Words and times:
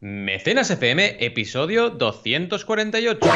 Mecenas 0.00 0.70
FM, 0.70 1.16
episodio 1.18 1.90
248. 1.90 3.28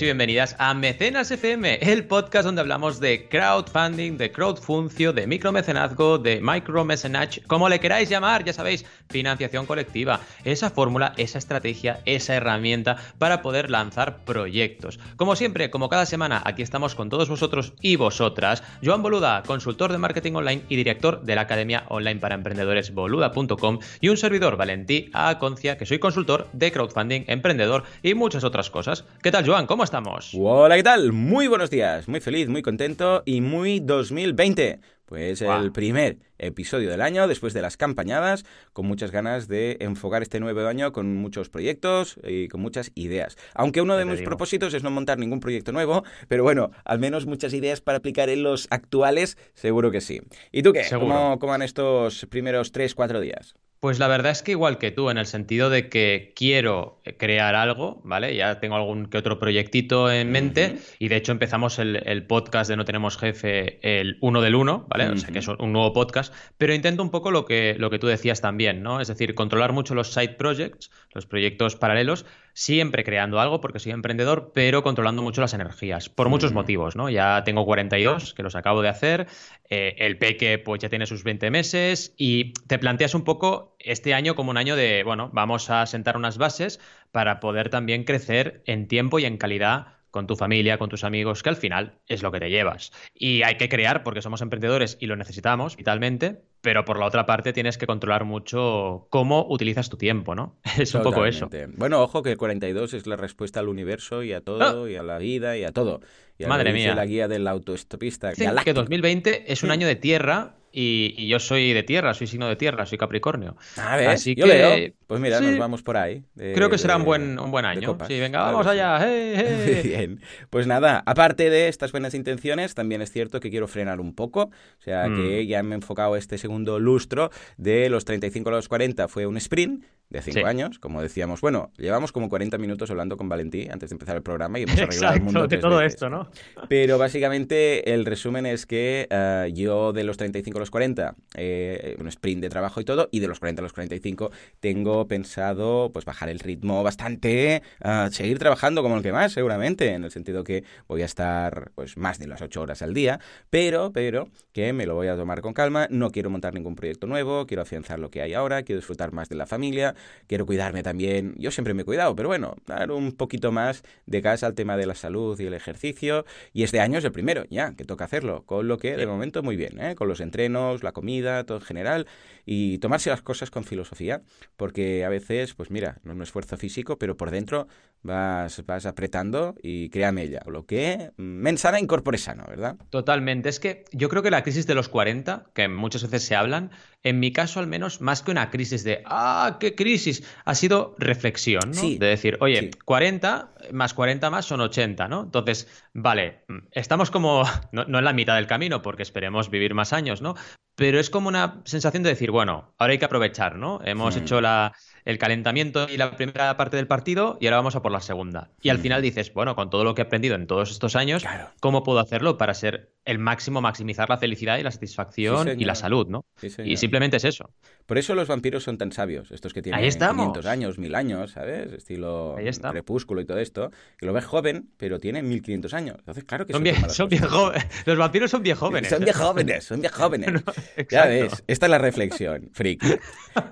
Y 0.00 0.06
bienvenidas 0.06 0.56
a 0.58 0.74
Mecenas 0.74 1.30
FM, 1.30 1.78
el 1.80 2.06
podcast 2.06 2.44
donde 2.46 2.60
hablamos 2.60 2.98
de 2.98 3.28
crowdfunding, 3.28 4.16
de 4.16 4.32
crowdfuncio, 4.32 5.12
de 5.12 5.28
micromecenazgo, 5.28 6.18
de 6.18 6.40
micromecenage, 6.40 7.42
como 7.42 7.68
le 7.68 7.78
queráis 7.78 8.08
llamar, 8.08 8.42
ya 8.44 8.52
sabéis, 8.52 8.84
financiación 9.08 9.66
colectiva, 9.66 10.20
esa 10.42 10.70
fórmula, 10.70 11.12
esa 11.16 11.38
estrategia, 11.38 12.00
esa 12.06 12.34
herramienta 12.34 12.96
para 13.18 13.40
poder 13.40 13.70
lanzar 13.70 14.24
proyectos. 14.24 14.98
Como 15.16 15.36
siempre, 15.36 15.70
como 15.70 15.88
cada 15.88 16.06
semana, 16.06 16.42
aquí 16.44 16.62
estamos 16.62 16.96
con 16.96 17.08
todos 17.08 17.28
vosotros 17.28 17.74
y 17.80 17.94
vosotras. 17.94 18.64
Joan 18.82 19.02
Boluda, 19.02 19.44
consultor 19.46 19.92
de 19.92 19.98
marketing 19.98 20.32
online 20.32 20.62
y 20.68 20.74
director 20.74 21.22
de 21.22 21.36
la 21.36 21.42
Academia 21.42 21.84
Online 21.88 22.18
para 22.18 22.34
Emprendedores 22.34 22.92
boluda.com 22.92 23.78
y 24.00 24.08
un 24.08 24.16
servidor, 24.16 24.56
Valentí 24.56 25.10
Aconcia, 25.12 25.78
que 25.78 25.86
soy 25.86 26.00
consultor 26.00 26.48
de 26.52 26.72
crowdfunding, 26.72 27.24
emprendedor 27.28 27.84
y 28.02 28.14
muchas 28.14 28.42
otras 28.42 28.70
cosas. 28.70 29.04
¿Qué 29.22 29.30
tal, 29.30 29.46
Joan? 29.46 29.66
¿Cómo 29.66 29.83
estamos? 29.84 30.32
Hola, 30.38 30.76
¿qué 30.76 30.82
tal? 30.82 31.12
Muy 31.12 31.46
buenos 31.46 31.68
días, 31.68 32.08
muy 32.08 32.20
feliz, 32.20 32.48
muy 32.48 32.62
contento 32.62 33.22
y 33.26 33.42
muy 33.42 33.80
2020. 33.80 34.80
Pues 35.04 35.42
el 35.42 35.70
primer 35.72 36.16
episodio 36.38 36.90
del 36.90 37.02
año, 37.02 37.28
después 37.28 37.52
de 37.52 37.60
las 37.60 37.76
campañadas, 37.76 38.46
con 38.72 38.86
muchas 38.86 39.10
ganas 39.10 39.46
de 39.46 39.76
enfocar 39.80 40.22
este 40.22 40.40
nuevo 40.40 40.66
año 40.66 40.92
con 40.92 41.14
muchos 41.16 41.50
proyectos 41.50 42.18
y 42.24 42.48
con 42.48 42.62
muchas 42.62 42.92
ideas. 42.94 43.36
Aunque 43.54 43.82
uno 43.82 43.98
de 43.98 44.06
mis 44.06 44.22
propósitos 44.22 44.72
es 44.72 44.82
no 44.82 44.90
montar 44.90 45.18
ningún 45.18 45.40
proyecto 45.40 45.72
nuevo, 45.72 46.02
pero 46.28 46.42
bueno, 46.42 46.70
al 46.86 46.98
menos 46.98 47.26
muchas 47.26 47.52
ideas 47.52 47.82
para 47.82 47.98
aplicar 47.98 48.30
en 48.30 48.42
los 48.42 48.66
actuales, 48.70 49.36
seguro 49.52 49.90
que 49.90 50.00
sí. 50.00 50.22
¿Y 50.50 50.62
tú 50.62 50.72
qué? 50.72 50.84
¿Cómo, 50.88 51.38
¿Cómo 51.38 51.50
van 51.50 51.62
estos 51.62 52.26
primeros 52.30 52.72
3, 52.72 52.94
4 52.94 53.20
días? 53.20 53.54
Pues 53.84 53.98
la 53.98 54.08
verdad 54.08 54.32
es 54.32 54.42
que 54.42 54.52
igual 54.52 54.78
que 54.78 54.92
tú, 54.92 55.10
en 55.10 55.18
el 55.18 55.26
sentido 55.26 55.68
de 55.68 55.90
que 55.90 56.32
quiero 56.34 57.02
crear 57.18 57.54
algo, 57.54 58.00
¿vale? 58.02 58.34
Ya 58.34 58.58
tengo 58.58 58.76
algún 58.76 59.04
que 59.04 59.18
otro 59.18 59.38
proyectito 59.38 60.10
en 60.10 60.32
mente 60.32 60.78
y 60.98 61.08
de 61.08 61.16
hecho 61.16 61.32
empezamos 61.32 61.78
el, 61.78 62.24
podcast 62.26 62.70
de 62.70 62.78
No 62.78 62.86
Tenemos 62.86 63.18
Jefe 63.18 63.80
el 63.82 64.16
1 64.22 64.40
del 64.40 64.54
1, 64.54 64.86
¿vale? 64.88 65.10
O 65.10 65.18
sea 65.18 65.28
que 65.32 65.40
es 65.40 65.48
un 65.48 65.74
nuevo 65.74 65.92
podcast, 65.92 66.32
pero 66.56 66.72
intento 66.72 67.02
un 67.02 67.10
poco 67.10 67.30
lo 67.30 67.44
que, 67.44 67.76
lo 67.78 67.90
que 67.90 67.98
tú 67.98 68.06
decías 68.06 68.40
también, 68.40 68.82
¿no? 68.82 69.02
Es 69.02 69.08
decir, 69.08 69.34
controlar 69.34 69.74
mucho 69.74 69.94
los 69.94 70.14
side 70.14 70.36
projects, 70.38 70.90
los 71.12 71.26
proyectos 71.26 71.76
paralelos, 71.76 72.24
siempre 72.54 73.04
creando 73.04 73.40
algo 73.40 73.60
porque 73.60 73.80
soy 73.80 73.92
emprendedor, 73.92 74.52
pero 74.54 74.82
controlando 74.82 75.22
mucho 75.22 75.40
las 75.40 75.52
energías, 75.52 76.08
por 76.08 76.28
muchos 76.28 76.52
motivos, 76.52 76.96
¿no? 76.96 77.10
Ya 77.10 77.42
tengo 77.44 77.66
42, 77.66 78.32
que 78.32 78.42
los 78.42 78.54
acabo 78.54 78.80
de 78.80 78.88
hacer, 78.88 79.26
eh, 79.68 79.96
el 79.98 80.16
peque 80.18 80.58
pues 80.58 80.80
ya 80.80 80.88
tiene 80.88 81.06
sus 81.06 81.24
20 81.24 81.50
meses 81.50 82.14
y 82.16 82.52
te 82.66 82.78
planteas 82.78 83.14
un 83.14 83.24
poco 83.24 83.76
este 83.80 84.14
año 84.14 84.36
como 84.36 84.50
un 84.50 84.56
año 84.56 84.76
de, 84.76 85.02
bueno, 85.02 85.30
vamos 85.32 85.68
a 85.68 85.84
sentar 85.86 86.16
unas 86.16 86.38
bases 86.38 86.80
para 87.10 87.40
poder 87.40 87.68
también 87.68 88.04
crecer 88.04 88.62
en 88.66 88.88
tiempo 88.88 89.18
y 89.18 89.24
en 89.24 89.36
calidad 89.36 89.93
con 90.14 90.28
tu 90.28 90.36
familia, 90.36 90.78
con 90.78 90.88
tus 90.88 91.02
amigos, 91.02 91.42
que 91.42 91.48
al 91.48 91.56
final 91.56 91.98
es 92.06 92.22
lo 92.22 92.30
que 92.30 92.38
te 92.38 92.48
llevas. 92.48 92.92
Y 93.16 93.42
hay 93.42 93.56
que 93.56 93.68
crear 93.68 94.04
porque 94.04 94.22
somos 94.22 94.42
emprendedores 94.42 94.96
y 95.00 95.06
lo 95.06 95.16
necesitamos 95.16 95.76
vitalmente, 95.76 96.44
pero 96.60 96.84
por 96.84 97.00
la 97.00 97.06
otra 97.06 97.26
parte 97.26 97.52
tienes 97.52 97.78
que 97.78 97.88
controlar 97.88 98.24
mucho 98.24 99.08
cómo 99.10 99.44
utilizas 99.48 99.90
tu 99.90 99.96
tiempo, 99.96 100.36
¿no? 100.36 100.56
Es 100.78 100.94
un 100.94 101.02
poco 101.02 101.26
eso. 101.26 101.50
Bueno, 101.76 102.00
ojo 102.00 102.22
que 102.22 102.36
42 102.36 102.94
es 102.94 103.08
la 103.08 103.16
respuesta 103.16 103.58
al 103.58 103.68
universo 103.68 104.22
y 104.22 104.32
a 104.32 104.40
todo, 104.40 104.84
ah. 104.84 104.88
y 104.88 104.94
a 104.94 105.02
la 105.02 105.18
vida 105.18 105.56
y 105.56 105.64
a 105.64 105.72
todo. 105.72 106.00
Y 106.38 106.44
Madre 106.44 106.72
mía. 106.72 106.94
La 106.94 107.06
guía 107.06 107.26
del 107.26 107.48
autoestopista. 107.48 108.32
Sí, 108.36 108.44
que 108.64 108.72
2020 108.72 109.52
es 109.52 109.64
un 109.64 109.72
año 109.72 109.88
de 109.88 109.96
tierra 109.96 110.54
y, 110.76 111.28
yo 111.28 111.38
soy 111.38 111.72
de 111.72 111.82
tierra, 111.82 112.14
soy 112.14 112.26
signo 112.26 112.48
de 112.48 112.56
tierra, 112.56 112.84
soy 112.86 112.98
Capricornio. 112.98 113.56
A 113.76 113.96
ver, 113.96 114.08
Así 114.08 114.34
yo 114.34 114.46
que, 114.46 114.94
Pues 115.06 115.20
mira, 115.20 115.40
nos 115.40 115.58
vamos 115.58 115.82
por 115.82 115.96
ahí. 115.96 116.24
creo 116.34 116.68
que 116.68 116.78
será 116.78 116.96
un 116.96 117.04
buen, 117.04 117.38
un 117.38 117.50
buen 117.50 117.64
año. 117.64 117.96
Sí, 118.08 118.18
venga, 118.18 118.42
vamos 118.42 118.66
allá. 118.66 118.98
Bien. 119.84 120.20
Pues 120.50 120.66
nada, 120.66 121.02
aparte 121.06 121.50
de 121.50 121.68
estas 121.68 121.92
buenas 121.92 122.14
intenciones, 122.14 122.74
también 122.74 123.02
es 123.02 123.12
cierto 123.12 123.40
que 123.40 123.50
quiero 123.50 123.68
frenar 123.68 124.00
un 124.00 124.14
poco. 124.14 124.50
O 124.78 124.82
sea, 124.82 125.04
que 125.04 125.44
mm. 125.44 125.46
ya 125.46 125.62
me 125.62 125.74
he 125.74 125.76
enfocado 125.76 126.16
este 126.16 126.38
segundo 126.38 126.80
lustro 126.80 127.30
de 127.56 127.88
los 127.88 128.04
35 128.04 128.48
a 128.48 128.52
los 128.52 128.68
40 128.68 129.08
fue 129.08 129.26
un 129.26 129.36
sprint 129.36 129.84
de 130.10 130.22
cinco 130.22 130.46
años, 130.46 130.78
como 130.78 131.02
decíamos. 131.02 131.40
Bueno, 131.40 131.70
llevamos 131.76 132.12
como 132.12 132.28
40 132.28 132.58
minutos 132.58 132.90
hablando 132.90 133.16
con 133.16 133.28
Valentí 133.28 133.68
antes 133.70 133.90
de 133.90 133.94
empezar 133.94 134.16
el 134.16 134.22
programa 134.22 134.58
y 134.58 134.62
hemos 134.62 134.78
arreglado 134.80 135.14
el 135.14 135.22
mundo 135.22 135.46
de 135.46 135.58
todo 135.58 135.80
esto, 135.80 136.08
¿no? 136.08 136.30
Pero 136.68 136.98
básicamente 136.98 137.92
el 137.92 138.04
resumen 138.04 138.46
es 138.46 138.66
que 138.66 139.08
eh, 139.10 139.50
yo 139.54 139.92
de 139.92 140.04
los 140.04 140.16
35 140.16 140.58
a 140.58 140.60
los 140.60 140.70
40, 140.70 141.14
eh, 141.36 141.96
un 141.98 142.08
sprint 142.08 142.42
de 142.42 142.48
trabajo 142.48 142.80
y 142.80 142.84
todo, 142.84 143.08
y 143.10 143.20
de 143.20 143.28
los 143.28 143.40
40 143.40 143.60
a 143.60 143.64
los 143.64 143.72
45 143.72 144.30
tengo 144.60 145.06
pensado 145.08 145.90
pues 145.92 146.04
bajar 146.04 146.28
el 146.28 146.38
ritmo 146.38 146.82
bastante, 146.82 147.62
uh, 147.84 148.10
seguir 148.10 148.38
trabajando 148.38 148.82
como 148.82 148.96
el 148.96 149.02
que 149.02 149.12
más, 149.12 149.32
seguramente, 149.32 149.92
en 149.94 150.04
el 150.04 150.10
sentido 150.10 150.44
que 150.44 150.64
voy 150.86 151.02
a 151.02 151.06
estar 151.06 151.72
pues 151.74 151.96
más 151.96 152.18
de 152.18 152.26
las 152.26 152.42
8 152.42 152.60
horas 152.60 152.82
al 152.82 152.94
día, 152.94 153.20
pero, 153.50 153.92
pero 153.92 154.28
que 154.52 154.72
me 154.72 154.86
lo 154.86 154.94
voy 154.94 155.08
a 155.08 155.16
tomar 155.16 155.40
con 155.40 155.52
calma, 155.52 155.88
no 155.90 156.10
quiero 156.10 156.30
montar 156.30 156.54
ningún 156.54 156.76
proyecto 156.76 157.06
nuevo, 157.06 157.46
quiero 157.46 157.62
afianzar 157.62 157.98
lo 157.98 158.10
que 158.10 158.22
hay 158.22 158.34
ahora, 158.34 158.62
quiero 158.62 158.78
disfrutar 158.78 159.12
más 159.12 159.28
de 159.28 159.36
la 159.36 159.46
familia, 159.46 159.93
quiero 160.26 160.46
cuidarme 160.46 160.82
también. 160.82 161.34
Yo 161.36 161.50
siempre 161.50 161.74
me 161.74 161.82
he 161.82 161.84
cuidado, 161.84 162.14
pero 162.14 162.28
bueno, 162.28 162.56
dar 162.66 162.90
un 162.90 163.12
poquito 163.12 163.52
más 163.52 163.82
de 164.06 164.22
casa 164.22 164.46
al 164.46 164.54
tema 164.54 164.76
de 164.76 164.86
la 164.86 164.94
salud 164.94 165.38
y 165.40 165.46
el 165.46 165.54
ejercicio. 165.54 166.24
Y 166.52 166.62
este 166.62 166.80
año 166.80 166.98
es 166.98 167.04
el 167.04 167.12
primero, 167.12 167.44
ya, 167.50 167.74
que 167.74 167.84
toca 167.84 168.04
hacerlo. 168.04 168.44
Con 168.46 168.68
lo 168.68 168.78
que, 168.78 168.96
de 168.96 169.06
momento, 169.06 169.42
muy 169.42 169.56
bien, 169.56 169.80
¿eh? 169.80 169.94
con 169.94 170.08
los 170.08 170.20
entrenos, 170.20 170.82
la 170.82 170.92
comida, 170.92 171.44
todo 171.44 171.58
en 171.58 171.64
general. 171.64 172.06
Y 172.46 172.78
tomarse 172.78 173.10
las 173.10 173.22
cosas 173.22 173.50
con 173.50 173.64
filosofía, 173.64 174.22
porque 174.56 175.04
a 175.04 175.08
veces, 175.08 175.54
pues 175.54 175.70
mira, 175.70 175.98
no 176.02 176.12
es 176.12 176.16
un 176.16 176.22
esfuerzo 176.22 176.56
físico, 176.56 176.98
pero 176.98 177.16
por 177.16 177.30
dentro 177.30 177.68
vas, 178.02 178.64
vas 178.66 178.86
apretando 178.86 179.54
y 179.62 179.88
créame 179.88 180.22
ella. 180.22 180.42
Lo 180.46 180.66
que 180.66 181.10
mensana 181.16 181.80
incorpore 181.80 182.18
sano, 182.18 182.44
¿verdad? 182.48 182.76
Totalmente. 182.90 183.48
Es 183.48 183.60
que 183.60 183.84
yo 183.92 184.08
creo 184.08 184.22
que 184.22 184.30
la 184.30 184.42
crisis 184.42 184.66
de 184.66 184.74
los 184.74 184.88
40, 184.88 185.46
que 185.54 185.68
muchas 185.68 186.02
veces 186.02 186.24
se 186.24 186.36
hablan, 186.36 186.70
en 187.02 187.20
mi 187.20 187.32
caso 187.32 187.60
al 187.60 187.66
menos, 187.66 188.00
más 188.00 188.22
que 188.22 188.30
una 188.30 188.50
crisis 188.50 188.84
de, 188.84 189.02
ah, 189.06 189.56
qué 189.60 189.74
crisis, 189.74 190.22
ha 190.44 190.54
sido 190.54 190.94
reflexión, 190.98 191.70
¿no? 191.74 191.82
de 191.82 192.06
decir, 192.06 192.36
oye, 192.40 192.70
40 192.84 193.54
más 193.72 193.94
40 193.94 194.30
más 194.30 194.44
son 194.44 194.60
80, 194.60 195.08
¿no? 195.08 195.22
Entonces, 195.24 195.68
vale, 195.94 196.44
estamos 196.72 197.10
como, 197.10 197.44
no, 197.72 197.84
no 197.84 197.98
en 197.98 198.04
la 198.04 198.12
mitad 198.12 198.36
del 198.36 198.46
camino, 198.46 198.82
porque 198.82 199.02
esperemos 199.02 199.48
vivir 199.48 199.74
más 199.74 199.92
años, 199.92 200.20
¿no? 200.20 200.34
Pero 200.76 200.98
es 200.98 201.08
como 201.08 201.28
una 201.28 201.62
sensación 201.64 202.02
de 202.02 202.10
decir, 202.10 202.30
bueno, 202.30 202.74
ahora 202.78 202.92
hay 202.92 202.98
que 202.98 203.04
aprovechar, 203.04 203.56
¿no? 203.56 203.80
Hemos 203.84 204.16
hecho 204.16 204.40
la 204.40 204.74
el 205.04 205.18
calentamiento 205.18 205.86
y 205.88 205.96
la 205.96 206.16
primera 206.16 206.56
parte 206.56 206.76
del 206.76 206.86
partido 206.86 207.36
y 207.40 207.46
ahora 207.46 207.58
vamos 207.58 207.76
a 207.76 207.82
por 207.82 207.92
la 207.92 208.00
segunda. 208.00 208.50
Y 208.62 208.70
al 208.70 208.78
final 208.78 209.02
dices, 209.02 209.32
bueno, 209.34 209.54
con 209.54 209.70
todo 209.70 209.84
lo 209.84 209.94
que 209.94 210.02
he 210.02 210.04
aprendido 210.04 210.34
en 210.34 210.46
todos 210.46 210.70
estos 210.70 210.96
años, 210.96 211.24
¿cómo 211.60 211.82
puedo 211.82 211.98
hacerlo 211.98 212.38
para 212.38 212.54
ser 212.54 212.92
el 213.04 213.18
máximo, 213.18 213.60
maximizar 213.60 214.08
la 214.08 214.16
felicidad 214.16 214.58
y 214.58 214.62
la 214.62 214.70
satisfacción 214.70 215.60
y 215.60 215.64
la 215.64 215.74
salud, 215.74 216.06
¿no? 216.08 216.24
y 216.64 216.76
simplemente 216.76 217.18
es 217.18 217.24
eso. 217.24 217.50
Por 217.86 217.98
eso 217.98 218.14
los 218.14 218.28
vampiros 218.28 218.64
son 218.64 218.78
tan 218.78 218.92
sabios, 218.92 219.30
estos 219.30 219.52
que 219.52 219.60
tienen 219.60 219.80
500 219.80 220.46
años, 220.46 220.78
1000 220.78 220.94
años, 220.94 221.32
¿sabes? 221.32 221.72
Estilo 221.72 222.36
crepúsculo 222.70 223.20
y 223.20 223.26
todo 223.26 223.38
esto, 223.38 223.70
que 223.98 224.06
lo 224.06 224.12
ves 224.12 224.24
joven, 224.24 224.70
pero 224.76 224.98
tiene 224.98 225.22
1500 225.22 225.74
años. 225.74 225.96
Entonces, 225.98 226.24
claro 226.24 226.46
que 226.46 226.52
son, 226.54 226.62
bien, 226.62 226.76
son 226.88 227.08
bien 227.08 227.24
jóvenes. 227.24 227.66
Los 227.86 227.98
vampiros 227.98 228.30
son 228.30 228.42
bien 228.42 228.56
jóvenes. 228.56 228.88
Son 228.88 229.00
bien 229.00 229.14
jóvenes, 229.14 229.64
son 229.64 229.80
bien 229.80 229.92
jóvenes. 229.92 230.42
ya 230.90 231.06
ves, 231.06 231.44
esta 231.46 231.66
es 231.66 231.70
la 231.70 231.78
reflexión, 231.78 232.48
freak. 232.52 233.00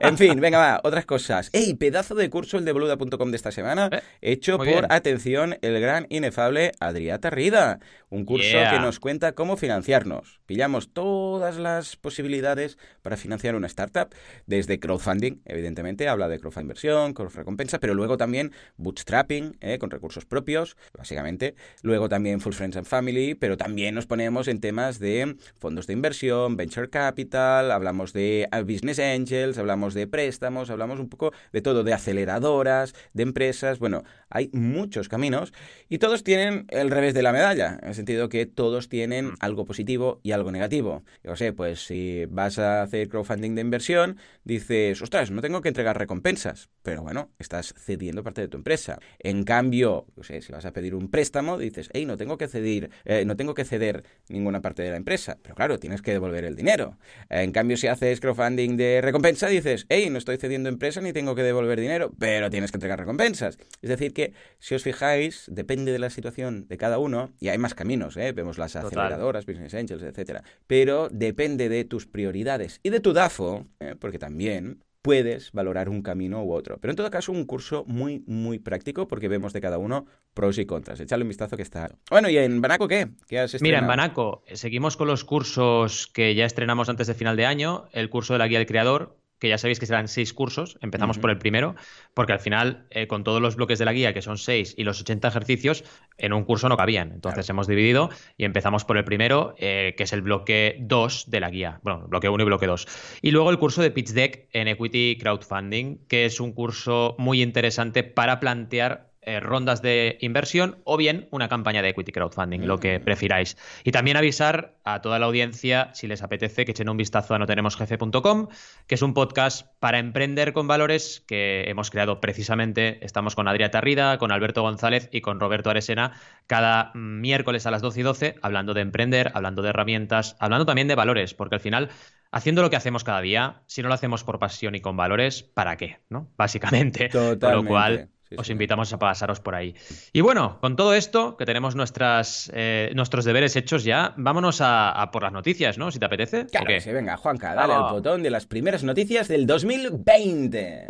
En 0.01 0.17
fin, 0.17 0.41
venga, 0.41 0.59
va, 0.59 0.81
otras 0.83 1.05
cosas. 1.05 1.42
¡Ey! 1.53 1.75
Pedazo 1.75 2.15
de 2.15 2.31
curso 2.31 2.59
el 2.59 2.65
de 2.65 2.73
boluda.com 2.73 3.31
de 3.31 3.37
esta 3.37 3.51
semana, 3.51 3.89
eh, 3.93 4.03
hecho 4.21 4.59
por, 4.59 4.87
atención, 4.91 5.59
el 5.63 5.81
gran 5.81 6.07
inefable 6.11 6.73
Adrià 6.81 7.19
Tarrida. 7.19 7.81
Un 8.11 8.25
curso 8.25 8.59
que 8.71 8.79
nos 8.79 9.01
cuenta 9.01 9.33
cómo 9.33 9.57
financiarnos. 9.57 10.41
Pillamos 10.47 10.93
todas 10.93 11.32
todas 11.43 11.57
las 11.57 11.97
posibilidades 11.97 12.79
para 13.03 13.17
financiar 13.17 13.57
una 13.57 13.67
startup, 13.67 14.15
desde 14.47 14.79
crowdfunding, 14.79 15.41
evidentemente, 15.45 16.07
habla 16.07 16.29
de 16.29 16.39
crowdfunding 16.39 16.63
inversión, 16.63 17.15
con 17.15 17.31
recompensa, 17.31 17.81
pero 17.81 17.95
luego 17.95 18.17
también 18.17 18.53
bootstrapping, 18.77 19.57
¿eh? 19.61 19.79
con 19.81 19.91
recursos 19.91 20.25
propios, 20.25 20.77
básicamente. 20.97 21.57
Luego 21.83 22.09
también 22.09 22.41
Full 22.41 22.53
Friends 22.53 22.77
and 22.77 22.87
Family, 22.87 23.35
pero 23.35 23.57
también 23.57 23.97
nos 23.97 24.07
ponemos 24.07 24.47
en 24.47 24.61
temas 24.61 25.01
de 25.01 25.37
fondos 25.59 25.89
de 25.89 25.95
inversión, 25.95 26.57
venture 26.57 26.89
capital, 26.89 27.73
hablamos 27.73 28.13
de 28.13 28.47
ah, 28.53 28.61
business 28.61 29.01
angels, 29.01 29.59
hablamos 29.59 29.95
de 29.95 30.07
préstamos, 30.07 30.71
hablamos 30.71 31.01
un 31.01 31.09
poco 31.09 31.33
de 31.53 31.61
todo, 31.61 31.83
de 31.83 31.93
aceleradoras, 31.93 32.95
de 33.15 33.25
empresas. 33.25 33.81
Bueno, 33.81 34.05
hay 34.31 34.49
muchos 34.53 35.09
caminos 35.09 35.53
y 35.89 35.99
todos 35.99 36.23
tienen 36.23 36.67
el 36.69 36.89
revés 36.91 37.15
de 37.15 37.23
la 37.23 37.33
medalla, 37.33 37.81
en 37.83 37.89
el 37.89 37.95
sentido 37.97 38.29
que 38.29 38.47
todos 38.47 38.89
tienen 38.89 39.27
mm. 39.27 39.35
algo 39.41 39.65
positivo 39.65 40.21
y 40.23 40.31
algo 40.31 40.53
negativo. 40.53 41.03
Yo 41.33 41.37
sé, 41.37 41.55
pues 41.55 41.87
si 41.87 42.27
vas 42.27 42.59
a 42.59 42.83
hacer 42.83 43.09
crowdfunding 43.09 43.55
de 43.55 43.63
inversión, 43.63 44.19
dices, 44.45 45.01
ostras, 45.01 45.31
no 45.31 45.41
tengo 45.41 45.63
que 45.63 45.69
entregar 45.69 45.99
recompensas, 45.99 46.69
pero 46.83 47.01
bueno, 47.01 47.31
estás 47.39 47.73
cediendo 47.75 48.23
parte 48.23 48.43
de 48.43 48.49
tu 48.49 48.59
empresa. 48.59 48.99
En 49.19 49.45
cambio, 49.45 50.05
yo 50.15 50.25
sé, 50.25 50.43
si 50.43 50.53
vas 50.53 50.67
a 50.67 50.75
pedir 50.75 50.95
un 50.95 51.09
préstamo, 51.09 51.57
dices, 51.57 51.89
hey, 51.95 52.05
no 52.05 52.19
tengo 52.19 52.37
que 52.37 52.49
ceder, 52.49 52.91
eh, 53.07 53.25
no 53.25 53.35
tengo 53.35 53.55
que 53.55 53.65
ceder 53.65 54.05
ninguna 54.29 54.61
parte 54.61 54.83
de 54.83 54.91
la 54.91 54.99
empresa, 54.99 55.39
pero 55.41 55.55
claro, 55.55 55.79
tienes 55.79 56.03
que 56.03 56.13
devolver 56.13 56.45
el 56.45 56.55
dinero. 56.55 56.99
En 57.31 57.51
cambio, 57.53 57.79
si 57.79 57.87
haces 57.87 58.21
crowdfunding 58.21 58.77
de 58.77 59.01
recompensa, 59.01 59.47
dices, 59.47 59.87
hey, 59.89 60.11
no 60.11 60.19
estoy 60.19 60.37
cediendo 60.37 60.69
empresa 60.69 61.01
ni 61.01 61.15
tengo 61.15 61.35
que 61.35 61.45
devolver 61.45 61.81
dinero, 61.81 62.13
pero 62.19 62.51
tienes 62.51 62.73
que 62.73 62.77
entregar 62.77 62.99
recompensas. 62.99 63.57
Es 63.81 63.89
decir, 63.89 64.13
que 64.13 64.35
si 64.59 64.75
os 64.75 64.83
fijáis, 64.83 65.47
depende 65.51 65.93
de 65.93 65.99
la 65.99 66.11
situación 66.11 66.69
de 66.69 66.77
cada 66.77 66.99
uno, 66.99 67.33
y 67.41 67.49
hay 67.49 67.57
más 67.57 67.73
caminos, 67.73 68.19
¿eh? 68.19 68.33
vemos 68.33 68.59
las 68.59 68.77
aceleradoras, 68.77 69.47
business 69.47 69.73
angels, 69.73 70.03
etcétera, 70.03 70.45
pero 70.67 71.09
depende 71.23 71.69
de 71.69 71.85
tus 71.85 72.07
prioridades 72.07 72.81
y 72.83 72.91
de 72.91 72.99
tu 72.99 73.13
DAFO, 73.13 73.67
¿eh? 73.79 73.95
porque 73.99 74.19
también 74.19 74.83
puedes 75.03 75.53
valorar 75.53 75.89
un 75.89 76.03
camino 76.03 76.43
u 76.45 76.53
otro. 76.53 76.79
Pero 76.81 76.91
en 76.93 76.97
todo 76.97 77.11
caso, 77.11 77.33
un 77.33 77.45
curso 77.45 77.85
muy, 77.87 78.25
muy 78.27 78.59
práctico 78.59 79.09
porque 79.09 79.29
vemos 79.29 79.53
de 79.53 79.61
cada 79.61 79.79
uno 79.79 80.07
pros 80.35 80.59
y 80.59 80.67
contras. 80.67 81.01
Echadle 81.01 81.25
un 81.25 81.29
vistazo 81.29 81.57
que 81.57 81.63
está. 81.63 81.91
Bueno, 82.11 82.29
¿y 82.29 82.39
en 82.39 82.61
Banaco 82.61 82.89
qué? 82.89 83.09
¿Qué 83.29 83.39
has 83.39 83.61
Mira, 83.61 83.79
en 83.79 83.87
Banaco 83.87 84.43
eh, 84.47 84.57
seguimos 84.57 84.97
con 84.97 85.09
los 85.09 85.25
cursos 85.25 86.07
que 86.07 86.35
ya 86.35 86.45
estrenamos 86.45 86.89
antes 86.89 87.07
de 87.07 87.15
final 87.15 87.37
de 87.37 87.47
año. 87.47 87.87
El 87.93 88.11
curso 88.11 88.33
de 88.33 88.39
la 88.39 88.49
guía 88.49 88.59
del 88.59 88.67
creador, 88.67 89.17
que 89.43 89.49
ya 89.49 89.59
sabéis 89.59 89.81
que 89.81 89.87
serán 89.87 90.07
seis 90.07 90.33
cursos, 90.33 90.79
empezamos 90.83 91.19
por 91.19 91.29
el 91.29 91.37
primero, 91.37 91.75
porque 92.15 92.33
al 92.33 92.39
final, 92.39 92.87
eh, 92.91 93.09
con 93.09 93.25
todos 93.25 93.43
los 93.43 93.57
bloques 93.57 93.77
de 93.81 93.85
la 93.85 93.93
guía, 93.93 94.15
que 94.15 94.23
son 94.23 94.39
seis, 94.39 94.73
y 94.79 94.85
los 94.85 95.01
80 95.01 95.27
ejercicios, 95.27 95.83
en 96.17 96.33
un 96.33 96.45
curso 96.45 96.69
no 96.69 96.77
cabían. 96.77 97.11
Entonces 97.11 97.51
hemos 97.51 97.67
dividido 97.67 98.09
y 98.37 98.45
empezamos 98.45 98.85
por 98.85 98.99
el 98.99 99.05
primero, 99.05 99.57
eh, 99.59 99.95
que 99.97 100.05
es 100.05 100.13
el 100.13 100.23
bloque 100.23 100.77
2 100.79 101.29
de 101.29 101.41
la 101.41 101.51
guía. 101.51 101.81
Bueno, 101.83 102.07
bloque 102.07 102.29
1 102.29 102.41
y 102.41 102.47
bloque 102.47 102.69
2. 102.69 102.87
Y 103.21 103.33
luego 103.33 103.51
el 103.51 103.59
curso 103.59 103.83
de 103.83 103.91
Pitch 103.91 104.11
Deck 104.11 104.49
en 104.53 104.69
Equity 104.69 105.19
Crowdfunding, 105.21 106.07
que 106.07 106.25
es 106.25 106.39
un 106.39 106.53
curso 106.53 107.17
muy 107.19 107.43
interesante 107.43 108.05
para 108.05 108.39
plantear 108.39 109.12
eh, 109.25 109.39
rondas 109.39 109.83
de 109.83 110.19
inversión 110.21 110.79
o 110.85 110.97
bien 110.97 111.29
una 111.31 111.49
campaña 111.49 111.81
de 111.81 111.91
equity 111.91 112.11
crowdfunding, 112.11 112.67
lo 112.67 112.79
que 112.79 112.99
mm. 112.99 113.05
prefiráis. 113.05 113.57
Y 113.85 113.93
también 113.93 114.17
avisar 114.17 114.75
a 114.83 115.01
toda 115.01 115.21
la 115.21 115.27
audiencia, 115.27 115.91
si 115.95 116.09
les 116.09 116.23
apetece, 116.23 116.65
que 116.65 116.73
echen 116.73 116.89
un 116.89 116.97
vistazo 116.97 117.35
a 117.35 117.39
notenemosjefe.com, 117.39 118.49
que 118.89 118.95
es 118.97 119.03
un 119.03 119.15
podcast 119.15 119.69
para 119.79 120.01
emprender 120.01 120.53
con 120.53 120.67
valores 120.67 121.23
que 121.27 121.71
hemos 121.71 121.91
creado 121.91 122.21
precisamente. 122.21 122.99
Estamos 123.05 123.37
con 123.37 123.47
Adrià 123.47 123.71
Tarrida, 123.71 124.19
con 124.19 124.33
Alberto 124.33 124.63
González 124.63 125.09
y 125.13 125.21
con 125.21 125.39
Roberto 125.39 125.71
Aresena 125.71 126.13
cada 126.49 126.91
miércoles 126.95 127.65
a 127.67 127.71
las 127.71 127.81
12 127.81 128.01
y 128.01 128.03
12, 128.03 128.35
hablando 128.43 128.75
de 128.75 128.81
emprender, 128.81 129.31
hablando 129.35 129.63
de 129.63 129.69
herramientas, 129.69 130.37
hablando 130.41 130.67
también 130.67 130.89
de 130.89 130.97
valores, 130.97 131.33
porque 131.33 131.55
al 131.55 131.61
final 131.61 131.91
haciendo 132.33 132.63
lo 132.63 132.71
que 132.71 132.77
hacemos 132.77 133.05
cada 133.05 133.21
día, 133.21 133.63
si 133.67 133.83
no 133.83 133.89
lo 133.89 133.95
hacemos 133.95 134.25
por 134.25 134.39
pasión 134.39 134.75
y 134.75 134.81
con 134.81 134.97
valores, 134.97 135.43
¿para 135.43 135.77
qué? 135.77 136.01
¿No? 136.09 136.29
Básicamente. 136.37 137.11
Con 137.11 137.39
lo 137.41 137.65
cual, 137.65 138.09
os 138.37 138.51
invitamos 138.51 138.93
a 138.93 138.99
pasaros 138.99 139.41
por 139.41 139.55
ahí. 139.55 139.75
Y 140.13 140.21
bueno, 140.21 140.59
con 140.61 140.77
todo 140.77 140.95
esto, 140.95 141.37
que 141.37 141.47
tenemos 141.47 141.75
nuestras, 141.75 142.51
eh, 142.55 142.91
nuestros 142.95 143.25
deberes 143.25 143.57
hechos 143.57 143.85
ya, 143.85 144.15
vámonos 144.17 144.61
a, 144.61 145.11
por 145.13 145.23
las 145.23 145.33
noticias, 145.33 145.79
¿no? 145.79 145.91
Si 145.91 145.99
te 145.99 146.07
apetece. 146.07 146.47
Claro 146.47 146.67
que 146.67 146.81
sí, 146.81 146.93
venga, 146.93 147.17
Juanca, 147.17 147.55
dale 147.55 147.75
al 147.75 147.93
botón 147.93 148.23
de 148.23 148.31
las 148.31 148.47
primeras 148.47 148.83
noticias 148.83 149.29
del 149.29 149.47
2020. 149.47 150.87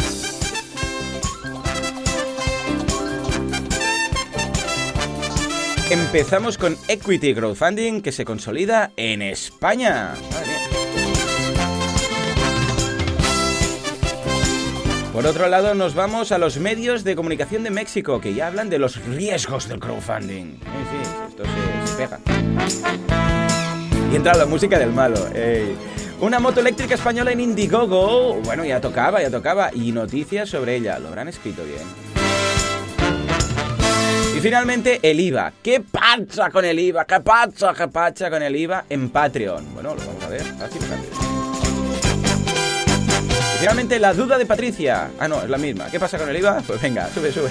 Empezamos 5.91 6.57
con 6.57 6.75
Equity 6.89 7.35
Crowdfunding 7.35 8.01
que 8.01 8.13
se 8.13 8.25
consolida 8.25 8.93
en 8.97 9.21
España. 9.21 10.15
Por 15.13 15.27
otro 15.27 15.47
lado, 15.49 15.75
nos 15.75 15.95
vamos 15.95 16.33
a 16.33 16.39
los 16.39 16.57
medios 16.57 17.05
de 17.05 17.15
comunicación 17.15 17.63
de 17.65 17.71
México, 17.71 18.19
que 18.19 18.33
ya 18.33 18.47
hablan 18.47 18.71
de 18.71 18.79
los 18.79 18.97
riesgos 19.05 19.69
del 19.69 19.79
crowdfunding. 19.79 20.55
Sí, 20.55 20.59
sí, 20.91 21.11
esto 21.29 21.43
se, 21.85 21.97
pega. 21.97 22.19
Y 24.11 24.17
entra 24.17 24.35
la 24.35 24.47
música 24.47 24.79
del 24.79 24.91
malo. 24.91 25.19
Una 26.23 26.39
moto 26.39 26.61
eléctrica 26.61 26.95
española 26.95 27.33
en 27.33 27.41
Indiegogo. 27.41 28.41
Bueno, 28.43 28.65
ya 28.65 28.81
tocaba, 28.81 29.21
ya 29.21 29.31
tocaba. 29.31 29.71
Y 29.75 29.93
noticias 29.93 30.49
sobre 30.49 30.77
ella. 30.77 30.99
Lo 30.99 31.09
habrán 31.09 31.29
escrito 31.29 31.63
bien. 31.63 31.83
Y 34.35 34.41
finalmente, 34.41 34.99
el 35.03 35.21
IVA. 35.21 35.53
¿Qué 35.63 35.81
pasa 35.81 36.49
con 36.51 36.65
el 36.65 36.79
IVA? 36.79 37.05
¿Qué 37.05 37.21
pasa, 37.21 37.75
qué 37.77 37.89
pasa 37.89 38.31
con 38.31 38.43
el 38.43 38.57
IVA 38.57 38.85
en 38.89 39.11
Patreon? 39.11 39.75
Bueno, 39.75 39.95
lo 39.95 40.07
vamos 40.07 40.25
a 40.25 40.29
ver. 40.29 40.43
Fácil, 40.43 40.81
fácil. 40.83 41.32
Finalmente, 43.63 44.01
la 44.01 44.13
duda 44.13 44.39
de 44.39 44.45
Patricia. 44.45 45.13
Ah, 45.21 45.29
no, 45.29 45.41
es 45.41 45.49
la 45.49 45.57
misma. 45.57 45.89
¿Qué 45.89 46.01
pasa 46.01 46.19
con 46.19 46.29
el 46.29 46.37
IVA? 46.37 46.65
Pues 46.67 46.83
venga, 46.83 47.09
sube, 47.11 47.31
sube. 47.31 47.49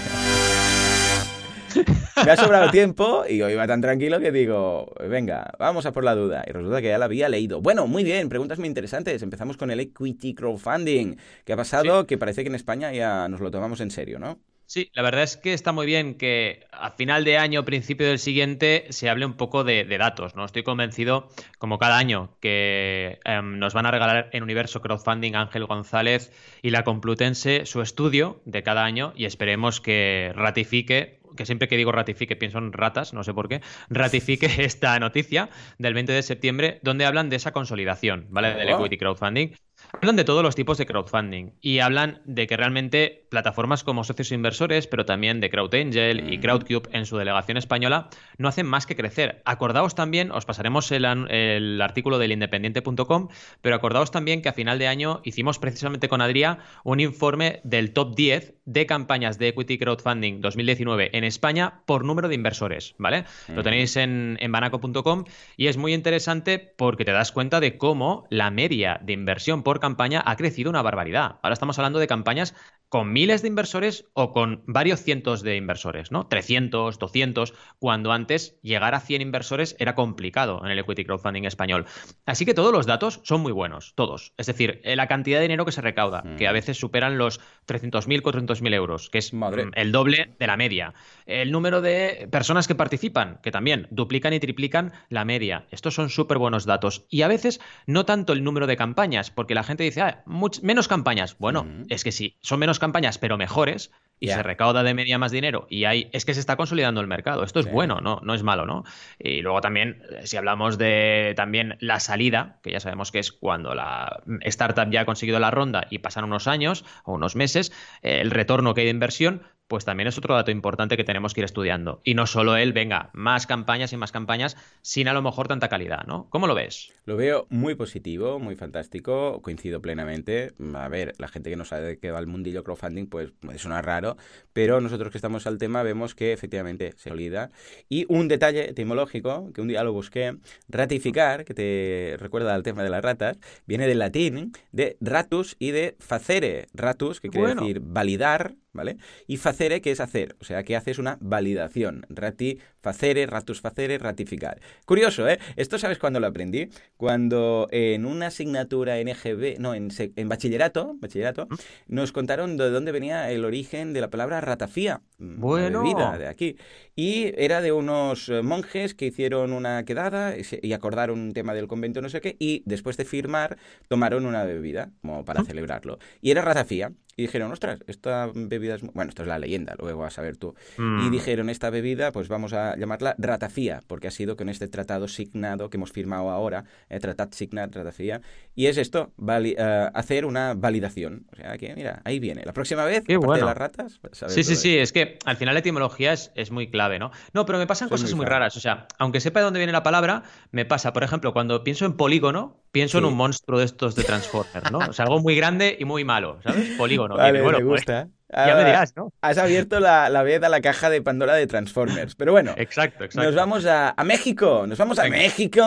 Me 2.25 2.31
ha 2.31 2.35
sobrado 2.35 2.69
tiempo 2.69 3.23
y 3.29 3.41
hoy 3.41 3.53
iba 3.53 3.65
tan 3.65 3.79
tranquilo 3.79 4.19
que 4.19 4.29
digo, 4.33 4.93
venga, 5.07 5.53
vamos 5.57 5.85
a 5.85 5.93
por 5.93 6.03
la 6.03 6.13
duda. 6.13 6.43
Y 6.45 6.51
resulta 6.51 6.81
que 6.81 6.89
ya 6.89 6.97
la 6.97 7.05
había 7.05 7.29
leído. 7.29 7.61
Bueno, 7.61 7.87
muy 7.87 8.03
bien, 8.03 8.27
preguntas 8.27 8.59
muy 8.59 8.67
interesantes. 8.67 9.23
Empezamos 9.23 9.55
con 9.55 9.71
el 9.71 9.79
equity 9.79 10.35
crowdfunding. 10.35 11.15
¿Qué 11.45 11.53
ha 11.53 11.55
pasado? 11.55 12.05
Que 12.05 12.17
parece 12.17 12.43
que 12.43 12.49
en 12.49 12.55
España 12.55 12.91
ya 12.91 13.29
nos 13.29 13.39
lo 13.39 13.49
tomamos 13.49 13.79
en 13.79 13.89
serio, 13.89 14.19
¿no? 14.19 14.37
Sí, 14.71 14.89
la 14.93 15.01
verdad 15.01 15.23
es 15.23 15.35
que 15.35 15.51
está 15.51 15.73
muy 15.73 15.85
bien 15.85 16.15
que 16.15 16.65
a 16.71 16.91
final 16.91 17.25
de 17.25 17.37
año, 17.37 17.65
principio 17.65 18.07
del 18.07 18.19
siguiente, 18.19 18.85
se 18.91 19.09
hable 19.09 19.25
un 19.25 19.33
poco 19.33 19.65
de, 19.65 19.83
datos. 19.83 20.33
¿no? 20.33 20.45
Estoy 20.45 20.63
convencido, 20.63 21.27
como 21.57 21.77
cada 21.77 21.97
año, 21.97 22.37
que 22.39 23.19
em, 23.25 23.59
nos 23.59 23.73
van 23.73 23.85
a 23.85 23.91
regalar 23.91 24.29
en 24.31 24.43
Universo 24.43 24.81
Crowdfunding 24.81 25.35
Ángel 25.35 25.65
González 25.65 26.31
y 26.61 26.69
la 26.69 26.85
Complutense 26.85 27.65
su 27.65 27.81
estudio 27.81 28.41
de 28.45 28.63
cada 28.63 28.85
año 28.85 29.11
y 29.13 29.25
esperemos 29.25 29.81
que 29.81 30.31
ratifique 30.35 31.19
que 31.35 31.45
siempre 31.45 31.67
que 31.67 31.77
digo 31.77 31.91
ratifique 31.91 32.35
pienso 32.35 32.57
en 32.57 32.73
ratas, 32.73 33.13
no 33.13 33.23
sé 33.23 33.33
por 33.33 33.47
qué, 33.49 33.61
ratifique 33.89 34.47
esta 34.65 34.97
noticia 34.99 35.49
del 35.79 35.93
20 35.93 36.13
de 36.13 36.23
septiembre 36.23 36.79
donde 36.81 37.05
hablan 37.05 37.29
de 37.29 37.37
esa 37.37 37.51
consolidación, 37.51 38.27
¿vale? 38.29 38.53
Del 38.53 38.69
equity 38.69 38.97
crowdfunding 38.97 39.51
Hablan 39.93 40.15
de 40.15 40.23
todos 40.23 40.41
los 40.41 40.55
tipos 40.55 40.77
de 40.77 40.85
crowdfunding 40.85 41.51
y 41.61 41.79
hablan 41.79 42.21
de 42.25 42.47
que 42.47 42.57
realmente 42.57 43.25
plataformas 43.29 43.83
como 43.83 44.03
socios 44.03 44.31
inversores, 44.31 44.87
pero 44.87 45.05
también 45.05 45.39
de 45.39 45.49
CrowdAngel 45.49 46.33
y 46.33 46.39
CrowdCube 46.39 46.89
en 46.91 47.05
su 47.05 47.17
delegación 47.17 47.57
española, 47.57 48.09
no 48.37 48.47
hacen 48.47 48.65
más 48.65 48.85
que 48.85 48.95
crecer. 48.95 49.41
Acordaos 49.45 49.93
también, 49.93 50.31
os 50.31 50.45
pasaremos 50.45 50.91
el, 50.91 51.81
artículo 51.81 52.19
del 52.19 52.31
independiente.com, 52.31 53.27
pero 53.61 53.75
acordaos 53.75 54.11
también 54.11 54.41
que 54.41 54.49
a 54.49 54.53
final 54.53 54.79
de 54.79 54.87
año 54.87 55.21
hicimos 55.23 55.59
precisamente 55.59 56.09
con 56.09 56.21
Adrià 56.21 56.59
un 56.83 56.99
informe 56.99 57.61
del 57.63 57.93
top 57.93 58.15
10 58.15 58.55
de 58.65 58.85
campañas 58.85 59.37
de 59.37 59.49
equity 59.49 59.77
crowdfunding 59.77 60.41
2019 60.41 61.09
en 61.13 61.23
España 61.23 61.81
por 61.85 62.05
número 62.05 62.27
de 62.27 62.35
inversores, 62.35 62.95
¿vale? 62.97 63.25
Lo 63.49 63.63
tenéis 63.63 63.95
en, 63.97 64.37
en 64.39 64.51
banaco.com 64.51 65.25
y 65.57 65.67
es 65.67 65.77
muy 65.77 65.93
interesante 65.93 66.59
porque 66.59 67.05
te 67.05 67.11
das 67.11 67.31
cuenta 67.31 67.59
de 67.59 67.77
cómo 67.77 68.25
la 68.29 68.51
media 68.51 68.99
de 69.03 69.13
inversión 69.13 69.63
por 69.63 69.70
campaña 69.79 70.21
ha 70.25 70.35
crecido 70.35 70.69
una 70.69 70.81
barbaridad. 70.81 71.39
Ahora 71.41 71.53
estamos 71.53 71.77
hablando 71.79 71.99
de 71.99 72.07
campañas 72.07 72.53
con 72.91 73.13
miles 73.13 73.41
de 73.41 73.47
inversores 73.47 74.03
o 74.11 74.33
con 74.33 74.63
varios 74.67 75.01
cientos 75.01 75.43
de 75.43 75.55
inversores, 75.55 76.11
¿no? 76.11 76.27
300, 76.27 76.99
200, 76.99 77.53
cuando 77.79 78.11
antes 78.11 78.59
llegar 78.63 78.95
a 78.95 78.99
100 78.99 79.21
inversores 79.21 79.77
era 79.79 79.95
complicado 79.95 80.61
en 80.65 80.71
el 80.71 80.79
equity 80.79 81.05
crowdfunding 81.05 81.45
español. 81.45 81.85
Así 82.25 82.45
que 82.45 82.53
todos 82.53 82.73
los 82.73 82.85
datos 82.85 83.21
son 83.23 83.39
muy 83.39 83.53
buenos, 83.53 83.93
todos. 83.95 84.33
Es 84.37 84.47
decir, 84.47 84.81
eh, 84.83 84.97
la 84.97 85.07
cantidad 85.07 85.37
de 85.37 85.43
dinero 85.43 85.63
que 85.63 85.71
se 85.71 85.79
recauda, 85.79 86.35
que 86.37 86.49
a 86.49 86.51
veces 86.51 86.77
superan 86.77 87.17
los 87.17 87.39
300.000, 87.65 88.21
400.000 88.23 88.73
euros, 88.73 89.09
que 89.09 89.19
es 89.19 89.31
el 89.75 89.91
doble 89.93 90.35
de 90.37 90.47
la 90.47 90.57
media. 90.57 90.93
El 91.25 91.53
número 91.53 91.79
de 91.79 92.27
personas 92.29 92.67
que 92.67 92.75
participan, 92.75 93.39
que 93.41 93.51
también 93.51 93.87
duplican 93.91 94.33
y 94.33 94.41
triplican 94.41 94.91
la 95.07 95.23
media. 95.23 95.65
Estos 95.71 95.95
son 95.95 96.09
súper 96.09 96.39
buenos 96.39 96.65
datos. 96.65 97.05
Y 97.07 97.21
a 97.21 97.29
veces 97.29 97.61
no 97.85 98.03
tanto 98.03 98.33
el 98.33 98.43
número 98.43 98.67
de 98.67 98.75
campañas, 98.75 99.31
porque 99.31 99.55
la 99.55 99.63
gente 99.63 99.85
dice, 99.85 100.01
ah, 100.01 100.25
menos 100.61 100.89
campañas. 100.89 101.37
Bueno, 101.39 101.63
mm. 101.63 101.83
es 101.87 102.03
que 102.03 102.11
sí, 102.11 102.37
son 102.41 102.59
menos 102.59 102.80
campañas, 102.81 103.17
pero 103.17 103.37
mejores, 103.37 103.91
y 104.21 104.27
se 104.27 104.43
recauda 104.43 104.83
de 104.83 104.93
media 104.93 105.17
más 105.17 105.31
dinero 105.31 105.65
y 105.67 105.85
hay, 105.85 106.07
es 106.13 106.25
que 106.25 106.35
se 106.35 106.39
está 106.39 106.55
consolidando 106.55 107.01
el 107.01 107.07
mercado. 107.07 107.43
Esto 107.43 107.59
es 107.59 107.69
bueno, 107.69 108.01
¿no? 108.01 108.19
no 108.23 108.35
es 108.35 108.43
malo, 108.43 108.67
¿no? 108.67 108.83
Y 109.17 109.41
luego 109.41 109.61
también, 109.61 110.03
eh, 110.11 110.27
si 110.27 110.37
hablamos 110.37 110.77
de 110.77 111.33
también 111.35 111.75
la 111.79 111.99
salida, 111.99 112.59
que 112.61 112.71
ya 112.71 112.79
sabemos 112.79 113.11
que 113.11 113.17
es 113.17 113.31
cuando 113.31 113.73
la 113.73 114.21
startup 114.41 114.91
ya 114.91 115.01
ha 115.01 115.05
conseguido 115.05 115.39
la 115.39 115.49
ronda 115.49 115.87
y 115.89 115.99
pasan 115.99 116.23
unos 116.23 116.47
años 116.47 116.85
o 117.03 117.13
unos 117.13 117.35
meses, 117.35 117.73
el 118.03 118.29
retorno 118.29 118.75
que 118.75 118.81
hay 118.81 118.85
de 118.85 118.91
inversión, 118.91 119.41
pues 119.71 119.85
también 119.85 120.07
es 120.07 120.17
otro 120.17 120.35
dato 120.35 120.51
importante 120.51 120.97
que 120.97 121.05
tenemos 121.05 121.33
que 121.33 121.39
ir 121.39 121.45
estudiando. 121.45 122.01
Y 122.03 122.13
no 122.13 122.27
solo 122.27 122.57
él, 122.57 122.73
venga, 122.73 123.09
más 123.13 123.47
campañas 123.47 123.93
y 123.93 123.95
más 123.95 124.11
campañas 124.11 124.57
sin 124.81 125.07
a 125.07 125.13
lo 125.13 125.21
mejor 125.21 125.47
tanta 125.47 125.69
calidad, 125.69 126.05
¿no? 126.05 126.27
¿Cómo 126.29 126.45
lo 126.45 126.55
ves? 126.55 126.91
Lo 127.05 127.15
veo 127.15 127.47
muy 127.49 127.75
positivo, 127.75 128.37
muy 128.37 128.57
fantástico, 128.57 129.41
coincido 129.41 129.81
plenamente. 129.81 130.51
A 130.73 130.89
ver, 130.89 131.13
la 131.19 131.29
gente 131.29 131.49
que 131.49 131.55
no 131.55 131.63
sabe 131.63 131.87
de 131.87 131.99
qué 131.99 132.11
va 132.11 132.19
el 132.19 132.27
mundillo 132.27 132.65
crowdfunding, 132.65 133.05
pues 133.05 133.31
suena 133.55 133.81
raro, 133.81 134.17
pero 134.51 134.81
nosotros 134.81 135.09
que 135.09 135.17
estamos 135.17 135.47
al 135.47 135.57
tema 135.57 135.83
vemos 135.83 136.15
que 136.15 136.33
efectivamente 136.33 136.91
se 136.97 137.09
olvida. 137.09 137.49
Y 137.87 138.05
un 138.09 138.27
detalle 138.27 138.71
etimológico, 138.71 139.53
que 139.53 139.61
un 139.61 139.69
día 139.69 139.85
lo 139.85 139.93
busqué, 139.93 140.35
ratificar, 140.67 141.45
que 141.45 141.53
te 141.53 142.17
recuerda 142.19 142.55
al 142.55 142.63
tema 142.63 142.83
de 142.83 142.89
las 142.89 143.01
ratas, 143.01 143.37
viene 143.65 143.87
del 143.87 143.99
latín 143.99 144.51
de 144.73 144.97
ratus 144.99 145.55
y 145.59 145.71
de 145.71 145.95
facere. 145.99 146.67
Ratus, 146.73 147.21
que 147.21 147.29
quiere 147.29 147.55
decir 147.55 147.79
validar, 147.79 148.55
¿vale? 148.73 148.97
Y 149.27 149.37
facere, 149.37 149.81
que 149.81 149.91
es 149.91 149.99
hacer, 149.99 150.35
o 150.39 150.43
sea, 150.43 150.63
que 150.63 150.75
haces 150.75 150.99
una 150.99 151.17
validación. 151.21 152.05
Rati, 152.09 152.59
facere, 152.81 153.25
ratus 153.25 153.61
facere, 153.61 153.97
ratificar. 153.97 154.61
Curioso, 154.85 155.27
¿eh? 155.27 155.39
Esto 155.55 155.77
sabes 155.77 155.97
cuándo 155.97 156.19
lo 156.19 156.27
aprendí? 156.27 156.69
Cuando 156.97 157.67
en 157.71 158.05
una 158.05 158.27
asignatura 158.27 158.99
en 158.99 159.07
EGB, 159.07 159.59
no, 159.59 159.73
en, 159.73 159.89
en 159.97 160.29
bachillerato, 160.29 160.95
bachillerato, 160.99 161.47
nos 161.87 162.11
contaron 162.11 162.57
de 162.57 162.69
dónde 162.69 162.91
venía 162.91 163.31
el 163.31 163.45
origen 163.45 163.93
de 163.93 164.01
la 164.01 164.09
palabra 164.09 164.41
ratafía. 164.41 165.01
Mm, 165.21 165.39
bueno. 165.39 165.83
Bebida 165.83 166.17
de 166.17 166.27
aquí. 166.27 166.57
Y 166.95 167.31
era 167.37 167.61
de 167.61 167.71
unos 167.71 168.27
eh, 168.27 168.41
monjes 168.41 168.95
que 168.95 169.05
hicieron 169.05 169.53
una 169.53 169.85
quedada 169.85 170.33
y 170.61 170.73
acordaron 170.73 171.19
un 171.19 171.33
tema 171.33 171.53
del 171.53 171.67
convento, 171.67 172.01
no 172.01 172.09
sé 172.09 172.21
qué, 172.21 172.35
y 172.39 172.63
después 172.65 172.97
de 172.97 173.05
firmar 173.05 173.57
tomaron 173.87 174.25
una 174.25 174.43
bebida, 174.43 174.89
como 175.01 175.23
para 175.23 175.43
celebrarlo. 175.43 175.99
Y 176.21 176.31
era 176.31 176.41
ratafía. 176.41 176.91
Y 177.17 177.23
dijeron, 177.23 177.51
ostras, 177.51 177.79
esta 177.87 178.31
bebida 178.33 178.75
es... 178.75 178.81
Bueno, 178.81 179.09
esto 179.09 179.23
es 179.23 179.27
la 179.27 179.37
leyenda, 179.37 179.75
luego 179.77 179.99
vas 179.99 180.17
a 180.17 180.21
ver 180.21 180.37
tú. 180.37 180.55
Y 180.77 180.81
mm. 180.81 181.11
dijeron, 181.11 181.49
esta 181.49 181.69
bebida, 181.69 182.13
pues 182.13 182.29
vamos 182.29 182.53
a 182.53 182.77
llamarla 182.77 183.15
ratafía, 183.17 183.81
porque 183.85 184.07
ha 184.07 184.11
sido 184.11 184.37
con 184.37 184.47
este 184.47 184.69
tratado 184.69 185.09
signado 185.09 185.69
que 185.69 185.75
hemos 185.75 185.91
firmado 185.91 186.29
ahora, 186.29 186.63
eh, 186.89 186.99
Tratat 186.99 187.33
Signat 187.33 187.75
Ratafía, 187.75 188.21
y 188.55 188.67
es 188.67 188.77
esto, 188.77 189.11
eh, 189.27 189.89
hacer 189.93 190.25
una 190.25 190.53
validación. 190.53 191.25
O 191.33 191.35
sea 191.35 191.57
que, 191.57 191.75
mira, 191.75 192.01
ahí 192.05 192.19
viene. 192.19 192.43
La 192.45 192.53
próxima 192.53 192.85
vez, 192.85 193.03
Qué 193.05 193.17
de 193.17 193.41
las 193.41 193.57
ratas... 193.57 193.99
Sí, 194.27 194.43
sí, 194.43 194.55
sí, 194.55 194.77
es 194.77 194.93
que 194.93 195.10
al 195.25 195.37
final 195.37 195.53
la 195.53 195.59
etimología 195.59 196.13
es, 196.13 196.31
es 196.35 196.51
muy 196.51 196.69
clave, 196.69 196.99
¿no? 196.99 197.11
No, 197.33 197.45
pero 197.45 197.57
me 197.57 197.67
pasan 197.67 197.89
cosas 197.89 198.13
muy, 198.13 198.25
raras. 198.25 198.57
O 198.57 198.59
sea, 198.59 198.87
aunque 198.97 199.19
sepa 199.19 199.39
de 199.39 199.45
dónde 199.45 199.59
viene 199.59 199.71
la 199.71 199.83
palabra, 199.83 200.23
me 200.51 200.65
pasa, 200.65 200.93
por 200.93 201.03
ejemplo, 201.03 201.33
cuando 201.33 201.63
pienso 201.63 201.85
en 201.85 201.93
polígono, 201.93 202.61
pienso 202.71 202.97
en 202.97 203.05
un 203.05 203.15
monstruo 203.15 203.59
de 203.59 203.65
estos 203.65 203.95
de 203.95 204.03
Transformers, 204.03 204.71
¿no? 204.71 204.79
O 204.79 204.93
sea, 204.93 205.05
algo 205.05 205.19
muy 205.19 205.35
grande 205.35 205.77
y 205.79 205.85
muy 205.85 206.03
malo, 206.03 206.39
¿sabes? 206.43 206.69
Polígono. 206.77 207.15
Vale, 207.17 207.41
me 207.41 207.51
pues, 207.51 207.63
gusta. 207.63 208.07
Ya 208.33 208.55
me 208.55 208.65
dirás, 208.65 208.95
¿no? 208.95 209.13
Has 209.21 209.37
abierto 209.37 209.79
la, 209.79 210.09
la 210.09 210.23
vez 210.23 210.41
a 210.43 210.49
la 210.49 210.61
caja 210.61 210.89
de 210.89 211.01
Pandora 211.01 211.35
de 211.35 211.47
Transformers. 211.47 212.15
Pero 212.15 212.31
bueno, 212.31 212.53
exacto, 212.57 213.03
exacto. 213.03 213.25
nos 213.25 213.35
vamos 213.35 213.65
a, 213.65 213.93
México. 214.05 214.65
Nos 214.67 214.77
vamos 214.77 214.99
a 214.99 215.07
México. 215.07 215.61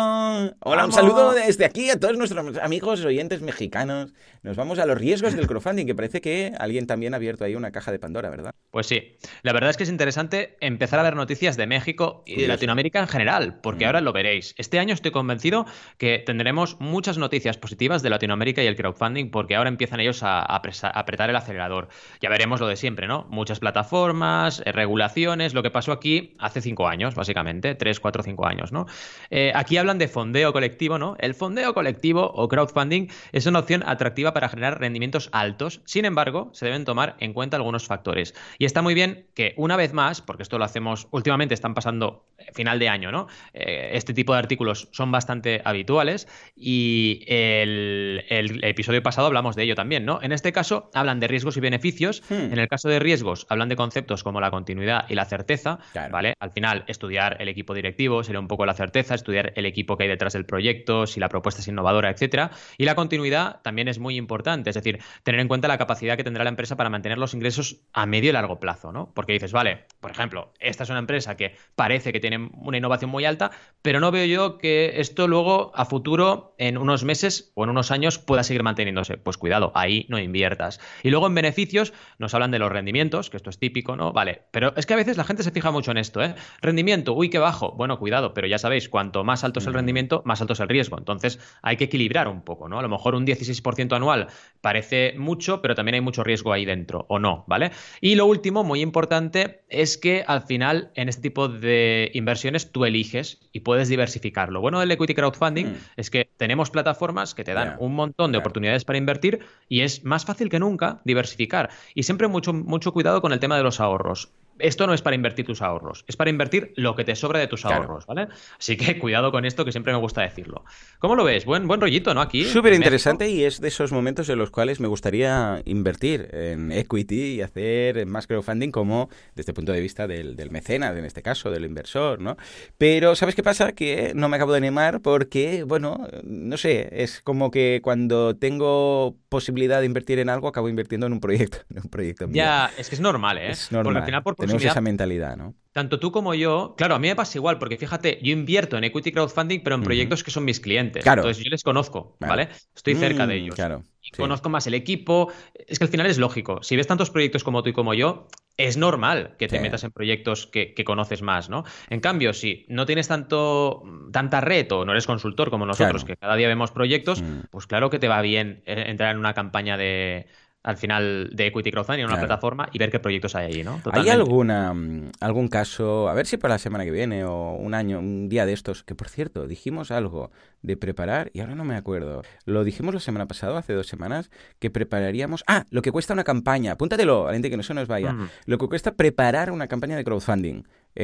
Hola, 0.61 0.87
un 0.87 0.93
saludo 0.93 1.33
desde 1.33 1.65
aquí 1.65 1.91
a 1.91 1.99
todos 1.99 2.17
nuestros 2.17 2.59
amigos 2.59 3.05
oyentes 3.05 3.43
mexicanos. 3.43 4.13
Nos 4.43 4.57
vamos 4.57 4.79
a 4.79 4.87
los 4.87 4.99
riesgos 4.99 5.35
del 5.35 5.47
crowdfunding, 5.47 5.87
que 5.87 5.95
parece 5.95 6.21
que 6.21 6.53
alguien 6.59 6.87
también 6.87 7.15
ha 7.15 7.17
abierto 7.17 7.45
ahí 7.45 7.55
una 7.55 7.71
caja 7.71 7.93
de 7.93 7.99
Pandora, 7.99 8.31
¿verdad? 8.31 8.55
Pues 8.71 8.87
sí. 8.87 9.17
La 9.43 9.53
verdad 9.53 9.71
es 9.71 9.77
que 9.77 9.85
es 9.85 9.89
interesante 9.89 10.57
empezar 10.61 10.99
a 11.01 11.03
ver 11.03 11.17
noticias 11.17 11.57
de 11.57 11.67
México 11.67 12.23
y 12.27 12.43
de 12.43 12.49
Latinoamérica 12.49 13.01
en 13.01 13.09
general, 13.09 13.61
porque 13.63 13.85
mm. 13.85 13.87
ahora 13.87 14.01
lo 14.01 14.13
veréis. 14.13 14.55
Este 14.59 14.79
año 14.79 14.95
estoy 14.95 15.13
convencido 15.13 15.67
que 15.99 16.19
tendremos 16.19 16.81
muchas 16.81 17.19
noticias 17.19 17.57
positivas 17.57 18.03
de 18.03 18.11
Latinoamérica 18.11 18.63
y 18.63 18.67
el 18.67 18.77
crowdfunding, 18.77 19.31
porque 19.31 19.57
ahora 19.57 19.69
empiezan 19.69 20.01
ellos 20.01 20.23
a 20.23 20.41
apretar 20.41 21.31
el 21.31 21.37
acelerador. 21.37 21.89
Ya 22.21 22.29
veremos 22.29 22.54
lo 22.61 22.67
de 22.67 22.77
siempre, 22.77 23.07
¿no? 23.07 23.27
Muchas 23.31 23.61
plataformas, 23.61 24.63
eh, 24.65 24.73
regulaciones, 24.73 25.55
lo 25.55 25.63
que 25.63 25.71
pasó 25.71 25.93
aquí 25.93 26.35
hace 26.39 26.61
cinco 26.61 26.89
años, 26.89 27.15
básicamente, 27.15 27.75
tres, 27.75 28.01
cuatro, 28.01 28.23
cinco 28.23 28.47
años, 28.47 28.73
¿no? 28.73 28.87
Eh, 29.31 29.53
aquí 29.55 29.77
hablan 29.77 29.99
de 29.99 30.09
fondeo 30.09 30.53
colectivo, 30.53 30.99
¿no? 30.99 31.17
El 31.19 31.35
fondeo 31.35 31.75
colectivo 31.75 32.31
o 32.35 32.49
crowdfunding 32.49 33.09
es 33.33 33.47
una 33.47 33.61
opción 33.61 33.83
atractiva 33.87 34.33
para 34.33 34.49
generar 34.49 34.81
rendimientos 34.81 35.29
altos, 35.33 35.81
sin 35.85 36.05
embargo, 36.05 36.51
se 36.53 36.67
deben 36.67 36.85
tomar 36.85 37.17
en 37.21 37.33
cuenta 37.33 37.57
algunos 37.57 37.87
factores. 37.87 38.35
Y 38.59 38.65
está 38.65 38.83
muy 38.83 38.95
bien 38.95 39.27
que 39.35 39.55
una 39.57 39.77
vez 39.77 39.93
más, 39.93 40.21
porque 40.21 40.43
esto 40.43 40.59
lo 40.59 40.65
hacemos 40.65 41.09
últimamente, 41.11 41.55
están 41.55 41.75
pasando 41.75 42.27
eh, 42.39 42.47
final 42.53 42.79
de 42.79 42.89
año, 42.89 43.11
¿no? 43.11 43.27
este 43.55 44.15
tipo 44.15 44.33
de 44.33 44.39
artículos 44.39 44.89
son 44.93 45.11
bastante 45.11 45.63
habituales 45.65 46.29
y 46.57 47.25
el, 47.27 48.25
episodio 48.63 49.03
pasado 49.03 49.27
hablamos 49.27 49.57
de 49.57 49.65
ello 49.65 49.75
también, 49.75 50.05
¿no? 50.05 50.21
En 50.23 50.33
este 50.33 50.53
caso 50.53 50.91
hablan 50.95 51.21
de 51.21 51.29
riesgos 51.29 51.57
y 51.57 51.61
beneficios. 51.61 52.23
Hmm. 52.29 52.44
En 52.53 52.59
el 52.59 52.69
caso 52.69 52.89
de 52.89 52.99
riesgos, 52.99 53.47
hablan 53.49 53.69
de 53.69 53.77
conceptos 53.77 54.23
como 54.23 54.41
la 54.41 54.51
continuidad 54.51 55.07
y 55.09 55.15
la 55.15 55.25
certeza, 55.25 55.79
¿vale? 56.11 56.35
Al 56.39 56.51
final, 56.51 56.85
estudiar 56.87 57.37
el 57.41 57.49
equipo 57.49 57.75
directivo 57.75 58.23
sería 58.23 58.41
un 58.41 58.49
poco 58.49 58.67
la 58.67 58.75
certeza, 58.75 59.15
estudiar 59.15 59.53
el 59.57 59.67
equipo 59.67 59.97
que 59.97 60.05
hay 60.05 60.09
detrás 60.09 60.33
del 60.33 60.45
proyecto, 60.47 61.07
si 61.07 61.21
la 61.21 61.29
propuesta 61.29 61.61
es 61.61 61.69
innovadora, 61.69 62.11
etcétera. 62.11 62.51
Y 62.79 62.85
la 62.85 62.95
continuidad 62.95 63.61
también 63.63 63.89
es 63.89 63.99
muy 63.99 64.17
importante, 64.17 64.71
es 64.71 64.75
decir, 64.75 65.01
tener 65.23 65.41
en 65.41 65.49
cuenta 65.49 65.69
la 65.69 65.79
capacidad 65.79 66.17
que 66.17 66.25
tendrá 66.25 66.45
la 66.45 66.51
empresa 66.51 66.77
para 66.77 66.91
mantener 66.91 67.19
los 67.19 67.35
ingresos 67.35 67.81
a 67.93 68.07
medio 68.07 68.31
y 68.31 68.33
largo 68.33 68.61
plazo, 68.61 68.93
¿no? 68.93 69.13
Porque 69.15 69.33
dices, 69.33 69.53
vale, 69.53 69.85
por 70.01 70.11
ejemplo, 70.11 70.53
esta 70.61 70.85
es 70.85 70.91
una 70.91 70.99
empresa 70.99 71.37
que 71.37 71.55
parece 71.75 72.13
que 72.13 72.21
tiene 72.21 72.51
una 72.55 72.79
innovación 72.79 73.11
muy 73.11 73.25
alta, 73.25 73.51
pero 73.83 74.01
no 74.01 74.11
veo 74.11 74.25
yo 74.27 74.59
que 74.59 75.01
esto 75.01 75.29
luego 75.29 75.73
a 75.75 75.85
futuro, 75.85 76.55
en 76.59 76.79
unos 76.79 77.05
meses 77.05 77.53
o 77.55 77.65
en 77.65 77.71
unos 77.71 77.91
años, 77.91 78.19
pueda 78.19 78.43
seguir 78.43 78.63
manteniéndose. 78.63 79.17
Pues 79.17 79.37
cuidado, 79.37 79.73
ahí 79.75 80.07
no 80.09 80.19
inviertas. 80.19 80.81
Y 81.03 81.11
luego 81.11 81.27
en 81.27 81.35
beneficios, 81.35 81.93
nos 82.19 82.34
hablan 82.35 82.51
de 82.51 82.59
los 82.59 82.71
rendimientos, 82.71 83.31
que 83.31 83.37
esto 83.37 83.51
es 83.51 83.59
típico, 83.59 83.97
¿no? 83.97 84.13
Vale, 84.13 84.43
pero 84.51 84.75
es 84.77 84.87
que 84.87 84.95
a 84.95 84.97
veces 84.97 85.17
la 85.17 85.25
gente 85.25 85.43
se 85.43 85.51
fija 85.51 85.71
mucho 85.71 85.91
en 85.91 85.99
esto, 85.99 86.23
¿eh? 86.23 86.35
Rendimiento, 86.61 87.15
uy, 87.15 87.31
qué 87.31 87.39
bajo. 87.39 87.73
Bueno, 87.73 87.99
cuidado, 87.99 88.35
pero 88.35 88.47
ya 88.47 88.59
sabéis, 88.59 88.89
cuanto 88.89 89.25
más 89.25 89.45
alto 89.45 89.61
es 89.61 89.67
el 89.67 89.75
rendimiento, 89.75 90.23
más 90.25 90.41
alto 90.41 90.53
es 90.53 90.61
el 90.61 90.69
riesgo. 90.69 90.99
Entonces 90.99 91.39
hay 91.63 91.77
que 91.77 91.85
equilibrar 91.85 92.29
un 92.29 92.43
poco, 92.43 92.69
¿no? 92.69 92.79
A 92.79 92.83
lo 92.83 92.89
mejor 92.89 93.15
un 93.15 93.27
16% 93.27 93.95
anual 93.95 94.29
parece 94.61 95.15
mucho, 95.17 95.63
pero 95.63 95.75
también 95.75 95.95
hay 95.95 96.01
mucho 96.01 96.25
riesgo 96.25 96.53
ahí 96.53 96.65
dentro, 96.65 97.07
o 97.09 97.19
no, 97.19 97.45
¿vale? 97.47 97.71
Y 98.01 98.15
lo 98.15 98.27
último, 98.27 98.65
muy 98.65 98.81
importante, 98.81 99.65
es 99.69 99.99
que 99.99 100.25
al 100.27 100.43
final 100.43 100.91
en 100.95 101.09
este 101.09 101.23
tipo 101.23 101.49
de 101.49 102.11
inversiones 102.15 102.73
tú 102.73 102.85
eliges 102.85 103.41
y 103.53 103.61
puedes 103.61 103.89
diversificar. 103.89 104.51
Lo 104.51 104.61
bueno 104.61 104.81
del 104.81 104.91
equity 104.91 105.15
crowdfunding 105.15 105.67
mm. 105.67 105.77
es 105.97 106.11
que 106.11 106.29
tenemos 106.37 106.71
plataformas 106.71 107.35
que 107.35 107.45
te 107.45 107.55
dan 107.55 107.77
un 107.79 107.95
montón 107.95 108.33
de 108.33 108.39
oportunidades 108.39 108.85
para 108.85 108.99
invertir 108.99 109.41
y 109.69 109.81
es 109.81 110.05
más 110.05 110.25
fácil 110.25 110.49
que 110.49 110.59
nunca 110.59 111.01
diversificar. 111.05 111.71
Y 111.95 112.05
siempre 112.05 112.24
mucho, 112.29 112.53
mucho 112.53 112.93
cuidado 112.93 113.21
con 113.21 113.33
el 113.33 113.41
tema 113.41 113.57
de 113.57 113.63
los 113.63 113.81
ahorros 113.81 114.31
esto 114.59 114.87
no 114.87 114.95
es 114.95 115.03
para 115.03 115.17
invertir 115.17 115.47
tus 115.47 115.63
ahorros, 115.63 116.05
es 116.07 116.17
para 116.17 116.31
invertir 116.31 116.73
lo 116.77 116.95
que 116.95 117.05
te 117.05 117.17
sobra 117.17 117.39
de 117.39 117.47
tus 117.47 117.65
ahorros, 117.65 118.07
¿vale? 118.07 118.29
Así 118.59 118.77
que 118.77 118.99
cuidado 119.01 119.33
con 119.33 119.45
esto, 119.45 119.65
que 119.65 119.73
siempre 119.73 119.93
me 119.93 119.99
gusta 119.99 120.23
decirlo. 120.23 120.65
¿Cómo 120.99 121.17
lo 121.17 121.25
ves? 121.25 121.45
Buen, 121.45 121.67
buen 121.67 121.81
rollito, 121.81 122.15
¿no? 122.15 122.21
Aquí. 122.21 122.45
Súper 122.45 122.75
interesante 122.75 123.29
y 123.29 123.45
es 123.45 123.61
de 123.61 123.69
esos 123.69 123.93
momentos 123.93 124.29
en 124.29 124.39
los 124.39 124.51
cuales 124.51 124.81
me 124.81 124.89
gustaría 124.89 125.63
invertir 125.65 126.29
en 126.33 126.73
equity 126.73 127.35
y 127.35 127.43
hacer 127.43 128.07
más 128.07 128.27
crowdfunding 128.27 128.71
como 128.71 129.09
desde 129.35 129.53
el 129.53 129.55
punto 129.55 129.73
de 129.73 129.81
vista 129.81 130.07
del, 130.07 130.37
del 130.37 130.51
mecenas, 130.51 130.97
en 130.97 131.05
este 131.05 131.23
caso, 131.23 131.51
del 131.51 131.65
inversor, 131.65 132.21
¿no? 132.21 132.37
Pero, 132.79 133.15
¿sabes 133.15 133.35
qué 133.35 133.43
pasa? 133.43 133.73
Que 133.73 134.13
no 134.15 134.29
me 134.29 134.37
acabo 134.37 134.53
de 134.53 134.59
animar 134.59 135.01
porque, 135.01 135.65
bueno, 135.65 136.07
no 136.23 136.57
sé, 136.57 136.89
es 137.03 137.21
como 137.21 137.51
que 137.51 137.81
cuando 137.83 138.37
tengo 138.37 139.17
posibilidad 139.29 139.81
de 139.81 139.87
invertir 139.87 140.19
en 140.19 140.29
algo, 140.29 140.49
acabo 140.49 140.69
invirtiendo 140.69 141.07
en 141.07 141.13
un 141.13 141.21
proyecto. 141.21 141.59
En 141.75 141.81
un 141.83 141.91
proyecto 141.91 142.29
ya, 142.31 142.71
es 142.79 142.89
que 142.89 142.95
es 142.95 143.01
normal, 143.01 143.39
¿eh? 143.39 143.51
Es 143.51 143.73
normal. 143.73 143.85
Porque 143.85 143.99
al 143.99 144.05
final, 144.05 144.23
por 144.23 144.37
tenemos 144.47 144.65
esa 144.65 144.81
mentalidad, 144.81 145.37
¿no? 145.37 145.55
Tanto 145.73 145.99
tú 145.99 146.13
como 146.13 146.35
yo, 146.35 146.75
claro, 146.77 146.95
a 146.95 146.99
mí 147.01 147.09
me 147.09 147.17
pasa 147.17 147.37
igual, 147.37 147.59
porque 147.59 147.77
fíjate, 147.77 148.21
yo 148.23 148.33
invierto 148.33 148.79
en 148.79 148.85
equity 148.85 149.11
crowdfunding, 149.11 149.61
pero 149.65 149.75
en 149.75 149.83
proyectos 149.83 150.23
que 150.23 150.31
son 150.31 150.45
mis 150.45 150.61
clientes. 150.61 151.03
Claro. 151.03 151.23
Entonces 151.23 151.43
yo 151.43 151.51
les 151.51 151.65
conozco, 151.65 152.17
¿vale? 152.21 152.49
Estoy 152.77 152.95
cerca 152.95 153.27
de 153.27 153.35
mm, 153.35 153.43
ellos. 153.43 153.55
Claro. 153.57 153.83
Conozco 154.17 154.49
más 154.49 154.69
el 154.69 154.75
equipo. 154.75 155.33
Es 155.67 155.79
que 155.79 155.87
al 155.87 155.91
final 155.91 156.07
es 156.07 156.19
lógico. 156.19 156.63
Si 156.63 156.77
ves 156.77 156.87
tantos 156.87 157.11
proyectos 157.11 157.43
como 157.43 157.65
tú 157.65 157.71
y 157.71 157.73
como 157.73 157.93
yo, 157.93 158.29
es 158.57 158.77
normal 158.77 159.35
que 159.37 159.49
te 159.49 159.59
metas 159.59 159.83
en 159.83 159.91
proyectos 159.91 160.47
que, 160.47 160.75
conoces 160.85 161.23
más, 161.23 161.51
¿no? 161.51 161.65
En 161.91 161.99
cambio, 161.99 162.33
si 162.33 162.67
no 162.69 162.87
tienes 162.87 163.09
tanto, 163.09 163.83
tanta 164.13 164.41
red 164.41 164.71
o 164.71 164.85
no 164.85 164.93
eres 164.93 165.07
consultor 165.07 165.51
como 165.51 165.67
nosotros, 165.67 166.05
que 166.05 166.17
cada 166.17 166.37
día 166.37 166.47
vemos 166.47 166.71
proyectos, 166.71 167.21
mm. 167.21 167.47
pues 167.51 167.67
claro 167.67 167.91
que 167.91 167.99
te 167.99 168.07
va 168.07 168.21
bien 168.23 168.63
eh, 168.67 168.85
entrar 168.87 169.11
en 169.11 169.19
una 169.19 169.35
campaña 169.35 169.77
de, 169.77 170.29
al 170.65 170.79
final 170.79 171.29
de 171.33 171.47
equity 171.47 171.71
crowdfunding 171.71 172.05
en 172.05 172.11
una 172.11 172.19
plataforma 172.19 172.69
y 172.73 172.79
ver 172.79 172.91
qué 172.91 172.99
proyectos 172.99 173.35
hay 173.37 173.47
allí, 173.47 173.63
¿no? 173.63 173.81
¿Hay 173.93 174.09
alguna, 174.09 174.73
mm, 174.73 175.13
algún 175.21 175.49
caso, 175.49 176.09
a 176.09 176.15
ver 176.15 176.27
si 176.27 176.39
para 176.39 176.55
la 176.55 176.59
semana 176.59 176.85
que 176.85 176.91
viene 176.91 177.25
o 177.25 177.53
un 177.53 177.75
año, 177.75 177.99
un 177.99 178.31
día 178.31 178.47
de 178.47 178.55
estos, 178.55 178.83
que 178.83 178.95
por 178.95 179.11
cierto, 179.11 179.47
dijimos 179.47 179.91
algo 179.91 180.31
de 180.63 180.79
preparar 180.79 181.31
y 181.35 181.41
ahora 181.41 181.55
no 181.55 181.65
me 181.65 181.77
acuerdo. 181.77 182.23
Lo 182.47 182.65
dijimos 182.65 182.95
la 182.95 183.01
semana 183.01 183.27
pasada, 183.27 183.59
hace 183.59 183.75
dos 183.75 183.87
semanas, 183.87 184.31
que 184.59 184.71
prepararíamos... 184.71 185.45
Ah, 185.47 185.67
lo 185.69 185.83
que 185.83 185.93
cuesta 185.93 186.15
una 186.15 186.25
campaña, 186.25 186.73
apúntatelo, 186.73 187.29
gente 187.31 187.51
que 187.51 187.59
no 187.59 187.63
se 187.63 187.75
nos 187.75 187.87
vaya. 187.87 188.17
Lo 188.47 188.57
que 188.57 188.67
cuesta 188.67 188.95
preparar 188.95 189.51
una 189.51 189.69
campaña 189.69 189.97
de 189.97 190.05
crowdfunding 190.05 190.63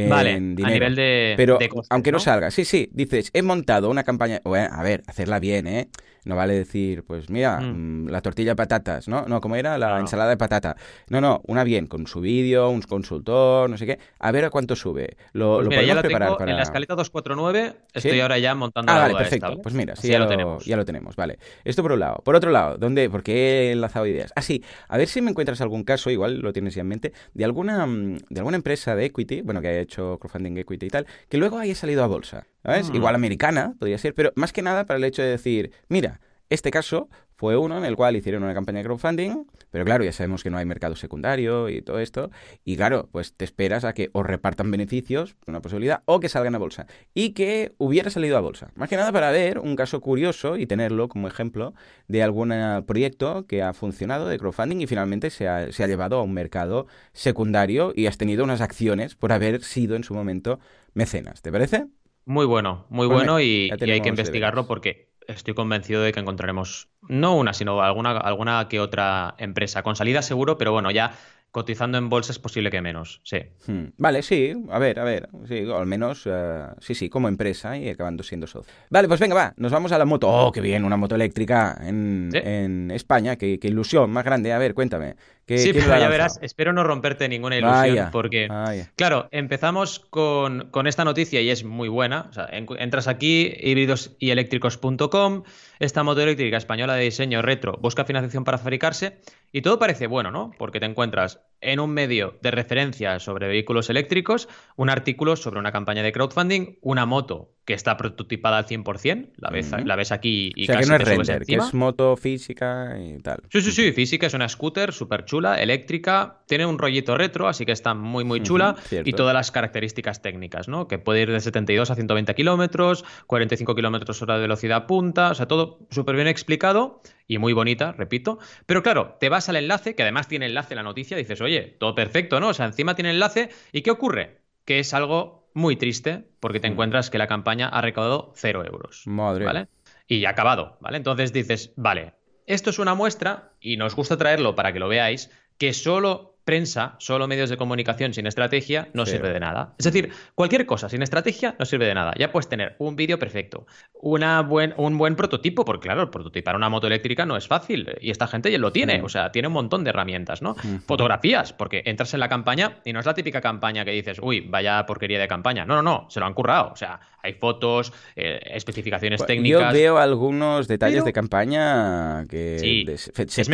vale, 0.09 0.33
a 0.35 0.41
nivel 0.41 0.95
de. 0.95 1.35
Pero 1.37 1.59
aunque 1.89 2.13
¿no? 2.13 2.19
salga, 2.19 2.51
sí, 2.51 2.65
sí, 2.65 2.89
dices, 2.93 3.31
he 3.33 3.43
montado 3.43 3.91
una 3.91 4.05
campaña. 4.05 4.41
a 4.45 4.83
ver, 4.83 5.03
hacerla 5.07 5.41
bien, 5.41 5.67
¿eh? 5.67 5.89
No 6.25 6.37
vale 6.37 6.55
decir, 6.55 7.05
pues 7.05 7.31
mira, 7.31 7.61
mm. 7.61 8.05
Mm, 8.05 8.09
la 8.09 8.21
tortilla 8.21 8.53
de 8.53 8.57
patatas, 8.57 9.09
¿no? 9.09 9.27
No, 9.27 9.41
¿cómo 9.41 9.57
era? 9.57 9.79
La 9.79 9.99
ensalada 9.99 10.31
de 10.31 10.37
patata. 10.37 10.77
No, 11.09 11.21
no, 11.21 11.41
una 11.47 11.65
bien, 11.65 11.87
con 11.87 12.07
su 12.07 12.21
vídeo, 12.21 12.69
un 12.69 12.83
consultor, 12.83 13.69
no 13.71 13.77
sé 13.77 13.87
qué. 13.87 13.99
A 14.19 14.31
ver 14.33 14.45
a 14.45 14.51
cuánto 14.51 14.77
sube. 14.77 15.17
Lo, 15.33 15.57
pues 15.57 15.65
lo 15.65 15.71
podemos 15.71 15.87
ya 15.87 16.01
preparar 16.01 16.37
para. 16.37 16.51
En 16.51 16.57
la 16.57 16.63
escaleta 16.63 16.95
249 16.95 17.77
estoy 17.95 18.21
ahora 18.21 18.39
ya 18.39 18.55
montando 18.55 18.93
ah, 18.93 18.97
la 18.97 19.03
vale, 19.03 19.15
perfecto. 19.15 19.53
¿eh? 19.53 19.59
Pues 19.63 19.75
mira, 19.75 19.97
sí, 19.97 20.09
ya, 20.09 20.19
lo, 20.19 20.27
tenemos. 20.27 20.65
Ya 20.65 20.77
lo 20.77 20.85
tenemos, 20.85 21.17
vale. 21.17 21.39
Esto 21.65 21.83
por 21.83 21.93
un 21.93 22.01
lado. 22.01 22.21
Por 22.25 22.35
otro 22.35 22.51
lado, 22.51 22.77
¿dónde? 22.79 23.09
¿Por 23.09 23.23
qué 23.23 23.69
he 23.69 23.73
enlazado 23.73 24.07
ideas? 24.07 24.33
Ah, 24.37 24.43
sí, 24.43 24.63
a 24.89 24.99
ver 24.99 25.09
si 25.09 25.21
me 25.21 25.31
encuentras 25.31 25.61
algún 25.61 25.85
caso, 25.85 26.11
igual 26.11 26.41
lo 26.41 26.53
tienes 26.53 26.75
ya 26.75 26.83
en 26.83 26.89
mente, 26.89 27.13
de 27.35 27.45
alguna, 27.45 27.87
mm, 27.87 28.19
de 28.29 28.41
alguna 28.41 28.57
empresa 28.57 28.95
de 28.95 29.07
equity, 29.07 29.43
bueno, 29.43 29.61
que 29.61 29.69
haya 29.69 29.81
hecho 29.81 30.19
crowdfunding 30.19 30.59
equity 30.59 30.87
y 30.87 30.91
tal, 30.91 31.07
que 31.29 31.39
luego 31.39 31.59
haya 31.59 31.75
salido 31.75 32.05
a 32.05 32.07
bolsa. 32.07 32.47
¿Sabes? 32.63 32.91
Mm. 32.91 32.97
Igual 32.97 33.15
americana, 33.15 33.75
podría 33.79 33.99
ser, 33.99 34.15
pero 34.15 34.33
más 34.35 34.53
que 34.53 34.63
nada 34.63 34.85
para 34.87 34.99
el 34.99 35.05
hecho 35.05 35.23
de 35.23 35.29
decir, 35.29 35.73
mira, 35.89 36.21
este 36.51 36.71
caso 36.71 37.09
fue 37.41 37.57
uno 37.57 37.79
en 37.79 37.87
el 37.87 37.97
cual 37.97 38.17
hicieron 38.17 38.43
una 38.43 38.53
campaña 38.53 38.81
de 38.81 38.85
crowdfunding, 38.85 39.47
pero 39.71 39.87
claro, 39.87 40.05
ya 40.05 40.13
sabemos 40.13 40.43
que 40.43 40.51
no 40.51 40.59
hay 40.59 40.67
mercado 40.67 40.95
secundario 40.95 41.71
y 41.71 41.81
todo 41.81 41.99
esto, 41.99 42.31
y 42.67 42.77
claro, 42.77 43.09
pues 43.11 43.33
te 43.33 43.47
esperas 43.47 43.85
a 43.85 43.95
que 43.95 44.11
os 44.13 44.27
repartan 44.27 44.71
beneficios, 44.71 45.37
una 45.47 45.63
posibilidad, 45.63 46.03
o 46.05 46.21
que 46.21 46.29
salgan 46.29 46.55
a 46.55 46.59
bolsa, 46.59 46.87
y 47.15 47.31
que 47.31 47.73
hubiera 47.79 48.11
salido 48.11 48.37
a 48.37 48.41
bolsa. 48.41 48.73
Más 48.75 48.91
que 48.91 48.97
nada 48.97 49.11
para 49.11 49.31
ver 49.31 49.59
un 49.59 49.75
caso 49.75 50.03
curioso 50.03 50.59
y 50.59 50.67
tenerlo 50.67 51.09
como 51.09 51.29
ejemplo 51.29 51.73
de 52.09 52.23
algún 52.23 52.53
proyecto 52.87 53.47
que 53.47 53.63
ha 53.63 53.73
funcionado 53.73 54.29
de 54.29 54.39
crowdfunding 54.39 54.83
y 54.83 54.87
finalmente 54.87 55.31
se 55.31 55.49
ha, 55.49 55.73
se 55.73 55.83
ha 55.83 55.87
llevado 55.87 56.19
a 56.19 56.23
un 56.23 56.35
mercado 56.35 56.89
secundario 57.15 57.95
y 57.97 58.07
has 58.07 58.19
tenido 58.19 58.45
unas 58.45 58.61
acciones 58.61 59.15
por 59.15 59.33
haber 59.33 59.63
sido 59.63 59.97
en 59.97 60.05
su 60.05 60.13
momento 60.13 60.61
mecenas. 60.93 61.41
¿Te 61.41 61.51
parece? 61.51 61.87
Muy 62.31 62.47
bueno, 62.47 62.87
muy 62.91 63.09
pues 63.09 63.17
bueno 63.19 63.41
y, 63.41 63.73
hay 63.73 64.01
que 64.01 64.09
investigarlo 64.09 64.69
porque 64.69 65.09
estoy 65.27 65.53
convencido 65.53 66.01
de 66.03 66.13
que 66.13 66.21
encontraremos 66.21 66.89
no 67.09 67.35
una, 67.35 67.53
sino 67.53 67.83
alguna, 67.83 68.13
alguna 68.13 68.69
que 68.69 68.79
otra 68.79 69.35
empresa 69.39 69.83
con 69.83 69.97
salida 69.97 70.23
seguro, 70.23 70.57
pero 70.57 70.71
bueno, 70.71 70.93
ya 70.93 71.13
cotizando 71.51 71.99
en 71.99 72.09
bolsa 72.09 72.31
es 72.31 72.39
posible 72.39 72.71
que 72.71 72.81
menos, 72.81 73.21
sí. 73.25 73.39
Hmm. 73.67 73.87
Vale, 73.97 74.23
sí, 74.23 74.53
a 74.71 74.79
ver, 74.79 75.01
a 75.01 75.05
ver, 75.05 75.29
sí, 75.49 75.65
al 75.75 75.87
menos, 75.87 76.23
eh, 76.27 76.67
sí, 76.79 76.95
sí, 76.95 77.09
como 77.09 77.27
empresa 77.27 77.77
y 77.77 77.89
acabando 77.89 78.23
siendo 78.23 78.47
socio. 78.47 78.73
Vale, 78.91 79.09
pues 79.09 79.19
venga, 79.19 79.35
va, 79.35 79.55
nos 79.57 79.73
vamos 79.73 79.91
a 79.91 79.99
la 79.99 80.05
moto. 80.05 80.29
Oh, 80.29 80.53
qué 80.53 80.61
bien, 80.61 80.85
una 80.85 80.97
moto 80.97 81.17
eléctrica 81.17 81.77
en, 81.81 82.31
en 82.33 82.93
España, 82.93 83.35
qué, 83.35 83.59
qué, 83.59 83.67
ilusión 83.67 84.09
más 84.13 84.25
grande. 84.25 84.53
A 84.53 84.59
ver, 84.59 84.75
cuéntame 84.75 85.17
sí, 85.59 85.73
pero 85.73 85.87
ya 85.99 86.09
verás, 86.09 86.39
espero 86.43 86.73
no 86.73 86.85
romperte 86.85 87.29
ninguna 87.29 87.57
ilusión 87.57 88.11
porque, 88.11 88.49
claro, 88.97 89.29
empezamos 89.31 90.01
con, 90.01 90.69
con, 90.71 90.87
esta 90.87 91.05
noticia 91.05 91.41
y 91.41 91.51
es 91.51 91.65
muy 91.65 91.89
buena. 91.89 92.27
O 92.31 92.33
sea, 92.33 92.49
entras 92.51 93.09
aquí, 93.09 93.53
híbridos 93.61 94.17
y 94.19 94.31
eléctricos.com, 94.31 95.43
esta 95.79 96.03
moto 96.03 96.21
eléctrica 96.21 96.57
española 96.57 96.95
de 96.95 97.05
diseño 97.05 97.43
retro 97.43 97.79
busca 97.81 98.05
financiación 98.05 98.45
para 98.45 98.59
fabricarse 98.59 99.19
y 99.53 99.63
todo 99.63 99.79
parece 99.79 100.07
bueno, 100.07 100.31
¿no? 100.31 100.53
Porque 100.59 100.81
te 100.81 100.87
encuentras 100.87 101.41
en 101.61 101.81
un 101.81 101.91
medio 101.91 102.39
de 102.43 102.51
referencia 102.51 103.19
sobre 103.19 103.49
vehículos 103.49 103.91
eléctricos, 103.91 104.49
un 104.77 104.91
artículo 104.91 105.37
sobre 105.37 105.61
una 105.61 105.73
campaña 105.73 106.03
de 106.03 106.13
crowdfunding, 106.13 106.79
una 106.81 107.07
moto 107.07 107.53
que 107.65 107.75
está 107.75 107.97
prototipada 107.97 108.59
al 108.59 108.67
100%, 108.67 109.33
la 109.37 109.51
ves, 109.51 109.71
la 109.85 109.95
ves 109.95 110.11
aquí 110.11 110.51
y 110.57 110.65
o 110.65 110.67
sea, 110.67 110.81
que 110.81 110.87
no 110.87 110.97
es 110.97 111.05
render, 111.05 111.45
que 111.45 111.55
es 111.55 111.75
moto 111.75 112.17
física 112.17 112.97
y 112.99 113.19
tal. 113.19 113.43
Sí, 113.49 113.61
sí, 113.61 113.71
sí, 113.71 113.93
física, 113.93 114.27
es 114.27 114.35
una 114.35 114.49
scooter 114.49 114.93
súper 114.93 115.25
chula, 115.25 115.63
eléctrica, 115.63 116.41
tiene 116.47 116.67
un 116.67 116.79
rollito 116.79 117.17
retro, 117.17 117.47
así 117.47 117.65
que 117.65 117.73
está 117.73 117.95
muy, 117.95 118.25
muy 118.25 118.43
chula 118.43 118.77
y 118.91 119.13
todas 119.13 119.35
las 119.35 119.53
características 119.53 120.23
técnicas, 120.23 120.67
¿no? 120.67 120.89
Que 120.89 120.99
puede 120.99 121.23
ir 121.23 121.31
de 121.31 121.41
72 121.41 121.91
a 121.91 121.95
120 121.95 122.35
kilómetros, 122.35 123.05
45 123.27 123.75
kilómetros 123.75 124.21
hora 124.23 124.35
de 124.35 124.41
velocidad 124.41 124.87
punta, 124.87 125.31
o 125.31 125.35
sea, 125.35 125.47
todo 125.47 125.79
súper 125.91 126.17
bien 126.17 126.27
explicado 126.27 127.03
y 127.29 127.39
muy 127.39 127.53
bonita, 127.53 127.93
repito. 127.93 128.41
Pero 128.67 128.83
claro, 128.83 129.17
te 129.21 129.29
vas 129.29 129.49
al 129.49 129.55
enlace, 129.55 129.95
que 129.95 130.03
además 130.03 130.27
tiene 130.27 130.47
enlace 130.47 130.75
la 130.75 130.83
noticia, 130.83 131.17
dices, 131.17 131.41
oye, 131.41 131.50
todo 131.79 131.95
perfecto, 131.95 132.41
¿no? 132.41 132.49
O 132.49 132.55
sea, 132.55 132.67
encima 132.67 132.95
tiene 132.95 133.11
enlace, 133.11 133.51
¿y 133.73 133.83
qué 133.83 133.91
ocurre? 133.91 134.41
Que 134.65 134.79
es 134.79 134.95
algo 134.95 135.51
muy 135.55 135.77
triste 135.77 136.25
porque 136.41 136.61
te 136.61 136.69
mm. 136.69 136.73
encuentras 136.73 137.11
que 137.11 137.19
la 137.19 137.27
campaña 137.27 137.69
ha 137.69 137.81
recaudado 137.81 138.33
cero 138.37 138.65
euros. 138.65 139.03
Madre. 139.07 139.45
¿Vale? 139.45 139.69
Y 140.07 140.25
ha 140.25 140.31
acabado, 140.31 140.77
¿vale? 140.81 140.97
Entonces 140.97 141.33
dices, 141.33 141.73
vale, 141.77 142.15
esto 142.47 142.71
es 142.71 142.79
una 142.79 142.95
muestra, 142.95 143.53
y 143.61 143.77
nos 143.77 143.95
gusta 143.95 144.17
traerlo 144.17 144.55
para 144.55 144.73
que 144.73 144.81
lo 144.81 144.89
veáis, 144.89 145.31
que 145.57 145.73
solo 145.73 146.40
prensa, 146.51 146.97
solo 146.99 147.29
medios 147.29 147.49
de 147.49 147.57
comunicación 147.57 148.13
sin 148.13 148.27
estrategia, 148.27 148.89
no 148.93 149.07
sirve 149.07 149.33
de 149.33 149.39
nada. 149.39 149.75
Es 149.79 149.85
decir, 149.85 150.11
cualquier 150.35 150.67
cosa 150.67 150.89
sin 150.89 151.01
estrategia 151.01 151.55
no 151.61 151.65
sirve 151.65 151.87
de 151.87 151.95
nada. 151.95 152.13
Ya 152.19 152.33
puedes 152.33 152.49
tener 152.49 152.75
un 152.81 152.97
vídeo 152.97 153.21
perfecto, 153.21 153.67
una 153.95 154.43
buen, 154.43 154.75
un 154.77 154.99
buen 154.99 155.15
prototipo, 155.15 155.65
porque 155.65 155.87
claro, 155.87 156.11
prototipar 156.11 156.57
una 156.57 156.69
moto 156.69 156.89
eléctrica 156.89 157.25
no 157.25 157.37
es 157.37 157.47
fácil 157.47 157.89
y 158.01 158.11
esta 158.11 158.27
gente 158.27 158.51
ya 158.51 158.59
lo 158.59 158.73
tiene, 158.73 159.01
o 159.01 159.09
sea, 159.09 159.31
tiene 159.31 159.47
un 159.47 159.55
montón 159.55 159.85
de 159.85 159.91
herramientas, 159.91 160.43
¿no? 160.43 160.57
Fotografías, 160.89 161.53
porque 161.53 161.85
entras 161.87 162.15
en 162.15 162.21
la 162.21 162.29
campaña 162.29 162.81
y 162.85 162.93
no 162.93 162.99
es 162.99 163.07
la 163.07 163.15
típica 163.15 163.41
campaña 163.41 163.85
que 163.85 163.93
dices, 163.93 164.19
uy, 164.21 164.41
vaya 164.41 164.85
porquería 164.87 165.21
de 165.21 165.29
campaña. 165.29 165.65
No, 165.65 165.77
no, 165.77 165.83
no, 165.83 166.11
se 166.11 166.19
lo 166.19 166.27
han 166.27 166.35
currado. 166.35 166.73
O 166.73 166.77
sea, 166.77 166.99
hay 167.23 167.35
fotos, 167.35 167.93
eh, 168.17 168.41
especificaciones 168.45 169.21
pues 169.21 169.29
técnicas. 169.29 169.73
Yo 169.73 169.79
veo 169.79 169.99
algunos 169.99 170.67
detalles 170.67 171.05
de 171.05 171.13
campaña 171.13 172.27
que 172.29 172.59
sí, 172.59 172.85
es 172.89 173.49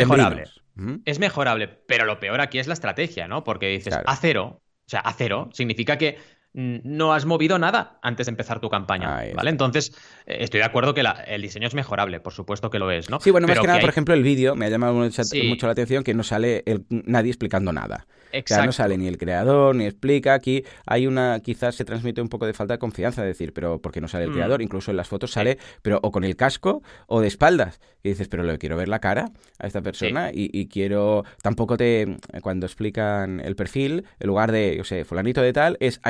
Es 1.05 1.19
mejorable, 1.19 1.69
pero 1.69 2.05
lo 2.05 2.21
peor 2.21 2.41
aquí 2.41 2.59
es 2.59 2.67
la 2.67 2.75
estrategia, 2.75 3.29
¿no? 3.29 3.45
Porque 3.45 3.69
dices 3.69 3.95
a 3.95 4.17
cero, 4.17 4.61
o 4.63 4.89
sea, 4.89 5.01
a 5.01 5.13
cero 5.15 5.49
significa 5.53 5.97
que 5.97 6.19
no 6.57 7.13
has 7.13 7.27
movido 7.27 7.59
nada 7.59 7.99
antes 8.01 8.27
de 8.27 8.31
empezar 8.31 8.61
tu 8.61 8.71
campaña, 8.71 9.23
¿vale? 9.35 9.51
Entonces, 9.51 9.93
eh, 10.25 10.39
estoy 10.41 10.61
de 10.61 10.65
acuerdo 10.65 10.95
que 10.95 11.05
el 11.27 11.43
diseño 11.43 11.69
es 11.69 11.75
mejorable, 11.75 12.19
por 12.19 12.33
supuesto 12.33 12.71
que 12.71 12.79
lo 12.79 12.91
es, 12.91 13.11
¿no? 13.11 13.21
Sí, 13.21 13.31
bueno, 13.31 13.47
más 13.47 13.61
que 13.61 13.67
nada, 13.67 13.81
por 13.81 13.91
ejemplo, 13.91 14.15
el 14.15 14.23
vídeo 14.23 14.57
me 14.57 14.65
ha 14.65 14.71
llamado 14.71 14.95
mucho, 14.95 15.67
la 15.67 15.73
atención 15.73 16.03
que 16.03 16.15
no 16.15 16.23
sale 16.23 16.65
nadie 16.89 17.31
explicando 17.31 17.73
nada. 17.73 18.07
Exacto. 18.33 18.55
O 18.55 18.57
sea, 18.57 18.67
no 18.67 18.73
sale 18.73 18.99
ni 18.99 19.07
el 19.07 19.19
creador, 19.19 19.75
ni 19.75 19.85
explica. 19.85 20.35
Aquí 20.35 20.65
hay 20.87 21.07
una, 21.07 21.41
quizás 21.41 21.75
se 21.75 21.85
transmite 21.85 22.21
un 22.21 22.29
poco 22.29 22.47
de 22.47 22.55
falta 22.55 22.75
de 22.75 22.79
confianza, 22.79 23.23
de 23.23 23.29
decir, 23.29 23.53
pero 23.53 23.81
¿por 23.81 23.93
qué 23.93 24.01
no 24.01 24.09
sale 24.09 24.25
el 24.25 24.31
mm. 24.31 24.35
creador? 24.35 24.63
Incluso 24.63 24.91
en 24.91 24.97
las 24.97 25.09
fotos 25.09 25.31
sale, 25.31 25.59
pero 25.83 26.01
o 26.03 26.11
con 26.11 26.25
el 26.25 26.37
casco 26.37 26.83
o 27.07 27.21
de 27.21 27.29
espaldas. 27.29 27.81
Y 28.03 28.11
dices, 28.11 28.29
pero 28.29 28.43
le 28.43 28.59
quiero 28.59 28.77
ver 28.77 28.89
la 28.89 29.01
cara 29.01 29.31
a 29.59 29.67
esta 29.67 29.81
persona 29.81 30.31
y, 30.33 30.69
quiero, 30.69 31.25
tampoco 31.43 31.77
te, 31.77 32.19
cuando 32.41 32.67
explican 32.67 33.41
el 33.41 33.57
perfil, 33.57 34.05
en 34.21 34.27
lugar 34.29 34.53
de, 34.53 34.77
yo 34.77 34.85
sé, 34.85 35.05
fulanito 35.05 35.43
de 35.43 35.53
tal, 35.53 35.77
es 35.81 36.01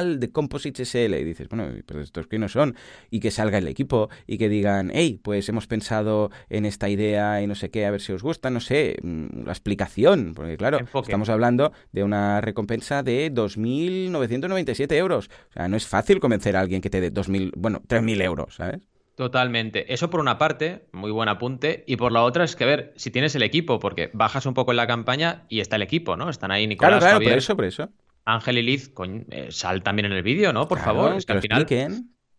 de 0.00 0.30
Composites 0.30 0.88
SL. 0.88 1.14
Y 1.14 1.24
dices, 1.24 1.48
bueno, 1.48 1.68
pues 1.86 2.04
estos 2.04 2.26
que 2.26 2.38
no 2.38 2.48
son. 2.48 2.76
Y 3.10 3.20
que 3.20 3.30
salga 3.30 3.58
el 3.58 3.68
equipo 3.68 4.08
y 4.26 4.38
que 4.38 4.48
digan, 4.48 4.90
hey, 4.92 5.20
pues 5.22 5.48
hemos 5.48 5.66
pensado 5.66 6.30
en 6.48 6.64
esta 6.64 6.88
idea 6.88 7.42
y 7.42 7.46
no 7.46 7.54
sé 7.54 7.70
qué, 7.70 7.86
a 7.86 7.90
ver 7.90 8.00
si 8.00 8.12
os 8.12 8.22
gusta, 8.22 8.50
no 8.50 8.60
sé, 8.60 8.96
mm, 9.02 9.44
la 9.44 9.52
explicación. 9.52 10.32
Porque 10.34 10.56
claro, 10.56 10.78
estamos 10.78 11.28
hablando 11.28 11.72
de 11.92 12.04
una 12.04 12.40
recompensa 12.40 13.02
de 13.02 13.32
2.997 13.32 14.92
euros. 14.96 15.30
O 15.50 15.52
sea, 15.52 15.68
no 15.68 15.76
es 15.76 15.86
fácil 15.86 16.20
convencer 16.20 16.56
a 16.56 16.60
alguien 16.60 16.80
que 16.80 16.90
te 16.90 17.00
dé 17.00 17.12
2.000, 17.12 17.52
bueno, 17.56 17.82
3.000 17.86 18.22
euros, 18.22 18.54
¿sabes? 18.56 18.80
Totalmente. 19.14 19.92
Eso 19.92 20.08
por 20.08 20.20
una 20.20 20.38
parte, 20.38 20.86
muy 20.92 21.10
buen 21.10 21.28
apunte. 21.28 21.84
Y 21.86 21.96
por 21.96 22.12
la 22.12 22.22
otra 22.22 22.44
es 22.44 22.56
que, 22.56 22.64
a 22.64 22.66
ver, 22.66 22.92
si 22.96 23.10
tienes 23.10 23.34
el 23.34 23.42
equipo, 23.42 23.78
porque 23.78 24.10
bajas 24.14 24.46
un 24.46 24.54
poco 24.54 24.72
en 24.72 24.78
la 24.78 24.86
campaña 24.86 25.44
y 25.48 25.60
está 25.60 25.76
el 25.76 25.82
equipo, 25.82 26.16
¿no? 26.16 26.30
Están 26.30 26.50
ahí 26.50 26.66
Nicolás, 26.66 27.00
Claro, 27.00 27.18
claro, 27.18 27.30
por 27.30 27.38
eso, 27.38 27.56
por 27.56 27.64
eso. 27.66 27.88
Ángel 28.24 28.58
y 28.58 28.62
Liz, 28.62 28.92
eh, 29.30 29.48
sal 29.50 29.82
también 29.82 30.06
en 30.06 30.12
el 30.12 30.22
vídeo, 30.22 30.52
¿no? 30.52 30.68
Por 30.68 30.78
favor. 30.78 31.16
Es 31.16 31.26
que 31.26 31.32
al 31.32 31.40
final. 31.40 31.66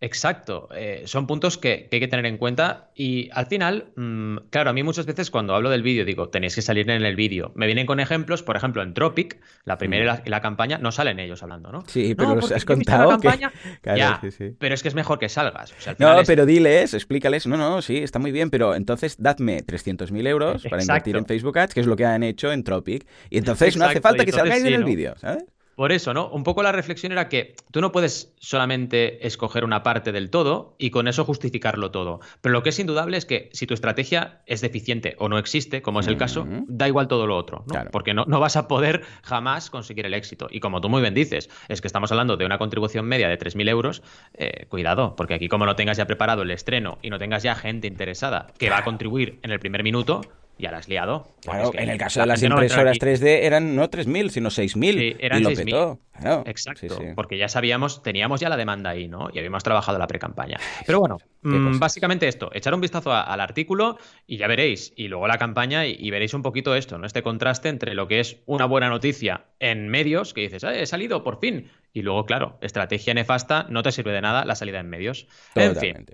Exacto, 0.03 0.67
eh, 0.75 1.03
son 1.05 1.27
puntos 1.27 1.57
que, 1.57 1.87
hay 1.89 1.99
que 2.01 2.09
tener 2.09 2.25
en 2.25 2.37
cuenta 2.37 2.91
y 2.93 3.29
al 3.31 3.45
final, 3.45 3.93
mm, 3.95 4.49
claro, 4.49 4.69
a 4.69 4.73
mí 4.73 4.83
muchas 4.83 5.05
veces 5.05 5.31
cuando 5.31 5.55
hablo 5.55 5.69
del 5.69 5.81
vídeo 5.81 6.03
digo, 6.03 6.27
tenéis 6.27 6.55
que 6.55 6.61
salir 6.61 6.89
en 6.89 7.05
el 7.05 7.15
vídeo. 7.15 7.53
Me 7.55 7.67
vienen 7.67 7.85
con 7.85 8.01
ejemplos, 8.01 8.43
por 8.43 8.57
ejemplo, 8.57 8.83
en 8.83 8.93
Tropic, 8.93 9.39
la 9.63 9.77
primera 9.77 10.21
y 10.25 10.29
la, 10.29 10.41
campaña, 10.41 10.77
no 10.77 10.91
salen 10.91 11.21
ellos 11.21 11.41
hablando, 11.41 11.71
¿no? 11.71 11.85
Sí, 11.87 12.15
pero 12.15 12.35
los 12.35 12.51
has 12.51 12.65
contado. 12.65 13.17
ya, 13.95 14.19
pero 14.59 14.75
es 14.75 14.81
que 14.81 14.89
es 14.89 14.93
mejor 14.93 15.19
que 15.19 15.29
salgas. 15.29 15.73
no, 15.97 16.17
pero 16.27 16.45
diles, 16.45 16.93
explícales, 16.93 17.47
no, 17.47 17.55
no, 17.55 17.81
sí, 17.81 17.99
está 17.99 18.19
muy 18.19 18.33
bien, 18.33 18.49
pero 18.49 18.75
entonces 18.75 19.15
dadme 19.19 19.65
300.000 19.65 20.27
euros 20.27 20.63
para 20.69 20.81
invertir 20.81 21.15
en 21.15 21.25
Facebook 21.25 21.57
Ads, 21.57 21.73
que 21.73 21.79
es 21.79 21.87
lo 21.87 21.95
que 21.95 22.03
han 22.03 22.23
hecho 22.23 22.51
en 22.51 22.65
Tropic, 22.65 23.07
y 23.29 23.37
entonces 23.37 23.77
no 23.77 23.85
hace 23.85 24.01
falta 24.01 24.25
que 24.25 24.33
salgáis 24.33 24.65
en 24.65 24.73
el 24.73 24.83
vídeo, 24.83 25.15
¿sabes? 25.17 25.45
Por 25.75 25.91
eso, 25.91 26.13
¿no? 26.13 26.29
Un 26.29 26.43
poco 26.43 26.63
la 26.63 26.71
reflexión 26.71 27.11
era 27.11 27.29
que 27.29 27.55
tú 27.71 27.81
no 27.81 27.91
puedes 27.91 28.33
solamente 28.39 29.25
escoger 29.25 29.63
una 29.63 29.83
parte 29.83 30.11
del 30.11 30.29
todo 30.29 30.75
y 30.77 30.91
con 30.91 31.07
eso 31.07 31.25
justificarlo 31.25 31.91
todo. 31.91 32.19
Pero 32.41 32.53
lo 32.53 32.63
que 32.63 32.69
es 32.69 32.79
indudable 32.79 33.17
es 33.17 33.25
que 33.25 33.49
si 33.53 33.65
tu 33.65 33.73
estrategia 33.73 34.41
es 34.45 34.61
deficiente 34.61 35.15
o 35.19 35.29
no 35.29 35.37
existe, 35.37 35.81
como 35.81 35.99
es 35.99 36.07
el 36.07 36.17
caso, 36.17 36.47
da 36.67 36.87
igual 36.87 37.07
todo 37.07 37.27
lo 37.27 37.37
otro, 37.37 37.63
¿no? 37.67 37.91
Porque 37.91 38.13
no, 38.13 38.25
no, 38.27 38.39
vas 38.39 38.55
a 38.55 38.67
poder 38.67 39.03
jamás 39.23 39.69
conseguir 39.69 40.05
el 40.05 40.13
éxito. 40.13 40.47
Y 40.51 40.59
como 40.59 40.81
tú 40.81 40.89
muy 40.89 41.01
bien 41.01 41.13
dices, 41.13 41.49
es 41.67 41.81
que 41.81 41.87
estamos 41.87 42.11
hablando 42.11 42.37
de 42.37 42.45
una 42.45 42.57
contribución 42.57 43.05
media 43.05 43.27
de 43.27 43.39
3.000 43.39 43.69
euros, 43.69 44.03
eh, 44.33 44.65
cuidado, 44.69 45.15
porque 45.15 45.33
aquí 45.33 45.47
como 45.47 45.65
no 45.65 45.75
tengas 45.75 45.97
ya 45.97 46.05
preparado 46.05 46.43
el 46.43 46.51
estreno 46.51 46.97
y 47.01 47.09
no 47.09 47.19
tengas 47.19 47.43
ya 47.43 47.55
gente 47.55 47.87
interesada 47.87 48.47
que 48.57 48.69
va 48.69 48.77
a 48.79 48.83
contribuir 48.83 49.39
en 49.43 49.51
el 49.51 49.59
primer 49.59 49.83
minuto, 49.83 50.21
ya 50.57 50.71
la 50.71 50.77
has 50.77 50.87
liado. 50.87 51.27
Claro, 51.41 51.71
en 51.73 51.89
el 51.89 51.97
caso 51.97 52.21
de 52.21 52.27
las 52.27 52.41
impresoras 52.43 52.97
3D 52.97 53.43
eran 53.43 53.75
no 53.75 53.89
3.000, 53.89 54.29
sino 54.29 54.49
6.000. 54.49 54.93
Sí, 54.93 55.15
eran 55.19 55.41
y 55.41 55.43
lo 55.43 55.49
petó. 55.53 55.99
Exacto, 56.45 56.99
porque 57.15 57.37
ya 57.37 57.47
sabíamos, 57.47 58.03
teníamos 58.03 58.39
ya 58.39 58.49
la 58.49 58.55
demanda 58.55 58.91
ahí, 58.91 59.07
¿no? 59.07 59.29
Y 59.33 59.39
habíamos 59.39 59.63
trabajado 59.63 59.97
la 59.97 60.07
pre-campaña. 60.07 60.57
Pero 60.85 60.99
bueno, 60.99 61.17
mm, 61.41 61.79
básicamente 61.79 62.27
esto, 62.27 62.49
echar 62.53 62.73
un 62.73 62.81
vistazo 62.81 63.11
al 63.11 63.41
artículo 63.41 63.97
y 64.27 64.37
ya 64.37 64.47
veréis, 64.47 64.93
y 64.95 65.07
luego 65.07 65.27
la 65.27 65.37
campaña 65.37 65.85
y, 65.85 66.09
veréis 66.11 66.33
un 66.33 66.43
poquito 66.43 66.75
esto, 66.75 66.97
¿no? 66.97 67.05
Este 67.05 67.23
contraste 67.23 67.69
entre 67.69 67.95
lo 67.95 68.07
que 68.07 68.19
es 68.19 68.37
una 68.45 68.65
buena 68.65 68.89
noticia 68.89 69.45
en 69.59 69.89
medios, 69.89 70.33
que 70.33 70.41
dices, 70.41 70.63
he 70.63 70.85
salido 70.85 71.23
por 71.23 71.39
fin, 71.39 71.71
y 71.93 72.01
luego, 72.01 72.25
claro, 72.25 72.57
estrategia 72.61 73.13
nefasta, 73.13 73.67
no 73.69 73.83
te 73.83 73.91
sirve 73.91 74.11
de 74.11 74.21
nada 74.21 74.45
la 74.45 74.55
salida 74.55 74.79
en 74.79 74.89
medios. 74.89 75.27
En 75.53 75.75
fin. 75.75 76.05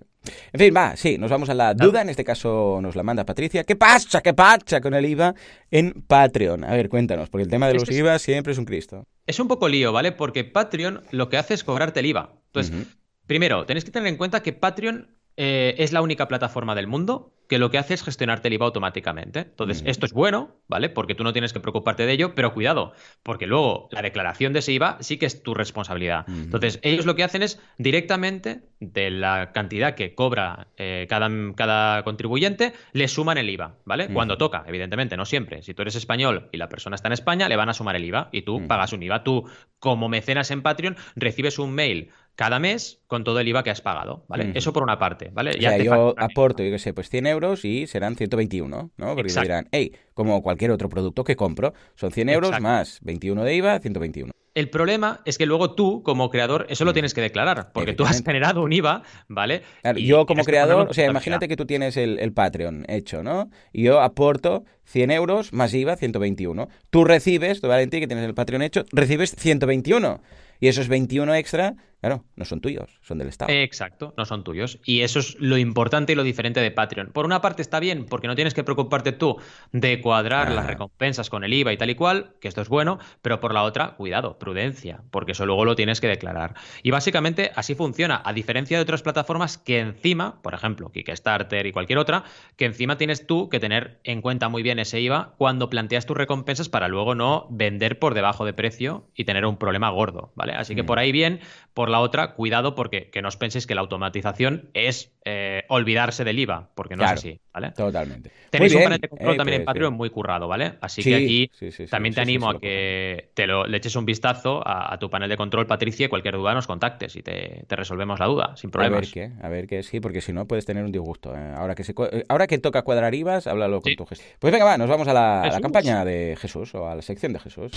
En 0.51 0.59
fin, 0.59 0.73
va, 0.75 0.97
sí, 0.97 1.17
nos 1.17 1.31
vamos 1.31 1.49
a 1.49 1.53
la 1.53 1.73
duda. 1.73 2.01
En 2.01 2.09
este 2.09 2.25
caso 2.25 2.79
nos 2.81 2.97
la 2.97 3.03
manda 3.03 3.25
Patricia. 3.25 3.63
¿Qué 3.63 3.77
pasa? 3.77 4.19
¿Qué 4.21 4.33
pasa 4.33 4.81
con 4.81 4.93
el 4.93 5.05
IVA 5.05 5.33
en 5.71 6.03
Patreon? 6.05 6.65
A 6.65 6.71
ver, 6.71 6.89
cuéntanos, 6.89 7.29
porque 7.29 7.43
el 7.43 7.49
tema 7.49 7.69
de 7.69 7.75
los 7.75 7.89
IVA 7.89 8.19
siempre 8.19 8.51
es 8.51 8.59
un 8.59 8.65
Cristo. 8.65 9.05
Es 9.25 9.39
un 9.39 9.47
poco 9.47 9.69
lío, 9.69 9.93
¿vale? 9.93 10.11
Porque 10.11 10.43
Patreon 10.43 11.03
lo 11.11 11.29
que 11.29 11.37
hace 11.37 11.53
es 11.53 11.63
cobrarte 11.63 12.01
el 12.01 12.07
IVA. 12.07 12.33
Entonces, 12.47 12.87
primero, 13.25 13.65
tenéis 13.65 13.85
que 13.85 13.91
tener 13.91 14.09
en 14.09 14.17
cuenta 14.17 14.43
que 14.43 14.51
Patreon 14.51 15.15
eh, 15.41 15.75
es 15.77 15.93
la 15.93 16.01
única 16.01 16.27
plataforma 16.27 16.75
del 16.75 16.87
mundo 16.87 17.31
que 17.47 17.57
lo 17.57 17.71
que 17.71 17.77
hace 17.77 17.93
es 17.95 18.03
gestionarte 18.03 18.49
el 18.49 18.55
IVA 18.55 18.67
automáticamente. 18.67 19.39
Entonces, 19.39 19.81
esto 19.87 20.05
es 20.05 20.13
bueno, 20.13 20.57
¿vale? 20.67 20.89
Porque 20.89 21.15
tú 21.15 21.23
no 21.23 21.33
tienes 21.33 21.51
que 21.51 21.59
preocuparte 21.59 22.05
de 22.05 22.11
ello, 22.11 22.35
pero 22.35 22.53
cuidado, 22.53 22.91
porque 23.23 23.47
luego 23.47 23.87
la 23.91 24.03
declaración 24.03 24.53
de 24.53 24.59
ese 24.59 24.73
IVA 24.73 24.97
sí 24.99 25.17
que 25.17 25.25
es 25.25 25.41
tu 25.41 25.55
responsabilidad. 25.55 26.25
Entonces, 26.27 26.79
ellos 26.83 27.07
lo 27.07 27.15
que 27.15 27.23
hacen 27.23 27.41
es 27.41 27.59
directamente 27.79 28.61
de 28.79 29.09
la 29.09 29.51
cantidad 29.51 29.95
que 29.95 30.13
cobra 30.13 30.67
eh, 30.77 31.07
cada, 31.09 31.27
cada, 31.55 32.03
contribuyente, 32.03 32.73
le 32.91 33.07
suman 33.07 33.39
el 33.39 33.49
IVA, 33.49 33.77
¿vale? 33.83 34.09
Cuando 34.09 34.37
toca, 34.37 34.63
evidentemente, 34.67 35.17
no 35.17 35.25
siempre. 35.25 35.63
Si 35.63 35.73
tú 35.73 35.81
eres 35.81 35.95
español 35.95 36.49
y 36.51 36.57
la 36.57 36.69
persona 36.69 36.95
está 36.95 37.07
en 37.07 37.13
España, 37.13 37.49
le 37.49 37.55
van 37.55 37.69
a 37.69 37.73
sumar 37.73 37.95
el 37.95 38.05
IVA 38.05 38.29
y 38.31 38.43
tú 38.43 38.67
pagas 38.67 38.93
un 38.93 39.01
IVA. 39.01 39.23
Tú, 39.23 39.49
como 39.79 40.07
mecenas 40.07 40.51
en 40.51 40.61
Patreon, 40.61 40.97
recibes 41.15 41.57
un 41.57 41.73
mail 41.73 42.11
cada 42.39 42.57
mes 42.57 43.01
con 43.07 43.25
todo 43.25 43.41
el 43.41 43.49
IVA 43.49 43.63
que 43.63 43.69
has 43.69 43.81
pagado, 43.81 44.23
¿vale? 44.29 44.53
Eso 44.55 44.71
por 44.71 44.81
una 44.81 44.97
parte, 44.97 45.29
¿vale? 45.33 45.59
Ya 45.59 45.77
yo 45.77 46.15
aporto, 46.17 46.63
yo 46.63 46.71
qué 46.71 46.79
sé, 46.79 46.93
pues 46.93 47.09
100 47.09 47.27
euros 47.27 47.65
y 47.65 47.85
serán 47.85 48.15
121, 48.15 48.91
¿no? 48.95 49.15
Porque 49.15 49.33
dirán, 49.41 49.67
hey, 49.73 49.91
como 50.13 50.41
cualquier 50.41 50.71
otro 50.71 50.87
producto 50.87 51.25
que 51.25 51.35
compro, 51.35 51.73
son 51.95 52.11
100 52.11 52.29
euros 52.29 52.61
más 52.61 52.99
21 53.01 53.43
de 53.43 53.55
IVA, 53.55 53.79
121. 53.81 54.31
El 54.55 54.69
problema 54.69 55.19
es 55.25 55.37
que 55.37 55.45
luego 55.45 55.75
tú, 55.75 56.01
como 56.01 56.29
creador, 56.29 56.65
eso 56.69 56.85
lo 56.85 56.93
tienes 56.93 57.13
que 57.13 57.19
declarar, 57.19 57.73
porque 57.73 57.91
tú 57.91 58.05
has 58.05 58.23
generado 58.23 58.63
un 58.63 58.71
IVA, 58.71 59.03
¿vale? 59.27 59.63
yo 59.97 60.25
como 60.25 60.45
creador, 60.45 60.87
o 60.89 60.93
sea, 60.93 61.09
imagínate 61.09 61.49
que 61.49 61.57
tú 61.57 61.65
tienes 61.65 61.97
el, 61.97 62.19
el, 62.19 62.31
Patreon 62.31 62.85
hecho, 62.87 63.21
¿no? 63.21 63.49
Y 63.73 63.83
yo 63.83 63.99
aporto 63.99 64.63
100 64.85 65.11
euros 65.11 65.51
más 65.51 65.73
IVA, 65.73 65.97
121. 65.97 66.69
Tú 66.89 67.03
recibes, 67.03 67.59
tú, 67.59 67.67
Valentín, 67.67 67.99
que 67.99 68.07
tienes 68.07 68.23
el 68.23 68.33
Patreon 68.33 68.61
hecho, 68.61 68.85
recibes 68.93 69.35
121. 69.37 70.21
Y 70.61 70.67
esos 70.67 70.89
21 70.89 71.35
extra 71.35 71.75
Claro, 71.99 72.23
no 72.35 72.45
son 72.45 72.61
tuyos, 72.61 72.97
son 73.01 73.17
del 73.17 73.27
Estado. 73.27 73.51
Exacto, 73.51 74.13
no 74.17 74.25
son 74.25 74.45
tuyos. 74.45 74.79
Y 74.85 75.01
eso 75.01 75.19
es 75.19 75.35
lo 75.39 75.57
importante 75.57 76.13
y 76.13 76.15
lo 76.15 76.23
diferente 76.23 76.61
de 76.61 76.71
Patreon. 76.71 77.11
Por 77.11 77.25
una 77.25 77.41
parte 77.41 77.61
está 77.61 77.79
bien, 77.81 78.05
porque 78.05 78.27
no 78.27 78.35
tienes 78.35 78.53
que 78.53 78.63
preocuparte 78.63 79.11
tú 79.11 79.37
de 79.73 79.99
cuadrar 79.99 80.51
las 80.51 80.65
recompensas 80.65 81.29
con 81.29 81.43
el 81.43 81.53
IVA 81.53 81.73
y 81.73 81.77
tal 81.77 81.89
y 81.89 81.95
cual, 81.95 82.35
que 82.39 82.47
esto 82.47 82.61
es 82.61 82.69
bueno, 82.69 82.99
pero 83.21 83.41
por 83.41 83.53
la 83.53 83.63
otra, 83.63 83.95
cuidado, 83.95 84.39
prudencia, 84.39 85.01
porque 85.11 85.33
eso 85.33 85.45
luego 85.45 85.65
lo 85.65 85.75
tienes 85.75 85.99
que 85.99 86.07
declarar. 86.07 86.55
Y 86.83 86.91
básicamente 86.91 87.51
así 87.55 87.75
funciona, 87.75 88.21
a 88.23 88.31
diferencia 88.31 88.77
de 88.77 88.83
otras 88.83 89.01
plataformas 89.01 89.57
que 89.57 89.79
encima, 89.79 90.41
por 90.41 90.53
ejemplo, 90.53 90.91
Kickstarter 90.91 91.65
y 91.65 91.73
cualquier 91.73 91.99
otra, 91.99 92.23
que 92.55 92.65
encima 92.65 92.97
tienes 92.97 93.27
tú 93.27 93.49
que 93.49 93.59
tener 93.59 93.99
en 94.05 94.21
cuenta 94.21 94.47
muy 94.47 94.63
bien 94.63 94.79
ese 94.79 95.01
IVA 95.01 95.33
cuando 95.37 95.69
planteas 95.69 96.05
tus 96.05 96.15
recompensas 96.15 96.69
para 96.69 96.87
luego 96.87 97.13
no 97.13 97.47
vender 97.49 97.99
por 97.99 98.13
debajo 98.13 98.45
de 98.45 98.53
precio 98.53 99.07
y 99.15 99.25
tener 99.25 99.45
un 99.45 99.57
problema 99.57 99.89
gordo, 99.89 100.31
¿vale? 100.35 100.53
Así 100.53 100.75
que 100.75 100.83
mm. 100.83 100.85
por 100.85 100.99
ahí 100.99 101.11
bien, 101.11 101.41
por 101.73 101.88
la 101.89 101.99
otra, 101.99 102.33
cuidado 102.33 102.75
porque 102.75 103.09
que 103.09 103.21
no 103.21 103.27
os 103.27 103.37
penséis 103.37 103.67
que 103.67 103.75
la 103.75 103.81
automatización 103.81 104.69
es 104.73 105.11
eh, 105.25 105.63
olvidarse 105.67 106.23
del 106.23 106.39
IVA, 106.39 106.69
porque 106.75 106.95
no 106.95 107.03
es 107.03 107.11
así, 107.11 107.39
¿vale? 107.53 107.71
Totalmente. 107.71 108.31
Tenéis 108.49 108.73
un 108.73 108.83
panel 108.83 108.99
de 108.99 109.09
control 109.09 109.33
eh, 109.33 109.37
también 109.37 109.61
en 109.61 109.65
Patreon 109.65 109.93
muy 109.93 110.09
currado, 110.09 110.47
¿vale? 110.47 110.73
Así 110.81 111.03
que 111.03 111.15
aquí 111.15 111.51
también 111.89 112.15
te 112.15 112.21
animo 112.21 112.49
a 112.49 112.59
que 112.59 113.29
te 113.33 113.45
lo, 113.45 113.65
le 113.65 113.77
eches 113.77 113.95
un 113.95 114.05
vistazo 114.05 114.61
a, 114.65 114.97
tu 114.97 115.09
panel 115.09 115.29
de 115.29 115.37
control, 115.37 115.67
Patricia, 115.67 116.05
y 116.05 116.09
cualquier 116.09 116.35
duda 116.35 116.53
nos 116.53 116.67
contactes 116.67 117.15
y 117.15 117.21
te, 117.21 117.65
resolvemos 117.69 118.19
la 118.19 118.25
duda, 118.25 118.55
sin 118.55 118.71
problemas. 118.71 118.97
A 118.97 119.01
ver 119.01 119.11
qué, 119.11 119.31
a 119.43 119.49
ver 119.49 119.67
qué, 119.67 119.83
sí, 119.83 119.99
porque 119.99 120.21
si 120.21 120.33
no 120.33 120.47
puedes 120.47 120.65
tener 120.65 120.83
un 120.83 120.91
disgusto. 120.91 121.35
¿eh? 121.35 121.53
Ahora, 121.55 121.75
que 121.75 121.83
se, 121.83 121.93
ahora 122.27 122.47
que 122.47 122.57
toca 122.57 122.81
cuadrar 122.81 123.13
IVAs, 123.13 123.47
háblalo 123.47 123.81
con 123.81 123.95
tu 123.95 124.05
gesto. 124.05 124.25
Pues 124.39 124.51
venga, 124.51 124.65
va, 124.65 124.77
nos 124.77 124.89
vamos 124.89 125.07
a 125.07 125.13
la, 125.13 125.41
a 125.43 125.47
la 125.47 125.61
campaña 125.61 126.05
de 126.05 126.37
Jesús 126.39 126.73
o 126.75 126.87
a 126.87 126.95
la 126.95 127.01
sección 127.01 127.33
de 127.33 127.39
Jesús. 127.39 127.71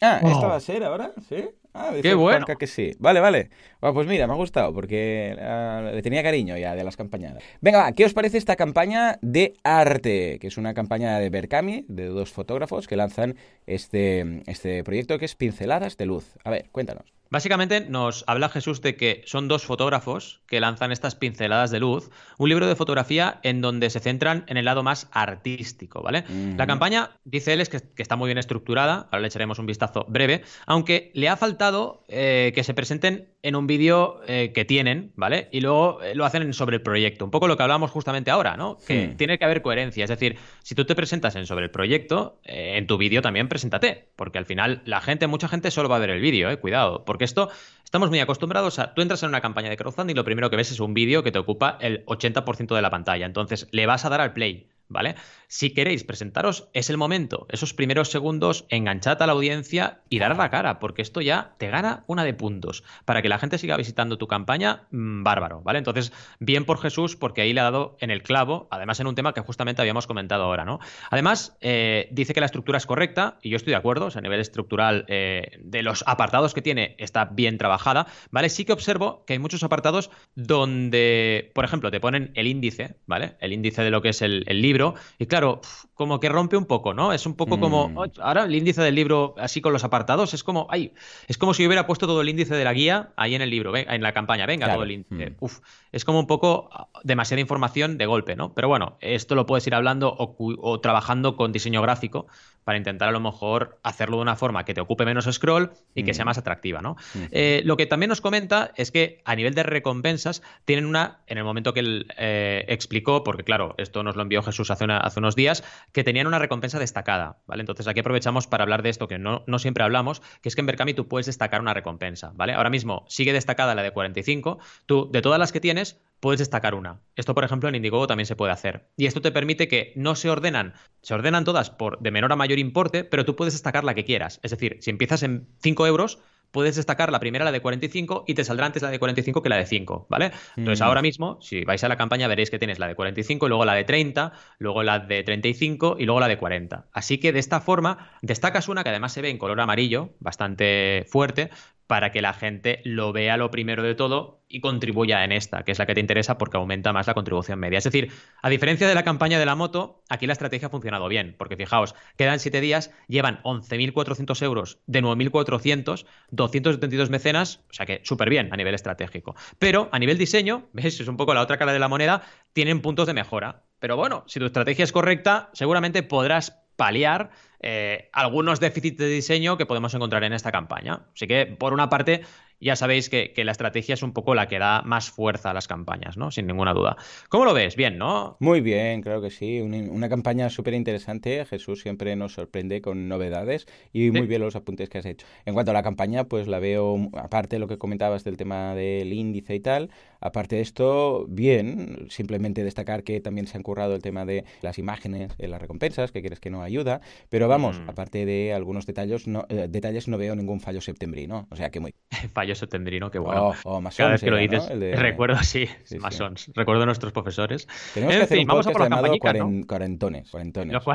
Ah, 0.00 0.20
¿esta 0.24 0.46
va 0.46 0.56
a 0.56 0.60
ser 0.60 0.84
ahora? 0.84 1.12
¿Sí? 1.28 1.44
Ah, 1.74 1.92
Qué 2.02 2.14
bueno. 2.14 2.46
Que 2.46 2.66
sí. 2.66 2.92
Vale, 2.98 3.20
vale. 3.20 3.50
pues 3.80 4.06
mira, 4.06 4.26
me 4.26 4.32
ha 4.32 4.36
gustado 4.36 4.72
porque 4.72 5.36
ah, 5.40 5.90
le 5.92 6.02
tenía 6.02 6.22
cariño 6.22 6.56
ya 6.56 6.74
de 6.74 6.84
las 6.84 6.96
campañadas. 6.96 7.42
Venga, 7.60 7.78
va, 7.78 7.92
¿qué 7.92 8.04
os 8.04 8.14
parece 8.14 8.38
esta 8.38 8.56
campaña 8.56 9.18
de 9.22 9.54
arte? 9.62 10.38
Que 10.40 10.48
es 10.48 10.56
una 10.56 10.74
campaña 10.74 11.18
de 11.18 11.30
Berkami, 11.30 11.84
de 11.88 12.06
dos 12.06 12.32
fotógrafos 12.32 12.86
que 12.86 12.96
lanzan 12.96 13.36
este, 13.66 14.42
este 14.46 14.82
proyecto 14.82 15.18
que 15.18 15.24
es 15.26 15.34
Pinceladas 15.36 15.96
de 15.96 16.06
Luz. 16.06 16.36
A 16.44 16.50
ver, 16.50 16.68
cuéntanos. 16.70 17.17
Básicamente 17.30 17.80
nos 17.82 18.24
habla 18.26 18.48
Jesús 18.48 18.80
de 18.80 18.96
que 18.96 19.22
son 19.26 19.48
dos 19.48 19.64
fotógrafos 19.64 20.40
que 20.46 20.60
lanzan 20.60 20.92
estas 20.92 21.14
pinceladas 21.14 21.70
de 21.70 21.80
luz, 21.80 22.10
un 22.38 22.48
libro 22.48 22.66
de 22.66 22.76
fotografía 22.76 23.38
en 23.42 23.60
donde 23.60 23.90
se 23.90 24.00
centran 24.00 24.44
en 24.48 24.56
el 24.56 24.64
lado 24.64 24.82
más 24.82 25.08
artístico, 25.12 26.02
¿vale? 26.02 26.24
La 26.56 26.66
campaña, 26.66 27.10
dice 27.24 27.52
él, 27.52 27.60
es 27.60 27.68
que, 27.68 27.82
está 27.96 28.16
muy 28.16 28.28
bien 28.28 28.38
estructurada, 28.38 29.08
ahora 29.10 29.20
le 29.20 29.28
echaremos 29.28 29.58
un 29.58 29.66
vistazo 29.66 30.06
breve, 30.08 30.42
aunque 30.66 31.10
le 31.14 31.28
ha 31.28 31.36
faltado 31.36 32.04
eh, 32.08 32.52
que 32.54 32.64
se 32.64 32.74
presenten 32.74 33.28
en 33.42 33.54
un 33.54 33.66
vídeo 33.66 34.20
eh, 34.26 34.52
que 34.52 34.64
tienen, 34.64 35.12
¿vale? 35.14 35.48
Y 35.52 35.60
luego 35.60 36.02
eh, 36.02 36.14
lo 36.14 36.24
hacen 36.24 36.52
sobre 36.52 36.76
el 36.76 36.82
proyecto, 36.82 37.24
un 37.24 37.30
poco 37.30 37.46
lo 37.46 37.56
que 37.56 37.62
hablábamos 37.62 37.90
justamente 37.90 38.30
ahora, 38.30 38.56
¿no? 38.56 38.78
Que 38.86 39.08
hmm. 39.08 39.16
tiene 39.16 39.38
que 39.38 39.44
haber 39.44 39.62
coherencia, 39.62 40.04
es 40.04 40.10
decir, 40.10 40.36
si 40.62 40.74
tú 40.74 40.84
te 40.84 40.94
presentas 40.94 41.36
en 41.36 41.46
sobre 41.46 41.66
el 41.66 41.70
proyecto, 41.70 42.40
en 42.44 42.86
tu 42.86 42.98
vídeo 42.98 43.22
también 43.22 43.48
preséntate, 43.48 44.08
porque 44.16 44.38
al 44.38 44.46
final 44.46 44.82
la 44.84 45.00
gente, 45.00 45.26
mucha 45.26 45.48
gente 45.48 45.70
solo 45.70 45.88
va 45.88 45.96
a 45.96 46.00
ver 46.00 46.10
el 46.10 46.20
vídeo, 46.20 46.50
¿eh? 46.50 46.56
Cuidado, 46.56 47.04
porque 47.04 47.24
esto 47.24 47.50
estamos 47.84 48.10
muy 48.10 48.20
acostumbrados 48.20 48.78
a. 48.78 48.92
Tú 48.94 49.02
entras 49.02 49.22
en 49.22 49.28
una 49.28 49.40
campaña 49.40 49.70
de 49.70 49.76
crowdfunding 49.76 50.14
y 50.14 50.16
lo 50.16 50.24
primero 50.24 50.50
que 50.50 50.56
ves 50.56 50.72
es 50.72 50.80
un 50.80 50.94
vídeo 50.94 51.22
que 51.22 51.32
te 51.32 51.38
ocupa 51.38 51.78
el 51.80 52.04
80% 52.06 52.74
de 52.74 52.82
la 52.82 52.90
pantalla. 52.90 53.24
Entonces 53.24 53.68
le 53.70 53.86
vas 53.86 54.04
a 54.04 54.08
dar 54.08 54.20
al 54.20 54.32
play. 54.32 54.68
¿Vale? 54.88 55.14
Si 55.46 55.70
queréis 55.70 56.04
presentaros, 56.04 56.68
es 56.72 56.90
el 56.90 56.96
momento, 56.96 57.46
esos 57.50 57.74
primeros 57.74 58.10
segundos, 58.10 58.66
enganchad 58.68 59.22
a 59.22 59.26
la 59.26 59.32
audiencia 59.32 60.00
y 60.08 60.18
dar 60.18 60.36
la 60.36 60.50
cara, 60.50 60.78
porque 60.78 61.02
esto 61.02 61.20
ya 61.20 61.54
te 61.58 61.68
gana 61.68 62.04
una 62.06 62.24
de 62.24 62.34
puntos. 62.34 62.84
Para 63.04 63.22
que 63.22 63.28
la 63.28 63.38
gente 63.38 63.58
siga 63.58 63.76
visitando 63.76 64.18
tu 64.18 64.26
campaña, 64.26 64.86
mm, 64.90 65.22
bárbaro, 65.22 65.62
¿vale? 65.62 65.78
Entonces, 65.78 66.12
bien 66.38 66.64
por 66.64 66.80
Jesús, 66.80 67.16
porque 67.16 67.42
ahí 67.42 67.52
le 67.52 67.60
ha 67.60 67.64
dado 67.64 67.96
en 68.00 68.10
el 68.10 68.22
clavo, 68.22 68.68
además 68.70 69.00
en 69.00 69.06
un 69.06 69.14
tema 69.14 69.32
que 69.32 69.40
justamente 69.40 69.82
habíamos 69.82 70.06
comentado 70.06 70.44
ahora, 70.44 70.64
¿no? 70.64 70.80
Además, 71.10 71.56
eh, 71.60 72.08
dice 72.10 72.34
que 72.34 72.40
la 72.40 72.46
estructura 72.46 72.78
es 72.78 72.86
correcta, 72.86 73.38
y 73.42 73.50
yo 73.50 73.56
estoy 73.56 73.72
de 73.72 73.76
acuerdo, 73.76 74.08
a 74.14 74.20
nivel 74.20 74.40
estructural 74.40 75.04
eh, 75.08 75.58
de 75.60 75.82
los 75.82 76.02
apartados 76.06 76.54
que 76.54 76.62
tiene 76.62 76.94
está 76.98 77.26
bien 77.26 77.58
trabajada, 77.58 78.06
¿vale? 78.30 78.48
Sí 78.48 78.64
que 78.64 78.72
observo 78.72 79.24
que 79.26 79.34
hay 79.34 79.38
muchos 79.38 79.62
apartados 79.62 80.10
donde, 80.34 81.50
por 81.54 81.64
ejemplo, 81.64 81.90
te 81.90 82.00
ponen 82.00 82.32
el 82.34 82.46
índice, 82.46 82.96
¿vale? 83.06 83.36
El 83.40 83.52
índice 83.52 83.82
de 83.82 83.90
lo 83.90 84.02
que 84.02 84.10
es 84.10 84.22
el 84.22 84.44
libro 84.62 84.77
y 85.18 85.26
claro, 85.26 85.60
como 85.98 86.20
que 86.20 86.28
rompe 86.28 86.56
un 86.56 86.64
poco, 86.64 86.94
¿no? 86.94 87.12
Es 87.12 87.26
un 87.26 87.34
poco 87.34 87.58
como. 87.58 87.88
Mm. 87.88 88.20
ahora 88.20 88.44
el 88.44 88.54
índice 88.54 88.80
del 88.82 88.94
libro, 88.94 89.34
así 89.36 89.60
con 89.60 89.72
los 89.72 89.82
apartados, 89.82 90.32
es 90.32 90.44
como. 90.44 90.68
Ay, 90.70 90.94
es 91.26 91.36
como 91.38 91.54
si 91.54 91.66
hubiera 91.66 91.88
puesto 91.88 92.06
todo 92.06 92.20
el 92.20 92.28
índice 92.28 92.54
de 92.54 92.62
la 92.62 92.72
guía 92.72 93.10
ahí 93.16 93.34
en 93.34 93.42
el 93.42 93.50
libro, 93.50 93.76
en 93.76 94.00
la 94.00 94.12
campaña. 94.12 94.46
Venga, 94.46 94.72
todo 94.72 94.84
el 94.84 94.92
índice. 94.92 95.30
Mm. 95.30 95.34
Uf, 95.40 95.58
es 95.90 96.04
como 96.04 96.20
un 96.20 96.28
poco 96.28 96.70
ah, 96.72 96.86
demasiada 97.02 97.40
información 97.40 97.98
de 97.98 98.06
golpe, 98.06 98.36
¿no? 98.36 98.54
Pero 98.54 98.68
bueno, 98.68 98.96
esto 99.00 99.34
lo 99.34 99.44
puedes 99.44 99.66
ir 99.66 99.74
hablando 99.74 100.14
o 100.16 100.80
trabajando 100.80 101.34
con 101.34 101.50
diseño 101.50 101.82
gráfico 101.82 102.28
para 102.68 102.76
intentar 102.76 103.08
a 103.08 103.12
lo 103.12 103.20
mejor 103.20 103.78
hacerlo 103.82 104.16
de 104.16 104.22
una 104.24 104.36
forma 104.36 104.66
que 104.66 104.74
te 104.74 104.82
ocupe 104.82 105.06
menos 105.06 105.24
scroll 105.24 105.70
y 105.94 106.02
que 106.02 106.12
sea 106.12 106.26
mm. 106.26 106.28
más 106.28 106.36
atractiva, 106.36 106.82
¿no? 106.82 106.98
Eh, 107.30 107.62
lo 107.64 107.78
que 107.78 107.86
también 107.86 108.10
nos 108.10 108.20
comenta 108.20 108.72
es 108.76 108.90
que 108.90 109.22
a 109.24 109.34
nivel 109.36 109.54
de 109.54 109.62
recompensas 109.62 110.42
tienen 110.66 110.84
una, 110.84 111.20
en 111.28 111.38
el 111.38 111.44
momento 111.44 111.72
que 111.72 111.80
él 111.80 112.12
eh, 112.18 112.66
explicó, 112.68 113.24
porque 113.24 113.42
claro, 113.42 113.74
esto 113.78 114.02
nos 114.02 114.16
lo 114.16 114.22
envió 114.22 114.42
Jesús 114.42 114.70
hace, 114.70 114.84
unos 115.16 115.34
días, 115.34 115.64
que 115.92 116.04
tenían 116.04 116.26
una 116.26 116.38
recompensa 116.38 116.78
destacada, 116.78 117.38
¿vale? 117.46 117.62
Entonces 117.62 117.86
aquí 117.86 118.00
aprovechamos 118.00 118.46
para 118.46 118.62
hablar 118.62 118.82
de 118.82 118.90
esto 118.90 119.08
que 119.08 119.18
no, 119.18 119.44
no 119.46 119.58
siempre 119.58 119.84
hablamos, 119.84 120.20
que 120.42 120.48
es 120.48 120.54
que 120.54 120.60
en 120.60 120.66
Berkami 120.66 120.94
tú 120.94 121.08
puedes 121.08 121.26
destacar 121.26 121.60
una 121.60 121.74
recompensa, 121.74 122.32
¿vale? 122.34 122.54
Ahora 122.54 122.70
mismo 122.70 123.04
sigue 123.08 123.32
destacada 123.32 123.74
la 123.74 123.82
de 123.82 123.92
45, 123.92 124.58
tú 124.86 125.10
de 125.10 125.22
todas 125.22 125.38
las 125.38 125.52
que 125.52 125.60
tienes 125.60 126.00
puedes 126.20 126.38
destacar 126.38 126.74
una. 126.74 127.00
Esto, 127.16 127.34
por 127.34 127.44
ejemplo, 127.44 127.68
en 127.68 127.76
Indiegogo 127.76 128.06
también 128.06 128.26
se 128.26 128.36
puede 128.36 128.52
hacer. 128.52 128.88
Y 128.96 129.06
esto 129.06 129.20
te 129.20 129.30
permite 129.30 129.68
que 129.68 129.92
no 129.94 130.14
se 130.14 130.30
ordenan, 130.30 130.74
se 131.02 131.14
ordenan 131.14 131.44
todas 131.44 131.70
por 131.70 131.98
de 132.00 132.10
menor 132.10 132.32
a 132.32 132.36
mayor 132.36 132.58
importe, 132.58 133.04
pero 133.04 133.24
tú 133.24 133.36
puedes 133.36 133.54
destacar 133.54 133.84
la 133.84 133.94
que 133.94 134.04
quieras. 134.04 134.40
Es 134.42 134.50
decir, 134.50 134.78
si 134.80 134.90
empiezas 134.90 135.22
en 135.22 135.48
5 135.60 135.86
euros, 135.86 136.18
puedes 136.50 136.76
destacar 136.76 137.12
la 137.12 137.20
primera, 137.20 137.44
la 137.44 137.52
de 137.52 137.60
45, 137.60 138.24
y 138.26 138.34
te 138.34 138.44
saldrá 138.44 138.66
antes 138.66 138.82
la 138.82 138.90
de 138.90 138.98
45 138.98 139.42
que 139.42 139.48
la 139.48 139.56
de 139.56 139.66
5, 139.66 140.06
¿vale? 140.08 140.32
Entonces, 140.56 140.80
mm. 140.80 140.84
ahora 140.84 141.02
mismo, 141.02 141.38
si 141.40 141.64
vais 141.64 141.82
a 141.84 141.88
la 141.88 141.96
campaña, 141.96 142.28
veréis 142.28 142.50
que 142.50 142.58
tienes 142.58 142.78
la 142.78 142.88
de 142.88 142.94
45, 142.94 143.48
luego 143.48 143.64
la 143.64 143.74
de 143.74 143.84
30, 143.84 144.32
luego 144.58 144.82
la 144.82 144.98
de 145.00 145.22
35 145.22 145.96
y 145.98 146.04
luego 146.04 146.20
la 146.20 146.28
de 146.28 146.38
40. 146.38 146.86
Así 146.92 147.18
que 147.18 147.32
de 147.32 147.38
esta 147.38 147.60
forma, 147.60 148.10
destacas 148.22 148.68
una 148.68 148.82
que 148.82 148.90
además 148.90 149.12
se 149.12 149.22
ve 149.22 149.30
en 149.30 149.38
color 149.38 149.60
amarillo, 149.60 150.10
bastante 150.20 151.04
fuerte, 151.08 151.50
para 151.88 152.12
que 152.12 152.20
la 152.20 152.34
gente 152.34 152.82
lo 152.84 153.12
vea 153.12 153.38
lo 153.38 153.50
primero 153.50 153.82
de 153.82 153.94
todo 153.94 154.42
y 154.46 154.60
contribuya 154.60 155.24
en 155.24 155.32
esta, 155.32 155.64
que 155.64 155.72
es 155.72 155.78
la 155.78 155.86
que 155.86 155.94
te 155.94 156.00
interesa 156.00 156.36
porque 156.36 156.58
aumenta 156.58 156.92
más 156.92 157.06
la 157.06 157.14
contribución 157.14 157.58
media. 157.58 157.78
Es 157.78 157.84
decir, 157.84 158.12
a 158.42 158.50
diferencia 158.50 158.86
de 158.86 158.94
la 158.94 159.04
campaña 159.04 159.38
de 159.38 159.46
la 159.46 159.54
moto, 159.54 160.02
aquí 160.10 160.26
la 160.26 160.34
estrategia 160.34 160.68
ha 160.68 160.70
funcionado 160.70 161.08
bien, 161.08 161.34
porque 161.38 161.56
fijaos, 161.56 161.94
quedan 162.16 162.40
7 162.40 162.60
días, 162.60 162.92
llevan 163.08 163.42
11.400 163.42 164.42
euros 164.42 164.78
de 164.86 165.02
9.400, 165.02 166.04
272 166.38 167.10
mecenas, 167.10 167.60
o 167.70 167.74
sea 167.74 167.84
que 167.84 168.00
súper 168.04 168.30
bien 168.30 168.48
a 168.52 168.56
nivel 168.56 168.74
estratégico. 168.74 169.36
Pero 169.58 169.90
a 169.92 169.98
nivel 169.98 170.16
diseño, 170.16 170.68
¿ves? 170.72 171.00
Es 171.00 171.08
un 171.08 171.18
poco 171.18 171.34
la 171.34 171.42
otra 171.42 171.58
cara 171.58 171.72
de 171.72 171.78
la 171.78 171.88
moneda, 171.88 172.22
tienen 172.54 172.80
puntos 172.80 173.06
de 173.06 173.14
mejora. 173.14 173.64
Pero 173.78 173.96
bueno, 173.96 174.24
si 174.26 174.40
tu 174.40 174.46
estrategia 174.46 174.84
es 174.84 174.92
correcta, 174.92 175.50
seguramente 175.52 176.02
podrás 176.02 176.62
paliar 176.76 177.30
eh, 177.60 178.08
algunos 178.12 178.60
déficits 178.60 178.98
de 178.98 179.08
diseño 179.08 179.56
que 179.56 179.66
podemos 179.66 179.94
encontrar 179.94 180.24
en 180.24 180.32
esta 180.32 180.52
campaña. 180.52 181.06
Así 181.14 181.26
que, 181.26 181.46
por 181.46 181.72
una 181.72 181.88
parte, 181.88 182.22
ya 182.60 182.76
sabéis 182.76 183.08
que, 183.08 183.32
la 183.44 183.52
estrategia 183.52 183.94
es 183.94 184.02
un 184.02 184.12
poco 184.12 184.34
la 184.34 184.48
que 184.48 184.58
da 184.58 184.82
más 184.82 185.10
fuerza 185.10 185.50
a 185.50 185.54
las 185.54 185.68
campañas, 185.68 186.16
¿no? 186.16 186.30
Sin 186.30 186.46
ninguna 186.46 186.74
duda. 186.74 186.96
¿Cómo 187.28 187.44
lo 187.44 187.54
ves? 187.54 187.76
Bien, 187.76 187.98
¿no? 187.98 188.36
Muy 188.40 188.60
bien, 188.60 189.00
creo 189.00 189.22
que 189.22 189.30
sí. 189.30 189.60
Una, 189.60 190.08
campaña 190.08 190.50
súper 190.50 190.74
interesante. 190.74 191.44
Jesús 191.44 191.82
siempre 191.82 192.16
nos 192.16 192.32
sorprende 192.32 192.80
con 192.82 193.08
novedades 193.08 193.66
y 193.92 194.10
muy 194.10 194.26
bien 194.26 194.40
los 194.40 194.56
apuntes 194.56 194.88
que 194.88 194.98
has 194.98 195.06
hecho. 195.06 195.26
En 195.44 195.54
cuanto 195.54 195.70
a 195.70 195.74
la 195.74 195.82
campaña, 195.82 196.24
pues 196.24 196.48
la 196.48 196.58
veo, 196.58 197.10
aparte 197.14 197.56
de 197.56 197.60
lo 197.60 197.68
que 197.68 197.78
comentabas 197.78 198.24
del 198.24 198.36
tema 198.36 198.74
del 198.74 199.12
índice 199.12 199.54
y 199.54 199.60
tal, 199.60 199.90
aparte 200.20 200.56
de 200.56 200.62
esto, 200.62 201.26
bien. 201.28 202.06
Simplemente 202.10 202.64
destacar 202.64 203.04
que 203.04 203.20
también 203.20 203.46
se 203.46 203.56
han 203.56 203.62
currado 203.62 203.94
el 203.94 204.02
tema 204.02 204.24
de 204.24 204.44
las 204.62 204.78
imágenes, 204.78 205.36
de 205.38 205.46
las 205.46 205.60
recompensas, 205.60 206.10
que 206.10 206.20
quieres 206.20 206.40
que 206.40 206.50
no 206.50 206.62
ayuda. 206.62 207.00
Pero 207.28 207.47
vamos, 207.48 207.80
mm. 207.80 207.90
aparte 207.90 208.26
de 208.26 208.52
algunos 208.52 208.86
detalles, 208.86 209.26
no, 209.26 209.46
eh, 209.48 209.66
detalles 209.68 210.08
no 210.08 210.18
veo 210.18 210.34
ningún 210.36 210.60
fallo 210.60 210.80
septembrino. 210.80 211.46
O 211.50 211.56
sea 211.56 211.70
que 211.70 211.80
muy... 211.80 211.94
fallo 212.32 212.54
septendrino, 212.54 213.10
que 213.10 213.18
bueno. 213.18 213.48
Oh, 213.64 213.78
oh, 213.78 213.82
Cada 213.96 214.12
vez 214.12 214.20
que 214.20 214.30
lo 214.30 214.36
dices, 214.36 214.68
recuerdo, 214.98 215.42
sí, 215.42 215.66
sí, 215.84 215.98
masons. 215.98 216.50
Recuerdo 216.54 216.82
a 216.82 216.86
nuestros 216.86 217.12
profesores. 217.12 217.66
Tenemos 217.94 218.16
que 218.16 218.22
hacer 218.22 218.38
un 218.38 218.46
vamos 218.46 218.66
a 218.66 218.70
por 218.70 218.80
la 218.80 218.88
llamado 218.88 219.18
cuarentones. 219.66 220.30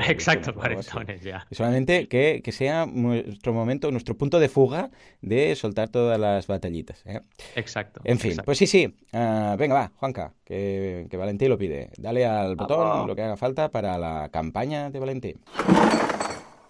exacto, 0.10 0.54
cuarentones, 0.54 1.22
ya. 1.22 1.46
solamente 1.52 2.08
que, 2.08 2.42
que, 2.44 2.52
sea 2.52 2.86
nuestro 2.86 3.54
momento, 3.54 3.92
nuestro 3.92 4.18
punto 4.18 4.40
de 4.40 4.50
fuga 4.50 4.92
de 5.22 5.56
soltar 5.56 5.90
todas 5.90 6.20
las 6.20 6.48
batallitas. 6.48 7.04
¿eh? 7.06 7.22
Exacto. 7.56 8.02
En 8.04 8.20
fin, 8.20 8.38
pues 8.46 8.58
sí, 8.58 8.68
sí. 8.68 8.96
Uh, 9.14 9.56
venga, 9.58 9.76
va, 9.76 9.92
Juanca, 9.96 10.34
que, 10.44 11.08
que 11.10 11.18
Valentín 11.18 11.50
lo 11.50 11.58
pide. 11.58 11.90
Dale 11.98 12.26
al 12.26 12.56
botón 12.56 13.08
lo 13.08 13.16
que 13.16 13.22
haga 13.22 13.38
falta 13.38 13.70
para 13.70 13.98
la 13.98 14.30
campaña 14.30 14.90
de 14.90 15.00
Valentín. 15.00 15.40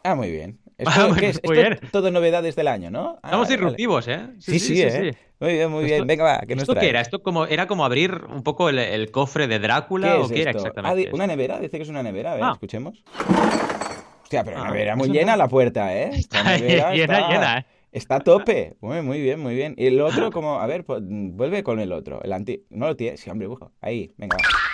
Ah, 0.04 0.16
muy 0.16 0.32
bien. 0.32 0.60
Esto, 0.78 1.16
¿qué 1.16 1.30
es? 1.30 1.40
Esto, 1.42 1.88
todo 1.92 2.12
novedades 2.12 2.56
del 2.56 2.68
año, 2.68 2.92
¿no? 2.92 3.20
Ah, 3.22 3.28
Estamos 3.28 3.48
disruptivos, 3.48 4.08
¿eh? 4.08 4.28
Sí, 4.40 4.60
sí, 4.60 4.82
¿eh? 4.82 5.16
Muy 5.40 5.54
bien, 5.54 5.72
muy 5.72 5.86
bien. 5.86 6.06
Venga, 6.06 6.24
va, 6.24 6.40
¿qué 6.48 6.56
nos 6.56 6.64
¿Esto 6.64 6.76
qué 6.76 6.90
era? 6.90 7.00
¿Esto 7.00 7.22
como, 7.22 7.46
era 7.46 7.68
como 7.68 7.86
abrir 7.86 8.26
un 8.30 8.44
poco 8.44 8.70
el, 8.70 9.12
cofre 9.12 9.48
de 9.48 9.60
Drácula 9.60 10.20
o 10.20 10.28
qué 10.28 10.42
era 10.42 10.52
exactamente? 10.52 11.10
Ah, 11.10 11.16
¿Una 11.16 11.28
nevera? 11.28 11.60
Dice 11.60 11.78
que 11.78 11.84
es 11.84 11.90
una 11.90 12.04
nevera. 12.04 12.34
A 12.34 12.36
ver, 12.36 12.44
ah. 12.44 12.52
escuchemos. 12.54 13.04
Hostia, 14.24 14.44
pero 14.44 14.58
una 14.58 14.70
ah, 14.70 14.72
nevera 14.72 14.96
muy 14.96 15.10
llena 15.10 15.38
la 15.38 15.48
puerta, 15.48 15.96
¿eh? 15.96 16.10
Está 16.14 16.58
llena, 16.58 16.92
llena, 16.94 17.60
¿eh? 17.60 17.66
Está 17.92 18.16
a 18.16 18.20
tope. 18.22 18.76
Muy, 18.82 19.02
muy 19.04 19.22
bien, 19.22 19.40
muy 19.40 19.54
bien. 19.54 19.76
Y 19.78 19.86
el 19.86 20.02
otro, 20.02 20.32
como, 20.32 20.60
a 20.60 20.66
ver, 20.66 20.84
pues, 20.84 21.02
vuelve 21.04 21.62
con 21.64 21.80
el 21.80 21.92
otro. 21.92 22.22
El 22.24 22.34
anti... 22.34 22.66
¿No 22.72 22.88
lo 22.88 22.96
tiene? 22.96 23.18
Sí, 23.18 23.30
hombre, 23.30 23.48
busco. 23.48 23.72
Ahí, 23.82 24.12
venga, 24.18 24.38
va. 24.38 24.73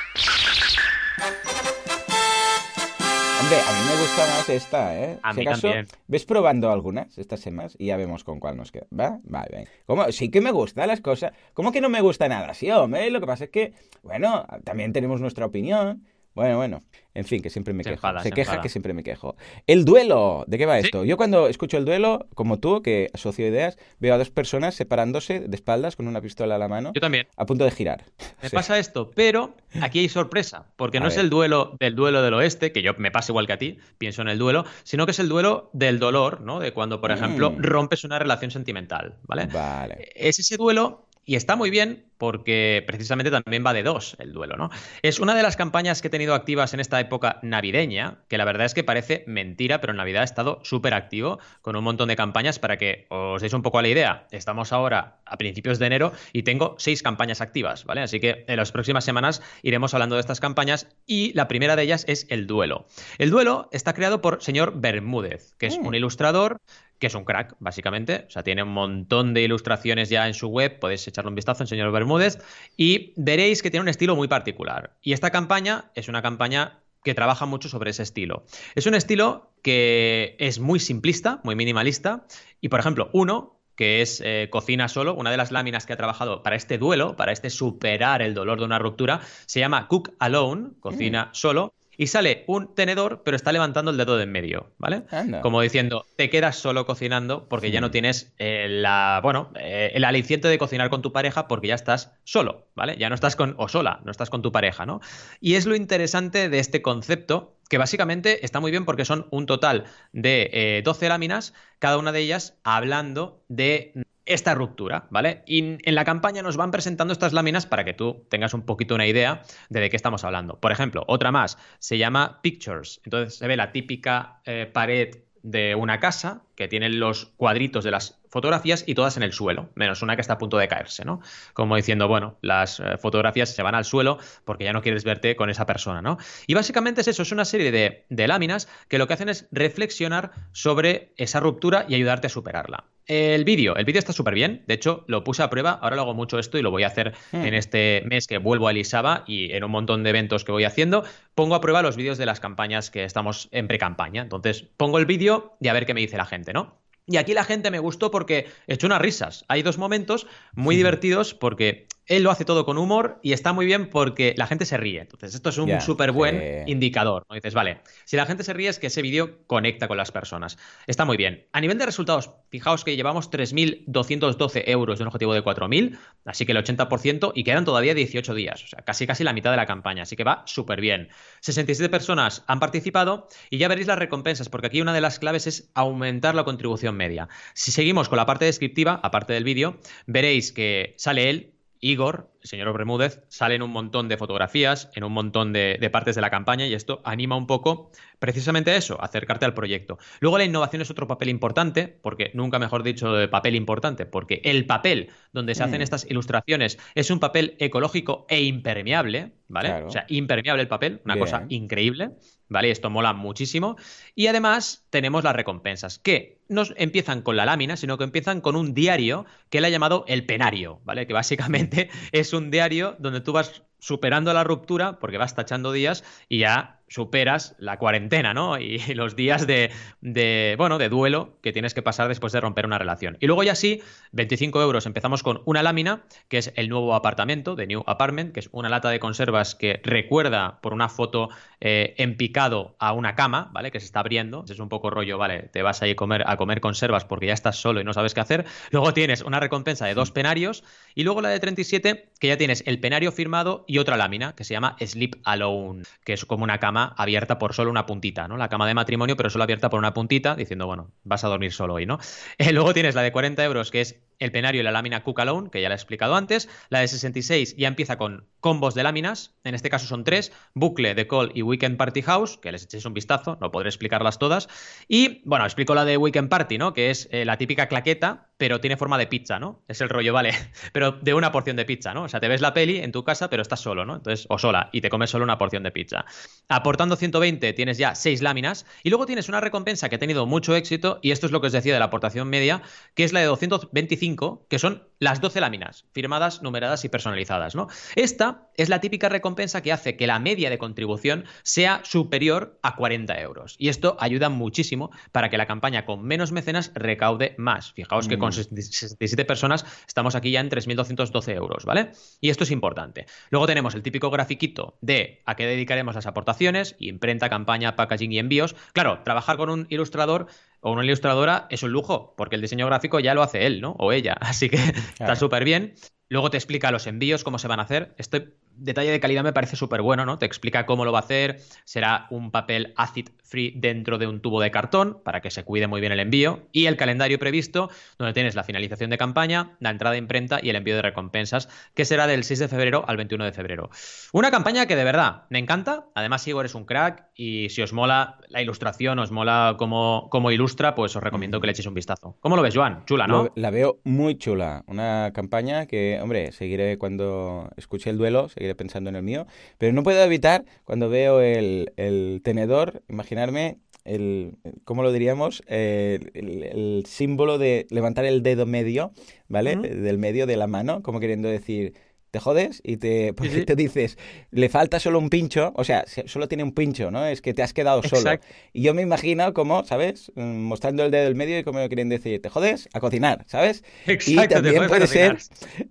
A 3.56 3.72
mí 3.72 3.90
me 3.90 4.02
gusta 4.02 4.28
más 4.28 4.50
esta, 4.50 5.00
¿eh? 5.00 5.20
A 5.24 5.34
mí 5.34 5.44
también. 5.44 5.88
¿Ves 6.08 6.26
probando 6.26 6.72
algunas 6.72 7.18
estas 7.18 7.40
semanas? 7.40 7.76
Y 7.80 7.88
ya 7.88 7.98
vemos 7.98 8.24
con 8.24 8.40
cuál 8.40 8.58
nos 8.58 8.72
queda. 8.72 8.86
¿Va? 8.98 9.20
Vale. 9.24 9.68
¿Cómo? 9.88 10.12
Sí 10.12 10.30
que 10.30 10.40
me 10.40 10.52
gustan 10.52 10.88
las 10.88 11.02
cosas. 11.02 11.34
¿Cómo 11.54 11.72
que 11.72 11.82
no 11.82 11.90
me 11.90 12.02
gusta 12.02 12.28
nada? 12.28 12.54
Sí, 12.54 12.70
hombre, 12.70 13.10
lo 13.10 13.20
que 13.20 13.26
pasa 13.26 13.46
es 13.46 13.50
que, 13.50 13.74
bueno, 14.04 14.46
también 14.64 14.94
tenemos 14.94 15.20
nuestra 15.20 15.46
opinión. 15.48 16.06
Bueno, 16.40 16.56
bueno. 16.56 16.82
En 17.16 17.26
fin, 17.26 17.42
que 17.42 17.50
siempre 17.50 17.74
me 17.74 17.84
quejo. 17.84 18.08
se, 18.22 18.32
queja 18.32 18.62
que 18.62 18.70
siempre 18.70 18.94
me 18.94 19.04
quejo. 19.04 19.36
El 19.68 19.84
duelo. 19.84 20.46
¿De 20.48 20.58
qué 20.58 20.66
va 20.66 20.80
esto? 20.80 21.04
Yo 21.04 21.18
cuando 21.18 21.50
escucho 21.50 21.76
el 21.76 21.84
duelo, 21.84 22.28
como 22.34 22.60
tú, 22.60 22.82
que 22.82 23.10
asocio 23.14 23.46
ideas, 23.46 23.78
veo 24.00 24.14
a 24.14 24.18
dos 24.18 24.30
personas 24.30 24.74
separándose 24.74 25.42
de 25.42 25.54
espaldas 25.54 25.98
con 25.98 26.08
una 26.08 26.22
pistola 26.22 26.56
a 26.56 26.58
la 26.58 26.70
mano. 26.70 26.94
Yo 26.96 27.02
también. 27.02 27.28
A 27.36 27.46
punto 27.46 27.66
de 27.66 27.72
girar. 27.72 28.06
Me 28.42 28.50
pasa 28.52 28.80
esto, 28.80 29.12
pero 29.14 29.58
aquí 29.82 30.00
hay 30.00 30.08
sorpresa, 30.08 30.68
porque 30.78 31.02
no 31.02 31.08
es 31.08 31.18
el 31.18 31.30
duelo 31.30 31.76
del 31.78 31.94
duelo 31.94 32.22
del 32.22 32.36
oeste, 32.36 32.72
que 32.72 32.82
yo 32.82 32.94
me 32.98 33.12
pasa 33.12 33.34
igual 33.34 33.48
que 33.48 33.54
a 33.54 33.58
ti, 33.58 33.80
pienso 33.98 34.22
en 34.22 34.30
el 34.30 34.40
duelo, 34.40 34.64
sino 34.84 35.06
que 35.06 35.12
es 35.12 35.20
el 35.20 35.28
duelo 35.28 35.72
del 35.74 36.00
dolor, 36.00 36.40
¿no? 36.40 36.62
De 36.62 36.72
cuando, 36.72 37.02
por 37.02 37.12
ejemplo, 37.12 37.52
mm. 37.52 37.58
rompes 37.58 38.06
una 38.06 38.18
relación 38.18 38.50
sentimental, 38.50 39.18
¿vale? 39.24 39.48
Vale. 39.48 40.10
Es 40.16 40.40
ese 40.40 40.56
duelo 40.56 41.09
y 41.30 41.36
está 41.36 41.56
muy 41.56 41.70
bien 41.70 42.06
porque 42.18 42.84
precisamente 42.88 43.30
también 43.30 43.64
va 43.64 43.72
de 43.72 43.84
dos 43.84 44.16
el 44.18 44.34
duelo, 44.34 44.58
¿no? 44.58 44.72
Es 45.04 45.20
una 45.20 45.36
de 45.36 45.44
las 45.44 45.56
campañas 45.56 46.02
que 46.02 46.08
he 46.08 46.12
tenido 46.12 46.34
activas 46.34 46.74
en 46.74 46.80
esta 46.80 47.00
época 47.00 47.38
navideña, 47.44 48.18
que 48.28 48.40
la 48.40 48.46
verdad 48.46 48.66
es 48.66 48.74
que 48.74 48.84
parece 48.84 49.24
mentira, 49.28 49.80
pero 49.80 49.92
en 49.92 49.98
Navidad 49.98 50.24
he 50.24 50.26
estado 50.26 50.60
súper 50.64 50.96
activo 50.96 51.38
con 51.62 51.76
un 51.76 51.84
montón 51.84 52.08
de 52.10 52.16
campañas 52.16 52.58
para 52.58 52.78
que 52.78 53.06
os 53.10 53.42
deis 53.42 53.54
un 53.54 53.62
poco 53.62 53.78
a 53.78 53.84
la 53.84 53.90
idea. 53.90 54.28
Estamos 54.32 54.74
ahora 54.74 55.20
a 55.24 55.38
principios 55.38 55.78
de 55.78 55.86
enero 55.86 56.14
y 56.34 56.42
tengo 56.42 56.74
seis 56.80 57.04
campañas 57.04 57.42
activas, 57.42 57.86
¿vale? 57.86 58.02
Así 58.02 58.20
que 58.20 58.44
en 58.48 58.58
las 58.58 58.72
próximas 58.72 59.06
semanas 59.06 59.44
iremos 59.62 59.94
hablando 59.94 60.16
de 60.16 60.22
estas 60.22 60.40
campañas 60.40 60.88
y 61.06 61.32
la 61.34 61.48
primera 61.48 61.76
de 61.76 61.84
ellas 61.84 62.06
es 62.08 62.26
el 62.30 62.48
duelo. 62.48 62.88
El 63.20 63.30
duelo 63.30 63.70
está 63.72 63.94
creado 63.94 64.20
por 64.20 64.42
señor 64.42 64.74
Bermúdez, 64.82 65.54
que 65.60 65.68
es 65.68 65.78
mm. 65.78 65.86
un 65.86 65.94
ilustrador 65.94 66.58
que 67.00 67.08
es 67.08 67.16
un 67.16 67.26
crack, 67.26 67.56
básicamente. 67.60 68.26
O 68.28 68.30
sea, 68.30 68.44
tiene 68.44 68.64
un 68.64 68.74
montón 68.74 69.34
de 69.34 69.42
ilustraciones 69.42 70.10
ya 70.10 70.28
en 70.28 70.34
su 70.34 70.48
web, 70.48 70.80
podéis 70.80 71.08
echarle 71.08 71.30
un 71.30 71.36
vistazo 71.36 71.64
en 71.64 71.68
señor 71.68 71.92
Bermúdez 71.92 72.40
y 72.78 73.14
veréis 73.16 73.64
que 73.64 73.72
tiene 73.72 73.84
un 73.84 73.90
estilo 73.90 74.16
muy 74.16 74.28
particular. 74.28 74.96
Y 75.02 75.14
esta 75.14 75.32
campaña 75.32 75.92
es 75.96 76.10
una 76.10 76.22
campaña 76.22 76.80
que 77.04 77.16
trabaja 77.16 77.46
mucho 77.46 77.70
sobre 77.70 77.92
ese 77.92 78.04
estilo. 78.04 78.44
Es 78.76 78.86
un 78.86 78.94
estilo 78.94 79.54
que 79.64 80.36
es 80.40 80.60
muy 80.60 80.80
simplista, 80.80 81.40
muy 81.44 81.56
minimalista, 81.56 82.26
y 82.60 82.70
por 82.70 82.80
ejemplo, 82.82 83.10
uno 83.14 83.56
que 83.80 84.02
es 84.02 84.22
eh, 84.26 84.50
Cocina 84.52 84.90
Solo, 84.90 85.16
una 85.16 85.32
de 85.32 85.38
las 85.38 85.54
láminas 85.54 85.86
que 85.86 85.94
ha 85.94 85.96
trabajado 85.96 86.44
para 86.44 86.58
este 86.58 86.78
duelo, 86.78 87.16
para 87.16 87.32
este 87.32 87.50
superar 87.50 88.22
el 88.22 88.34
dolor 88.34 88.60
de 88.60 88.66
una 88.66 88.78
ruptura, 88.78 89.22
se 89.46 89.62
llama 89.62 89.88
Cook 89.88 90.12
Alone, 90.20 90.72
Cocina 90.82 91.28
mm. 91.28 91.30
Solo, 91.32 91.74
y 92.00 92.08
sale 92.08 92.46
un 92.48 92.74
tenedor, 92.76 93.24
pero 93.26 93.36
está 93.36 93.52
levantando 93.52 93.92
el 93.92 93.98
dedo 93.98 94.16
de 94.16 94.24
en 94.24 94.32
medio, 94.32 94.72
¿vale? 94.78 95.04
Como 95.42 95.60
diciendo, 95.60 96.06
te 96.16 96.30
quedas 96.30 96.56
solo 96.56 96.86
cocinando 96.86 97.50
porque 97.50 97.72
ya 97.72 97.82
no 97.82 97.92
tienes 97.92 98.34
eh, 98.38 98.68
la, 98.70 99.20
bueno, 99.22 99.52
eh, 99.60 99.92
el 99.94 100.06
aliciente 100.06 100.48
de 100.48 100.58
cocinar 100.58 100.90
con 100.90 101.02
tu 101.02 101.12
pareja 101.12 101.50
porque 101.50 101.68
ya 101.68 101.76
estás 101.76 102.14
solo, 102.24 102.70
¿vale? 102.74 102.96
Ya 102.98 103.10
no 103.10 103.16
estás 103.16 103.36
con, 103.36 103.54
o 103.58 103.68
sola, 103.68 104.00
no 104.06 104.12
estás 104.12 104.30
con 104.30 104.42
tu 104.42 104.54
pareja, 104.54 104.86
¿no? 104.86 105.02
Y 105.42 105.56
es 105.56 105.66
lo 105.66 105.76
interesante 105.76 106.48
de 106.48 106.60
este 106.60 106.82
concepto, 106.82 107.58
que 107.68 107.78
básicamente 107.78 108.46
está 108.46 108.62
muy 108.62 108.72
bien 108.72 108.86
porque 108.86 109.04
son 109.04 109.28
un 109.30 109.46
total 109.46 109.84
de 110.14 110.82
12 110.86 111.06
eh, 111.06 111.10
láminas, 111.10 111.54
cada 111.80 111.98
una 111.98 112.14
de 112.14 112.22
ellas 112.22 112.58
hablando 112.64 113.44
de 113.50 113.92
esta 114.30 114.56
ruptura, 114.56 115.08
¿vale? 115.10 115.44
Y 115.46 115.78
en 115.84 115.96
la 115.96 116.06
campaña 116.06 116.42
nos 116.42 116.56
van 116.56 116.72
presentando 116.72 117.12
estas 117.12 117.34
láminas 117.34 117.66
para 117.66 117.84
que 117.84 117.94
tú 117.94 118.26
tengas 118.30 118.54
un 118.54 118.62
poquito 118.62 118.96
una 118.96 119.08
idea 119.08 119.42
de 119.70 119.80
de 119.80 119.90
qué 119.90 119.96
estamos 119.96 120.24
hablando. 120.24 120.60
Por 120.60 120.72
ejemplo, 120.72 121.04
otra 121.08 121.32
más, 121.32 121.58
se 121.80 121.98
llama 121.98 122.40
Pictures. 122.42 123.02
Entonces 123.04 123.36
se 123.38 123.48
ve 123.48 123.58
la 123.58 123.72
típica 123.72 124.42
eh, 124.46 124.70
pared 124.72 125.16
de 125.42 125.74
una 125.76 126.00
casa 126.00 126.44
que 126.56 126.68
tiene 126.68 126.90
los 126.90 127.28
cuadritos 127.38 127.84
de 127.84 127.92
las 127.92 128.20
fotografías 128.30 128.84
y 128.86 128.94
todas 128.94 129.16
en 129.16 129.24
el 129.24 129.32
suelo, 129.32 129.70
menos 129.76 130.02
una 130.02 130.16
que 130.16 130.22
está 130.22 130.34
a 130.34 130.38
punto 130.38 130.58
de 130.58 130.68
caerse, 130.68 131.06
¿no? 131.06 131.22
Como 131.54 131.78
diciendo, 131.78 132.08
bueno, 132.08 132.38
las 132.42 132.80
eh, 132.80 132.98
fotografías 132.98 133.50
se 133.50 133.64
van 133.64 133.74
al 133.74 133.86
suelo 133.86 134.20
porque 134.44 134.66
ya 134.66 134.74
no 134.74 134.82
quieres 134.82 135.04
verte 135.06 135.36
con 135.36 135.50
esa 135.50 135.66
persona, 135.66 136.02
¿no? 136.02 136.18
Y 136.46 136.54
básicamente 136.54 137.02
es 137.02 137.08
eso, 137.08 137.24
es 137.24 137.32
una 137.32 137.46
serie 137.46 137.72
de, 137.72 138.06
de 138.10 138.28
láminas 138.28 138.68
que 138.90 138.98
lo 138.98 139.08
que 139.08 139.14
hacen 139.14 139.30
es 139.30 139.48
reflexionar 139.52 140.32
sobre 140.52 141.14
esa 141.16 141.40
ruptura 141.40 141.86
y 141.88 141.96
ayudarte 141.96 142.28
a 142.28 142.30
superarla. 142.30 142.84
El 143.10 143.44
vídeo, 143.44 143.76
el 143.76 143.86
vídeo 143.86 143.98
está 143.98 144.14
súper 144.14 144.36
bien. 144.36 144.62
De 144.68 144.76
hecho, 144.76 145.04
lo 145.08 145.24
puse 145.24 145.42
a 145.42 145.50
prueba. 145.50 145.72
Ahora 145.72 145.96
lo 145.96 146.04
hago 146.04 146.14
mucho 146.14 146.38
esto 146.38 146.60
y 146.60 146.62
lo 146.62 146.70
voy 146.70 146.84
a 146.84 146.88
hacer 146.88 147.16
Hmm. 147.32 147.44
en 147.44 147.56
este 147.56 148.04
mes 148.06 148.28
que 148.28 148.38
vuelvo 148.38 148.68
a 148.68 148.72
Elisaba 148.72 149.24
y 149.26 149.52
en 149.52 149.64
un 149.64 149.72
montón 149.72 150.04
de 150.04 150.12
eventos 150.12 150.46
que 150.46 150.52
voy 150.52 150.64
haciendo. 150.64 151.04
Pongo 151.34 151.56
a 151.56 151.62
prueba 151.62 151.82
los 151.82 151.96
vídeos 151.96 152.20
de 152.20 152.28
las 152.28 152.40
campañas 152.40 152.92
que 152.92 153.06
estamos 153.06 153.50
en 153.52 153.68
pre-campaña. 153.68 154.22
Entonces, 154.22 154.62
pongo 154.78 155.00
el 155.00 155.08
vídeo 155.08 155.58
y 155.60 155.70
a 155.70 155.74
ver 155.74 155.88
qué 155.88 155.96
me 155.96 156.02
dice 156.02 156.18
la 156.18 156.26
gente, 156.26 156.54
¿no? 156.54 156.78
Y 157.08 157.18
aquí 157.18 157.34
la 157.34 157.44
gente 157.44 157.72
me 157.72 157.80
gustó 157.80 158.12
porque 158.12 158.46
echó 158.68 158.86
unas 158.86 159.02
risas. 159.02 159.44
Hay 159.48 159.64
dos 159.64 159.80
momentos 159.80 160.28
muy 160.54 160.76
divertidos 160.76 161.34
porque 161.34 161.88
él 162.10 162.24
lo 162.24 162.32
hace 162.32 162.44
todo 162.44 162.66
con 162.66 162.78
humor 162.78 163.20
y 163.22 163.34
está 163.34 163.54
muy 163.54 163.66
bien 163.66 163.90
porque 163.90 164.34
la 164.36 164.48
gente 164.48 164.66
se 164.66 164.78
ríe. 164.78 165.00
Entonces, 165.00 165.36
esto 165.36 165.50
es 165.50 165.58
un 165.60 165.80
súper 165.80 166.12
buen 166.12 166.68
indicador. 166.68 167.24
¿no? 167.30 167.36
Dices, 167.36 167.54
vale, 167.54 167.82
si 168.04 168.18
la 168.18 168.26
gente 168.26 168.44
se 168.44 168.52
ríe 168.52 168.68
es 168.68 168.80
que 168.80 168.88
ese 168.88 169.02
vídeo 169.02 169.46
conecta 169.46 169.88
con 169.88 169.96
las 169.96 170.12
personas. 170.12 170.58
Está 170.88 171.06
muy 171.06 171.18
bien. 171.18 171.48
A 171.54 171.62
nivel 171.62 171.78
de 171.78 171.86
resultados, 171.86 172.32
fijaos 172.50 172.84
que 172.84 172.96
llevamos 172.96 173.30
3.212 173.32 174.64
euros 174.66 174.98
de 174.98 175.04
un 175.04 175.08
objetivo 175.08 175.34
de 175.36 175.44
4.000, 175.44 176.00
así 176.26 176.46
que 176.46 176.52
el 176.52 176.58
80% 176.58 177.32
y 177.36 177.44
quedan 177.44 177.64
todavía 177.64 177.94
18 177.94 178.34
días, 178.34 178.64
o 178.64 178.68
sea, 178.68 178.84
casi 178.84 179.06
casi 179.06 179.24
la 179.24 179.34
mitad 179.34 179.52
de 179.52 179.58
la 179.58 179.68
campaña, 179.68 180.04
así 180.04 180.16
que 180.16 180.24
va 180.24 180.42
súper 180.48 180.82
bien. 180.82 181.10
67 181.42 181.90
personas 181.90 182.44
han 182.48 182.60
participado 182.60 183.28
y 183.52 183.60
ya 183.60 183.68
veréis 183.68 183.88
las 183.88 184.00
recompensas, 184.00 184.50
porque 184.50 184.68
aquí 184.68 184.82
una 184.82 184.94
de 184.94 185.02
las 185.02 185.20
claves 185.20 185.46
es 185.46 185.70
aumentar 185.76 186.34
la 186.34 186.44
contribución 186.44 186.98
media. 186.98 187.30
Si 187.54 187.72
seguimos 187.72 188.10
con 188.10 188.18
la 188.18 188.26
parte 188.26 188.46
descriptiva, 188.46 189.00
aparte 189.04 189.34
del 189.34 189.44
vídeo, 189.44 189.78
veréis 190.08 190.52
que 190.52 190.96
sale 190.98 191.30
él, 191.30 191.54
Igor, 191.82 192.32
el 192.42 192.48
señor 192.50 192.72
Bermúdez, 192.74 193.22
sale 193.30 193.56
en 193.56 193.62
un 193.62 193.72
montón 193.72 194.10
de 194.10 194.18
fotografías, 194.18 194.90
en 194.96 195.04
un 195.04 195.14
montón 195.14 195.54
de, 195.54 195.78
de 195.80 195.90
partes 195.90 196.16
de 196.16 196.22
la 196.22 196.30
campaña 196.30 196.68
y 196.68 196.74
esto 196.74 197.02
anima 197.06 197.36
un 197.38 197.48
poco 197.48 197.92
precisamente 198.20 198.72
a 198.72 198.76
eso, 198.76 199.02
acercarte 199.02 199.46
al 199.46 199.54
proyecto. 199.54 199.98
Luego 200.20 200.38
la 200.38 200.44
innovación 200.44 200.82
es 200.82 200.92
otro 200.92 201.08
papel 201.08 201.30
importante, 201.30 201.88
porque 201.88 202.32
nunca 202.34 202.60
mejor 202.60 202.84
dicho 202.84 203.14
de 203.14 203.28
papel 203.30 203.56
importante, 203.56 204.06
porque 204.06 204.42
el 204.44 204.66
papel 204.66 205.10
donde 205.32 205.56
se 205.56 205.64
hacen 205.64 205.80
Mm. 205.80 205.84
estas 205.84 206.06
ilustraciones 206.10 206.78
es 206.96 207.10
un 207.12 207.20
papel 207.20 207.56
ecológico 207.60 208.26
e 208.30 208.44
impermeable, 208.44 209.32
¿vale? 209.48 209.70
Claro. 209.70 209.88
O 209.88 209.90
sea, 209.92 210.06
impermeable 210.10 210.62
el 210.62 210.68
papel, 210.68 211.02
una 211.06 211.16
Bien. 211.16 211.26
cosa 211.26 211.46
increíble, 211.48 212.10
¿vale? 212.50 212.72
Esto 212.72 212.90
mola 212.90 213.14
muchísimo. 213.14 213.78
Y 214.16 214.28
además 214.28 214.86
tenemos 214.90 215.24
las 215.24 215.36
recompensas, 215.36 216.00
que 216.00 216.40
no 216.50 216.64
empiezan 216.76 217.22
con 217.22 217.38
la 217.38 217.46
lámina, 217.46 217.78
sino 217.78 217.98
que 217.98 218.04
empiezan 218.04 218.42
con 218.42 218.56
un 218.56 218.74
diario 218.74 219.26
que 219.50 219.60
él 219.60 219.66
ha 219.66 219.70
llamado 219.70 220.04
el 220.08 220.26
penario, 220.26 220.82
¿vale? 220.84 221.08
Que 221.08 221.14
básicamente 221.14 221.90
es 222.12 222.34
un 222.34 222.52
diario 222.52 222.96
donde 223.00 223.22
tú 223.22 223.32
vas 223.32 223.64
superando 223.80 224.34
la 224.34 224.44
ruptura, 224.44 225.00
porque 225.00 225.18
vas 225.18 225.36
tachando 225.36 225.72
días 225.72 226.04
y 226.28 226.40
ya 226.40 226.79
superas 226.90 227.56
la 227.60 227.78
cuarentena, 227.78 228.34
¿no? 228.34 228.60
Y 228.60 228.80
los 228.96 229.16
días 229.16 229.48
de, 229.48 229.72
de, 230.02 230.56
bueno, 230.58 230.78
de 230.78 230.90
duelo 230.90 231.38
que 231.42 231.54
tienes 231.54 231.74
que 231.74 231.82
pasar 231.82 232.08
después 232.08 232.34
de 232.34 232.42
romper 232.42 232.66
una 232.66 232.78
relación. 232.78 233.18
Y 233.20 233.28
luego 233.28 233.44
ya 233.44 233.56
sí, 233.56 233.82
25 234.12 234.62
euros, 234.62 234.86
empezamos 234.86 235.24
con 235.24 235.42
una 235.46 235.64
lámina, 235.64 236.04
que 236.28 236.40
es 236.40 236.52
el 236.56 236.70
nuevo 236.70 236.94
apartamento, 236.96 237.56
de 237.56 237.68
New 237.68 237.84
Apartment, 237.86 238.34
que 238.34 238.42
es 238.42 238.50
una 238.52 238.70
lata 238.70 238.90
de 238.90 239.00
conservas 239.00 239.56
que 239.56 239.80
recuerda 239.84 240.60
por 240.62 240.74
una 240.74 240.90
foto 240.90 241.30
eh, 241.62 241.94
en 241.98 242.18
picado 242.18 242.76
a 242.80 242.94
una 242.94 243.16
cama, 243.16 243.50
¿vale? 243.54 243.72
Que 243.72 243.80
se 243.80 243.86
está 243.86 244.00
abriendo. 244.00 244.44
Es 244.50 244.60
un 244.60 244.70
poco 244.70 244.90
rollo, 244.90 245.18
¿vale? 245.18 245.44
Te 245.44 245.62
vas 245.62 245.82
a 245.82 245.88
ir 245.88 245.96
comer, 245.96 246.24
a 246.26 246.38
comer 246.38 246.62
conservas 246.62 247.06
porque 247.06 247.28
ya 247.28 247.34
estás 247.34 247.58
solo 247.58 247.82
y 247.82 247.84
no 247.84 247.94
sabes 247.94 248.14
qué 248.14 248.22
hacer. 248.22 248.46
Luego 248.72 248.94
tienes 248.94 249.22
una 249.22 249.40
recompensa 249.40 249.86
de 249.86 249.94
dos 249.94 250.12
penarios 250.12 250.64
y 250.96 251.04
luego 251.04 251.22
la 251.22 251.30
de 251.30 251.40
37, 251.40 252.10
que 252.20 252.28
ya 252.28 252.38
tienes 252.38 252.64
el 252.66 252.80
penario 252.80 253.12
firmado 253.12 253.64
y 253.68 253.78
otra 253.78 253.98
lámina, 253.98 254.36
que 254.36 254.44
se 254.44 254.54
llama 254.54 254.76
Sleep 254.80 255.18
Alone, 255.24 255.84
que 256.04 256.14
es 256.14 256.26
como 256.26 256.44
una 256.44 256.60
cama 256.60 256.79
abierta 256.86 257.40
por 257.40 257.54
solo 257.54 257.72
una 257.72 257.86
puntita, 257.86 258.28
¿no? 258.28 258.38
La 258.38 258.50
cama 258.50 258.68
de 258.68 258.74
matrimonio, 258.74 259.16
pero 259.16 259.30
solo 259.30 259.44
abierta 259.44 259.70
por 259.70 259.80
una 259.80 259.94
puntita, 259.94 260.36
diciendo, 260.36 260.66
bueno, 260.66 260.92
vas 261.04 261.24
a 261.24 261.28
dormir 261.28 261.52
solo 261.54 261.76
hoy, 261.76 261.86
¿no? 261.86 262.00
Eh, 262.38 262.54
luego 262.54 262.74
tienes 262.74 262.96
la 262.96 263.02
de 263.02 263.12
40 263.12 263.44
euros, 263.44 263.70
que 263.72 263.82
es 263.82 264.02
el 264.20 264.32
penario 264.32 264.62
y 264.62 264.64
la 264.64 264.72
lámina 264.72 265.04
Cook 265.04 265.20
Alone, 265.22 265.50
que 265.50 265.62
ya 265.62 265.70
la 265.70 265.76
he 265.76 265.78
explicado 265.78 266.16
antes. 266.16 266.50
La 266.70 266.80
de 266.80 266.88
66 266.88 267.56
ya 267.58 267.68
empieza 267.68 267.98
con 267.98 268.28
combos 268.40 268.76
de 268.76 268.84
láminas, 268.84 269.36
en 269.44 269.56
este 269.56 269.70
caso 269.70 269.86
son 269.86 270.04
tres, 270.04 270.32
bucle, 270.54 270.96
The 270.96 271.08
Call 271.08 271.32
y 271.34 271.42
Weekend 271.42 271.78
Party 271.78 272.02
House, 272.04 272.38
que 272.38 272.52
les 272.52 272.64
echéis 272.64 272.86
un 272.86 272.94
vistazo, 272.94 273.38
no 273.42 273.52
podré 273.52 273.70
explicarlas 273.70 274.20
todas. 274.20 274.48
Y, 274.88 275.22
bueno, 275.26 275.46
explico 275.46 275.76
la 275.76 275.86
de 275.86 275.98
Weekend 275.98 276.30
Party, 276.30 276.58
¿no? 276.58 276.74
Que 276.74 276.90
es 276.90 277.10
eh, 277.12 277.26
la 277.26 277.38
típica 277.38 277.68
claqueta, 277.68 278.30
pero 278.38 278.62
tiene 278.62 278.78
forma 278.78 278.98
de 278.98 279.08
pizza, 279.08 279.40
¿no? 279.40 279.64
Es 279.68 279.82
el 279.82 279.90
rollo, 279.90 280.14
vale, 280.14 280.34
pero 280.74 280.94
de 280.94 281.14
una 281.14 281.32
porción 281.32 281.58
de 281.58 281.66
pizza, 281.66 281.94
¿no? 281.94 282.04
O 282.04 282.10
sea, 282.10 282.20
te 282.20 282.28
ves 282.28 282.42
la 282.42 282.54
peli 282.54 282.78
en 282.78 282.92
tu 282.92 283.04
casa, 283.04 283.30
pero 283.30 283.42
estás 283.42 283.60
solo, 283.60 283.86
¿no? 283.86 283.98
Entonces, 283.98 284.26
o 284.30 284.38
sola, 284.38 284.70
y 284.72 284.82
te 284.82 284.90
comes 284.90 285.10
solo 285.10 285.24
una 285.24 285.38
porción 285.38 285.64
de 285.64 285.72
pizza. 285.72 286.06
Aportando 286.48 286.96
120 286.96 287.54
tienes 287.54 287.78
ya 287.78 287.96
6 287.96 288.22
láminas, 288.22 288.66
y 288.84 288.90
luego 288.90 289.06
tienes 289.06 289.28
una 289.28 289.42
recompensa 289.42 289.90
que 289.90 289.96
ha 289.96 290.00
tenido 290.00 290.26
mucho 290.26 290.56
éxito, 290.56 291.00
y 291.02 291.12
esto 291.12 291.26
es 291.26 291.32
lo 291.32 291.42
que 291.42 291.48
os 291.48 291.54
decía 291.54 291.74
de 291.74 291.80
la 291.80 291.86
aportación 291.86 292.30
media, 292.30 292.62
que 292.96 293.04
es 293.04 293.12
la 293.12 293.20
de 293.20 293.26
225, 293.26 294.09
que 294.16 294.60
son 294.60 294.88
las 295.00 295.22
12 295.22 295.40
láminas, 295.40 295.86
firmadas, 295.94 296.42
numeradas 296.42 296.84
y 296.84 296.90
personalizadas, 296.90 297.56
¿no? 297.56 297.68
Esta 297.96 298.50
es 298.56 298.68
la 298.68 298.82
típica 298.82 299.08
recompensa 299.08 299.62
que 299.62 299.72
hace 299.72 299.96
que 299.96 300.08
la 300.08 300.20
media 300.20 300.50
de 300.50 300.58
contribución 300.58 301.26
sea 301.44 301.82
superior 301.84 302.60
a 302.64 302.76
40 302.76 303.20
euros. 303.22 303.56
Y 303.58 303.70
esto 303.70 303.96
ayuda 304.00 304.30
muchísimo 304.30 304.92
para 305.12 305.30
que 305.30 305.38
la 305.38 305.46
campaña 305.46 305.86
con 305.86 306.04
menos 306.04 306.32
mecenas 306.32 306.72
recaude 306.76 307.36
más. 307.38 307.72
Fijaos 307.72 308.08
que 308.08 308.18
con 308.18 308.30
Mm. 308.30 308.34
67 308.34 309.26
personas 309.26 309.66
estamos 309.88 310.16
aquí 310.16 310.32
ya 310.32 310.42
en 310.42 310.50
3.212 310.50 311.34
euros, 311.34 311.66
¿vale? 311.66 311.92
Y 312.20 312.30
esto 312.30 312.44
es 312.44 312.52
importante. 312.52 313.06
Luego 313.30 313.48
tenemos 313.48 313.76
el 313.76 313.84
típico 313.84 314.10
grafiquito 314.10 314.78
de 314.82 315.22
a 315.26 315.36
qué 315.36 315.46
dedicaremos 315.46 315.96
las 315.96 316.08
aportaciones, 316.08 316.76
imprenta, 316.80 317.30
campaña, 317.30 317.76
packaging 317.76 318.12
y 318.12 318.20
envíos. 318.20 318.56
Claro, 318.74 319.02
trabajar 319.04 319.38
con 319.38 319.50
un 319.50 319.68
ilustrador 319.70 320.28
o 320.62 320.72
una 320.72 320.84
ilustradora 320.84 321.48
es 321.50 321.64
un 321.64 321.72
lujo, 321.72 322.14
porque 322.18 322.36
el 322.36 322.42
diseño 322.42 322.66
gráfico 322.66 323.00
ya 323.00 323.14
lo 323.14 323.24
hace 323.24 323.46
él, 323.46 323.62
¿no? 323.62 323.72
O 323.80 323.92
ella. 323.92 324.14
Así 324.20 324.50
que 324.50 324.58
está 324.58 325.16
súper 325.16 325.44
bien. 325.44 325.74
Luego 326.10 326.32
te 326.32 326.38
explica 326.38 326.72
los 326.72 326.88
envíos, 326.88 327.24
cómo 327.24 327.38
se 327.38 327.48
van 327.48 327.60
a 327.60 327.64
hacer. 327.64 327.94
Este 327.98 328.34
detalle 328.60 328.92
de 328.92 329.00
calidad 329.00 329.24
me 329.24 329.34
parece 329.34 329.56
súper 329.56 329.82
bueno, 329.82 330.06
¿no? 330.06 330.18
Te 330.18 330.26
explica 330.26 330.66
cómo 330.66 330.86
lo 330.86 330.92
va 330.92 331.00
a 331.00 331.04
hacer. 331.04 331.40
Será 331.66 332.08
un 332.10 332.32
papel 332.32 332.74
acid 332.76 333.10
free 333.24 333.54
dentro 333.56 333.98
de 333.98 334.08
un 334.08 334.22
tubo 334.22 334.42
de 334.42 334.52
cartón 334.52 335.02
para 335.04 335.22
que 335.22 335.30
se 335.30 335.44
cuide 335.44 335.68
muy 335.68 335.82
bien 335.82 335.94
el 335.94 336.00
envío. 336.00 336.48
Y 336.52 336.66
el 336.66 336.78
calendario 336.78 337.20
previsto, 337.20 337.70
donde 337.98 338.14
tienes 338.14 338.36
la 338.36 338.44
finalización 338.44 338.90
de 338.90 338.98
campaña, 338.98 339.56
la 339.60 339.70
entrada 339.70 339.94
de 339.94 340.00
imprenta 340.00 340.40
y 340.42 340.50
el 340.50 340.56
envío 340.56 340.76
de 340.76 340.82
recompensas, 340.82 341.48
que 341.74 341.86
será 341.86 342.08
del 342.08 342.24
6 342.24 342.40
de 342.40 342.48
febrero 342.48 342.84
al 342.88 342.98
21 342.98 343.26
de 343.26 343.32
febrero. 343.32 343.70
Una 344.12 344.32
campaña 344.32 344.66
que 344.66 344.76
de 344.76 344.84
verdad 344.84 345.24
me 345.30 345.40
encanta. 345.40 345.86
Además, 345.96 346.28
Igor 346.28 346.46
es 346.46 346.56
un 346.56 346.66
crack 346.66 347.10
y 347.16 347.50
si 347.50 347.62
os 347.62 347.72
mola 347.72 348.18
la 348.30 348.42
ilustración, 348.42 349.00
os 349.00 349.12
mola 349.12 349.56
cómo, 349.58 350.08
cómo 350.10 350.32
ilustra, 350.32 350.74
pues 350.74 350.96
os 350.96 351.04
recomiendo 351.04 351.40
que 351.40 351.48
le 351.48 351.52
echéis 351.52 351.68
un 351.68 351.74
vistazo. 351.76 352.18
¿Cómo 352.20 352.36
lo 352.36 352.42
ves, 352.42 352.56
Joan? 352.56 352.84
Chula, 352.86 353.08
¿no? 353.08 353.32
La 353.36 353.52
veo 353.52 353.80
muy 353.84 354.18
chula. 354.18 354.64
Una 354.68 355.12
campaña 355.14 355.68
que, 355.68 355.99
hombre, 356.02 356.32
seguiré 356.32 356.78
cuando 356.78 357.50
escuche 357.58 357.90
el 357.90 357.98
duelo, 357.98 358.30
seguiré 358.30 358.56
pensando 358.56 358.90
en 358.90 358.96
el 358.96 359.04
mío. 359.04 359.26
Pero 359.58 359.74
no 359.74 359.84
puedo 359.84 360.04
evitar, 360.04 360.46
cuando 360.66 360.90
veo 360.90 361.22
el, 361.22 361.72
el 361.78 362.22
tenedor, 362.24 362.82
imaginarme 362.90 363.58
el, 363.86 364.34
¿cómo 364.66 364.84
lo 364.84 364.92
diríamos? 364.92 365.42
El, 365.48 366.12
el- 366.14 366.44
el 366.44 366.84
símbolo 366.86 367.38
de 367.38 367.66
levantar 367.70 368.06
el 368.06 368.22
dedo 368.24 368.46
medio, 368.46 368.92
¿vale? 369.28 369.56
Del 369.56 369.98
medio 369.98 370.26
de 370.28 370.38
la 370.38 370.48
mano, 370.48 370.82
como 370.84 371.00
queriendo 371.00 371.30
decir... 371.30 371.74
Te 372.12 372.20
jodes 372.20 372.62
y 372.64 372.78
te, 372.78 373.14
porque 373.18 373.32
sí. 373.32 373.46
te 373.46 373.56
dices, 373.56 373.98
le 374.32 374.50
falta 374.50 374.80
solo 374.80 375.00
un 375.00 375.10
pincho, 375.10 375.54
o 375.56 375.64
sea, 375.64 375.84
se- 375.88 376.08
solo 376.08 376.28
tiene 376.28 376.44
un 376.44 376.54
pincho, 376.54 376.92
¿no? 376.92 377.06
Es 377.06 377.22
que 377.22 377.34
te 377.34 377.44
has 377.44 377.54
quedado 377.54 377.84
solo. 377.84 378.02
Exacto. 378.02 378.28
Y 378.54 378.62
yo 378.64 378.74
me 378.74 378.82
imagino 378.82 379.34
como, 379.34 379.64
¿sabes? 379.66 380.12
Mm, 380.16 380.40
Mostrando 380.50 380.84
el 380.86 380.92
dedo 380.92 381.04
del 381.06 381.16
medio 381.16 381.38
y 381.40 381.44
como 381.44 381.60
quieren 381.68 381.90
decir, 381.90 382.22
te 382.22 382.30
jodes 382.30 382.68
a 382.74 382.80
cocinar, 382.80 383.24
¿sabes? 383.28 383.64
Exacto, 383.86 384.12
y 384.24 384.28
también 384.28 384.68
puede 384.68 384.88
ser, 384.88 385.18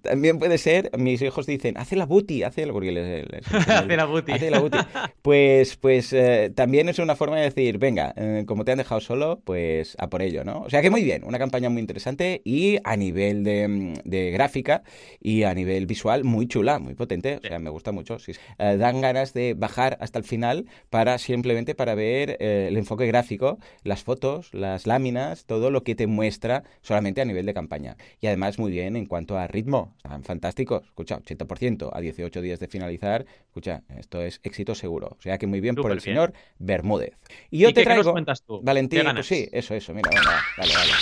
también 0.02 0.38
puede 0.38 0.58
ser, 0.58 0.90
mis 0.96 1.20
hijos 1.22 1.46
dicen, 1.46 1.76
hace 1.76 1.96
la 1.96 2.06
booty, 2.06 2.42
hace 2.42 2.66
la, 2.66 2.72
porque 2.72 2.92
les, 2.92 3.26
les- 3.30 3.46
Hace 3.68 3.96
la 3.96 4.04
booty. 4.04 4.32
hace 4.32 4.50
la 4.50 4.60
booty. 4.60 4.78
Pues, 5.22 5.76
pues 5.76 6.12
eh, 6.12 6.52
también 6.54 6.88
es 6.88 6.98
una 6.98 7.16
forma 7.16 7.36
de 7.36 7.42
decir, 7.44 7.78
venga, 7.78 8.14
eh, 8.16 8.44
como 8.46 8.64
te 8.64 8.72
han 8.72 8.78
dejado 8.78 9.00
solo, 9.00 9.40
pues 9.44 9.96
a 9.98 10.08
por 10.08 10.22
ello, 10.22 10.44
¿no? 10.44 10.62
O 10.62 10.70
sea 10.70 10.82
que 10.82 10.90
muy 10.90 11.02
bien, 11.02 11.24
una 11.24 11.38
campaña 11.38 11.68
muy 11.70 11.80
interesante 11.80 12.40
y 12.44 12.78
a 12.84 12.96
nivel 12.96 13.44
de, 13.44 13.68
mm, 13.68 13.94
de 14.04 14.30
gráfica 14.30 14.82
y 15.20 15.42
a 15.42 15.54
nivel 15.54 15.86
visual 15.86 16.24
muy 16.28 16.46
chula, 16.46 16.78
muy 16.78 16.94
potente, 16.94 17.36
o 17.36 17.40
sea, 17.40 17.58
me 17.58 17.70
gusta 17.70 17.90
mucho. 17.92 18.18
sí. 18.18 18.32
Eh, 18.58 18.76
dan 18.78 19.00
ganas 19.00 19.32
de 19.34 19.54
bajar 19.54 19.96
hasta 20.00 20.18
el 20.18 20.24
final 20.24 20.66
para 20.90 21.18
simplemente 21.18 21.74
para 21.74 21.94
ver 21.94 22.36
eh, 22.40 22.66
el 22.68 22.76
enfoque 22.76 23.06
gráfico, 23.06 23.58
las 23.82 24.02
fotos, 24.04 24.54
las 24.54 24.86
láminas, 24.86 25.44
todo 25.46 25.70
lo 25.70 25.82
que 25.82 25.94
te 25.94 26.06
muestra 26.06 26.62
solamente 26.82 27.20
a 27.20 27.24
nivel 27.24 27.46
de 27.46 27.54
campaña. 27.54 27.96
Y 28.20 28.26
además 28.28 28.58
muy 28.58 28.70
bien 28.70 28.96
en 28.96 29.06
cuanto 29.06 29.36
a 29.38 29.46
ritmo, 29.46 29.94
están 29.96 30.22
fantásticos. 30.24 30.84
Escucha, 30.84 31.18
80% 31.18 31.90
a 31.92 32.00
18 32.00 32.40
días 32.42 32.60
de 32.60 32.68
finalizar. 32.68 33.26
Escucha, 33.46 33.82
esto 33.96 34.22
es 34.22 34.40
éxito 34.42 34.74
seguro. 34.74 35.16
O 35.18 35.22
sea 35.22 35.38
que 35.38 35.46
muy 35.46 35.60
bien 35.60 35.74
por 35.74 35.90
el 35.90 35.98
bien. 35.98 36.04
señor 36.04 36.32
Bermúdez. 36.58 37.14
Y 37.50 37.58
yo 37.60 37.70
¿Y 37.70 37.72
te 37.72 37.80
qué- 37.80 37.84
qué 37.84 37.88
nos 37.90 37.94
traigo, 37.96 38.12
cuentas 38.12 38.42
tú? 38.42 38.60
Valentín, 38.62 39.02
¿Qué 39.04 39.12
pues 39.14 39.26
sí, 39.26 39.48
eso, 39.52 39.74
eso, 39.74 39.94
mira, 39.94 40.10
venga, 40.10 40.22
va, 40.30 40.40
dale, 40.56 40.72
dale. 40.72 40.92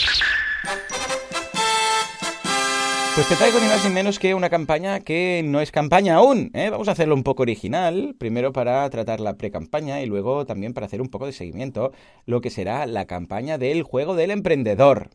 Pues 3.16 3.30
te 3.30 3.36
traigo 3.36 3.58
ni 3.58 3.64
más 3.64 3.82
ni 3.82 3.90
menos 3.90 4.18
que 4.18 4.34
una 4.34 4.50
campaña 4.50 5.00
que 5.00 5.40
no 5.42 5.62
es 5.62 5.70
campaña 5.70 6.16
aún. 6.16 6.50
¿eh? 6.52 6.68
Vamos 6.68 6.86
a 6.88 6.92
hacerlo 6.92 7.14
un 7.14 7.22
poco 7.22 7.44
original, 7.44 8.14
primero 8.18 8.52
para 8.52 8.90
tratar 8.90 9.20
la 9.20 9.38
pre-campaña 9.38 10.02
y 10.02 10.06
luego 10.06 10.44
también 10.44 10.74
para 10.74 10.84
hacer 10.84 11.00
un 11.00 11.08
poco 11.08 11.24
de 11.24 11.32
seguimiento, 11.32 11.92
lo 12.26 12.42
que 12.42 12.50
será 12.50 12.84
la 12.84 13.06
campaña 13.06 13.56
del 13.56 13.84
juego 13.84 14.16
del 14.16 14.32
emprendedor. 14.32 15.08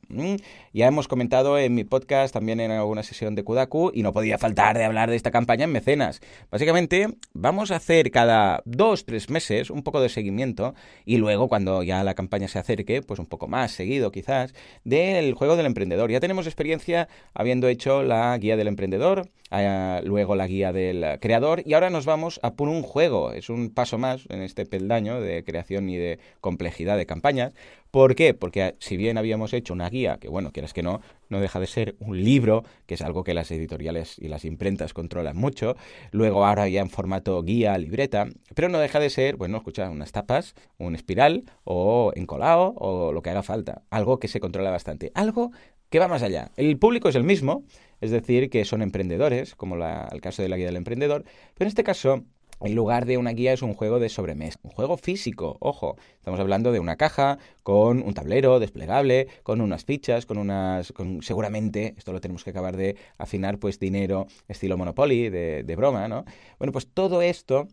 Ya 0.73 0.87
hemos 0.87 1.07
comentado 1.07 1.59
en 1.59 1.75
mi 1.75 1.83
podcast, 1.83 2.33
también 2.33 2.59
en 2.59 2.71
alguna 2.71 3.03
sesión 3.03 3.35
de 3.35 3.43
Kudaku, 3.43 3.91
y 3.93 4.01
no 4.01 4.13
podía 4.13 4.39
faltar 4.39 4.79
de 4.79 4.85
hablar 4.85 5.11
de 5.11 5.15
esta 5.15 5.29
campaña 5.29 5.65
en 5.65 5.71
mecenas. 5.71 6.21
Básicamente, 6.49 7.07
vamos 7.33 7.69
a 7.69 7.75
hacer 7.75 8.09
cada 8.09 8.63
dos, 8.65 9.05
tres 9.05 9.29
meses 9.29 9.69
un 9.69 9.83
poco 9.83 10.01
de 10.01 10.09
seguimiento 10.09 10.73
y 11.05 11.17
luego 11.17 11.47
cuando 11.47 11.83
ya 11.83 12.03
la 12.03 12.15
campaña 12.15 12.47
se 12.47 12.57
acerque, 12.57 13.03
pues 13.03 13.19
un 13.19 13.27
poco 13.27 13.47
más 13.47 13.73
seguido 13.73 14.11
quizás, 14.11 14.55
del 14.83 15.35
juego 15.35 15.55
del 15.55 15.67
emprendedor. 15.67 16.09
Ya 16.09 16.19
tenemos 16.19 16.47
experiencia 16.47 17.07
habiendo 17.35 17.67
hecho 17.67 17.90
la 18.03 18.37
guía 18.37 18.57
del 18.57 18.67
emprendedor, 18.67 19.29
eh, 19.51 20.01
luego 20.05 20.35
la 20.35 20.47
guía 20.47 20.71
del 20.71 21.19
creador 21.19 21.61
y 21.65 21.73
ahora 21.73 21.89
nos 21.89 22.05
vamos 22.05 22.39
a 22.41 22.53
por 22.53 22.69
un 22.69 22.81
juego. 22.81 23.33
Es 23.33 23.49
un 23.49 23.69
paso 23.69 23.97
más 23.97 24.25
en 24.29 24.41
este 24.41 24.65
peldaño 24.65 25.19
de 25.19 25.43
creación 25.43 25.89
y 25.89 25.97
de 25.97 26.19
complejidad 26.39 26.97
de 26.97 27.05
campañas. 27.05 27.53
¿Por 27.91 28.15
qué? 28.15 28.33
Porque 28.33 28.75
si 28.79 28.95
bien 28.95 29.17
habíamos 29.17 29.51
hecho 29.51 29.73
una 29.73 29.89
guía, 29.89 30.17
que 30.17 30.29
bueno, 30.29 30.53
quieras 30.53 30.71
que 30.71 30.81
no, 30.81 31.01
no 31.27 31.41
deja 31.41 31.59
de 31.59 31.67
ser 31.67 31.95
un 31.99 32.23
libro, 32.23 32.63
que 32.85 32.93
es 32.93 33.01
algo 33.01 33.25
que 33.25 33.33
las 33.33 33.51
editoriales 33.51 34.17
y 34.17 34.29
las 34.29 34.45
imprentas 34.45 34.93
controlan 34.93 35.35
mucho, 35.35 35.75
luego 36.11 36.45
ahora 36.45 36.69
ya 36.69 36.79
en 36.79 36.89
formato 36.89 37.43
guía, 37.43 37.77
libreta, 37.77 38.27
pero 38.55 38.69
no 38.69 38.79
deja 38.79 39.01
de 39.01 39.09
ser, 39.09 39.35
bueno, 39.35 39.57
escucha, 39.57 39.89
unas 39.89 40.13
tapas, 40.13 40.55
un 40.77 40.95
espiral 40.95 41.43
o 41.65 42.13
encolado 42.15 42.73
o 42.77 43.11
lo 43.11 43.21
que 43.21 43.31
haga 43.31 43.43
falta, 43.43 43.81
algo 43.89 44.19
que 44.19 44.29
se 44.29 44.39
controla 44.39 44.71
bastante, 44.71 45.11
algo 45.13 45.51
que 45.91 45.99
va 45.99 46.07
más 46.07 46.23
allá. 46.23 46.51
El 46.55 46.79
público 46.79 47.09
es 47.09 47.15
el 47.15 47.23
mismo, 47.23 47.63
es 47.99 48.09
decir, 48.09 48.49
que 48.49 48.65
son 48.65 48.81
emprendedores, 48.81 49.55
como 49.55 49.75
el 49.75 50.21
caso 50.21 50.41
de 50.41 50.49
la 50.49 50.57
guía 50.57 50.65
del 50.65 50.77
emprendedor, 50.77 51.25
pero 51.53 51.65
en 51.65 51.67
este 51.67 51.83
caso 51.83 52.23
en 52.61 52.75
lugar 52.75 53.05
de 53.05 53.17
una 53.17 53.31
guía 53.31 53.53
es 53.53 53.61
un 53.61 53.73
juego 53.73 53.99
de 53.99 54.07
sobremesa, 54.07 54.57
un 54.63 54.71
juego 54.71 54.95
físico, 54.95 55.57
ojo, 55.59 55.97
estamos 56.17 56.39
hablando 56.39 56.71
de 56.71 56.79
una 56.79 56.95
caja 56.95 57.39
con 57.63 58.03
un 58.03 58.13
tablero 58.13 58.59
desplegable, 58.59 59.27
con 59.43 59.61
unas 59.61 59.83
fichas, 59.83 60.25
con 60.25 60.37
unas, 60.37 60.93
con, 60.93 61.21
seguramente, 61.23 61.95
esto 61.97 62.13
lo 62.13 62.21
tenemos 62.21 62.43
que 62.43 62.51
acabar 62.51 62.77
de 62.77 62.95
afinar, 63.17 63.57
pues 63.57 63.79
dinero 63.79 64.27
estilo 64.47 64.77
Monopoly, 64.77 65.29
de, 65.29 65.63
de 65.63 65.75
broma, 65.75 66.07
¿no? 66.07 66.23
Bueno, 66.57 66.71
pues 66.71 66.87
todo 66.87 67.21
esto 67.21 67.67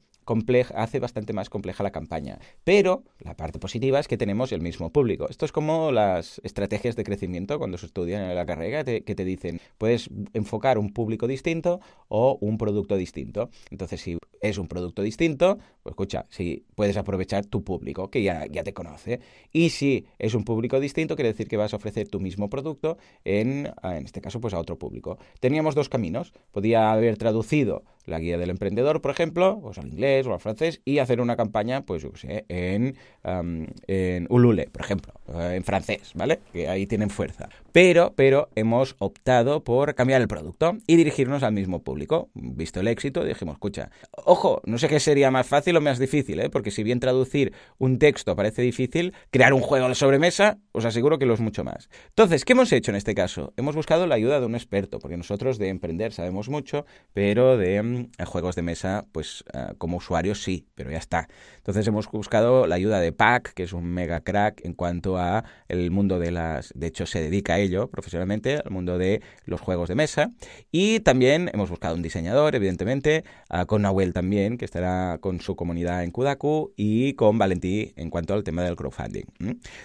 hace 0.74 1.00
bastante 1.00 1.32
más 1.32 1.50
compleja 1.50 1.82
la 1.82 1.90
campaña. 1.90 2.38
Pero 2.64 3.04
la 3.20 3.34
parte 3.34 3.58
positiva 3.58 3.98
es 3.98 4.08
que 4.08 4.16
tenemos 4.16 4.52
el 4.52 4.60
mismo 4.60 4.90
público. 4.90 5.28
Esto 5.28 5.44
es 5.44 5.52
como 5.52 5.92
las 5.92 6.40
estrategias 6.44 6.96
de 6.96 7.04
crecimiento 7.04 7.58
cuando 7.58 7.78
se 7.78 7.86
estudian 7.86 8.22
en 8.22 8.34
la 8.34 8.46
carrera, 8.46 8.84
que 8.84 9.14
te 9.14 9.24
dicen, 9.24 9.60
puedes 9.78 10.10
enfocar 10.32 10.78
un 10.78 10.92
público 10.92 11.26
distinto 11.26 11.80
o 12.08 12.38
un 12.40 12.58
producto 12.58 12.96
distinto. 12.96 13.50
Entonces, 13.70 14.00
si 14.00 14.18
es 14.40 14.58
un 14.58 14.68
producto 14.68 15.02
distinto, 15.02 15.58
pues 15.82 15.92
escucha, 15.92 16.26
si 16.30 16.64
puedes 16.74 16.96
aprovechar 16.96 17.46
tu 17.46 17.64
público, 17.64 18.10
que 18.10 18.22
ya, 18.22 18.46
ya 18.46 18.62
te 18.62 18.72
conoce. 18.72 19.20
Y 19.52 19.70
si 19.70 20.06
es 20.18 20.34
un 20.34 20.44
público 20.44 20.80
distinto, 20.80 21.16
quiere 21.16 21.30
decir 21.30 21.48
que 21.48 21.56
vas 21.56 21.72
a 21.72 21.76
ofrecer 21.76 22.08
tu 22.08 22.20
mismo 22.20 22.48
producto 22.48 22.98
en, 23.24 23.70
en 23.82 24.04
este 24.04 24.20
caso, 24.20 24.40
pues 24.40 24.54
a 24.54 24.58
otro 24.58 24.78
público. 24.78 25.18
Teníamos 25.40 25.74
dos 25.74 25.88
caminos. 25.88 26.32
Podía 26.52 26.92
haber 26.92 27.16
traducido 27.16 27.84
la 28.08 28.18
guía 28.18 28.38
del 28.38 28.50
emprendedor, 28.50 29.00
por 29.00 29.10
ejemplo, 29.10 29.58
pues 29.60 29.78
al 29.78 29.88
inglés 29.88 30.26
o 30.26 30.32
al 30.32 30.40
francés, 30.40 30.80
y 30.84 30.98
hacer 30.98 31.20
una 31.20 31.36
campaña, 31.36 31.82
pues 31.82 32.02
yo 32.02 32.10
sé, 32.14 32.44
en, 32.48 32.96
en 33.86 34.26
Ulule, 34.30 34.68
por 34.72 34.82
ejemplo, 34.82 35.12
eh, 35.34 35.54
en 35.56 35.64
francés, 35.64 36.12
¿vale? 36.14 36.40
Que 36.52 36.68
ahí 36.68 36.86
tienen 36.86 37.10
fuerza. 37.10 37.48
Pero, 37.72 38.12
pero 38.16 38.48
hemos 38.54 38.96
optado 38.98 39.62
por 39.62 39.94
cambiar 39.94 40.20
el 40.20 40.28
producto 40.28 40.78
y 40.86 40.96
dirigirnos 40.96 41.42
al 41.42 41.52
mismo 41.52 41.82
público. 41.82 42.30
Visto 42.34 42.80
el 42.80 42.88
éxito, 42.88 43.24
dijimos, 43.24 43.54
escucha, 43.54 43.90
ojo, 44.12 44.62
no 44.64 44.78
sé 44.78 44.88
qué 44.88 45.00
sería 45.00 45.30
más 45.30 45.46
fácil 45.46 45.76
o 45.76 45.80
más 45.80 45.98
difícil, 45.98 46.40
¿eh? 46.40 46.50
porque 46.50 46.70
si 46.70 46.82
bien 46.82 47.00
traducir 47.00 47.52
un 47.78 47.98
texto 47.98 48.34
parece 48.34 48.62
difícil, 48.62 49.14
crear 49.30 49.52
un 49.52 49.60
juego 49.60 49.88
de 49.88 49.94
sobremesa, 49.94 50.58
os 50.72 50.84
aseguro 50.84 51.18
que 51.18 51.26
lo 51.26 51.34
es 51.34 51.40
mucho 51.40 51.64
más. 51.64 51.88
Entonces, 52.08 52.44
¿qué 52.44 52.54
hemos 52.54 52.72
hecho 52.72 52.90
en 52.90 52.96
este 52.96 53.14
caso? 53.14 53.52
Hemos 53.56 53.76
buscado 53.76 54.06
la 54.06 54.14
ayuda 54.14 54.40
de 54.40 54.46
un 54.46 54.54
experto, 54.54 54.98
porque 54.98 55.16
nosotros 55.16 55.58
de 55.58 55.68
emprender 55.68 56.12
sabemos 56.12 56.48
mucho, 56.48 56.86
pero 57.12 57.56
de 57.56 57.97
mm, 57.98 58.24
juegos 58.24 58.56
de 58.56 58.62
mesa, 58.62 59.06
pues 59.12 59.44
ah, 59.52 59.74
como 59.78 59.98
usuarios 59.98 60.42
sí, 60.42 60.66
pero 60.74 60.90
ya 60.90 60.98
está. 60.98 61.28
Entonces 61.56 61.86
hemos 61.86 62.10
buscado 62.10 62.66
la 62.66 62.74
ayuda 62.74 63.00
de 63.00 63.12
Pac, 63.12 63.52
que 63.54 63.64
es 63.64 63.72
un 63.72 63.84
mega 63.84 64.20
crack 64.20 64.64
en 64.64 64.74
cuanto 64.74 65.18
a 65.18 65.44
el 65.68 65.90
mundo 65.90 66.18
de 66.18 66.30
las, 66.30 66.72
de 66.74 66.86
hecho 66.86 67.06
se 67.06 67.20
dedica 67.20 67.54
a 67.54 67.58
ello 67.58 67.88
profesionalmente, 67.88 68.62
al 68.64 68.70
mundo 68.70 68.98
de 68.98 69.22
los 69.44 69.60
juegos 69.60 69.88
de 69.88 69.94
mesa, 69.94 70.32
y 70.70 71.00
también 71.00 71.50
hemos 71.52 71.70
buscado 71.70 71.94
un 71.94 72.02
diseñador, 72.02 72.54
evidentemente, 72.54 73.24
ah, 73.48 73.66
con 73.66 73.82
Nahuel 73.82 74.12
también, 74.12 74.58
que 74.58 74.64
estará 74.64 75.18
con 75.20 75.40
su 75.40 75.56
comunidad 75.56 76.04
en 76.04 76.10
Kudaku, 76.10 76.72
y 76.76 77.14
con 77.14 77.38
Valentí 77.38 77.92
en 77.96 78.10
cuanto 78.10 78.34
al 78.34 78.44
tema 78.44 78.62
del 78.62 78.76
crowdfunding. 78.76 79.24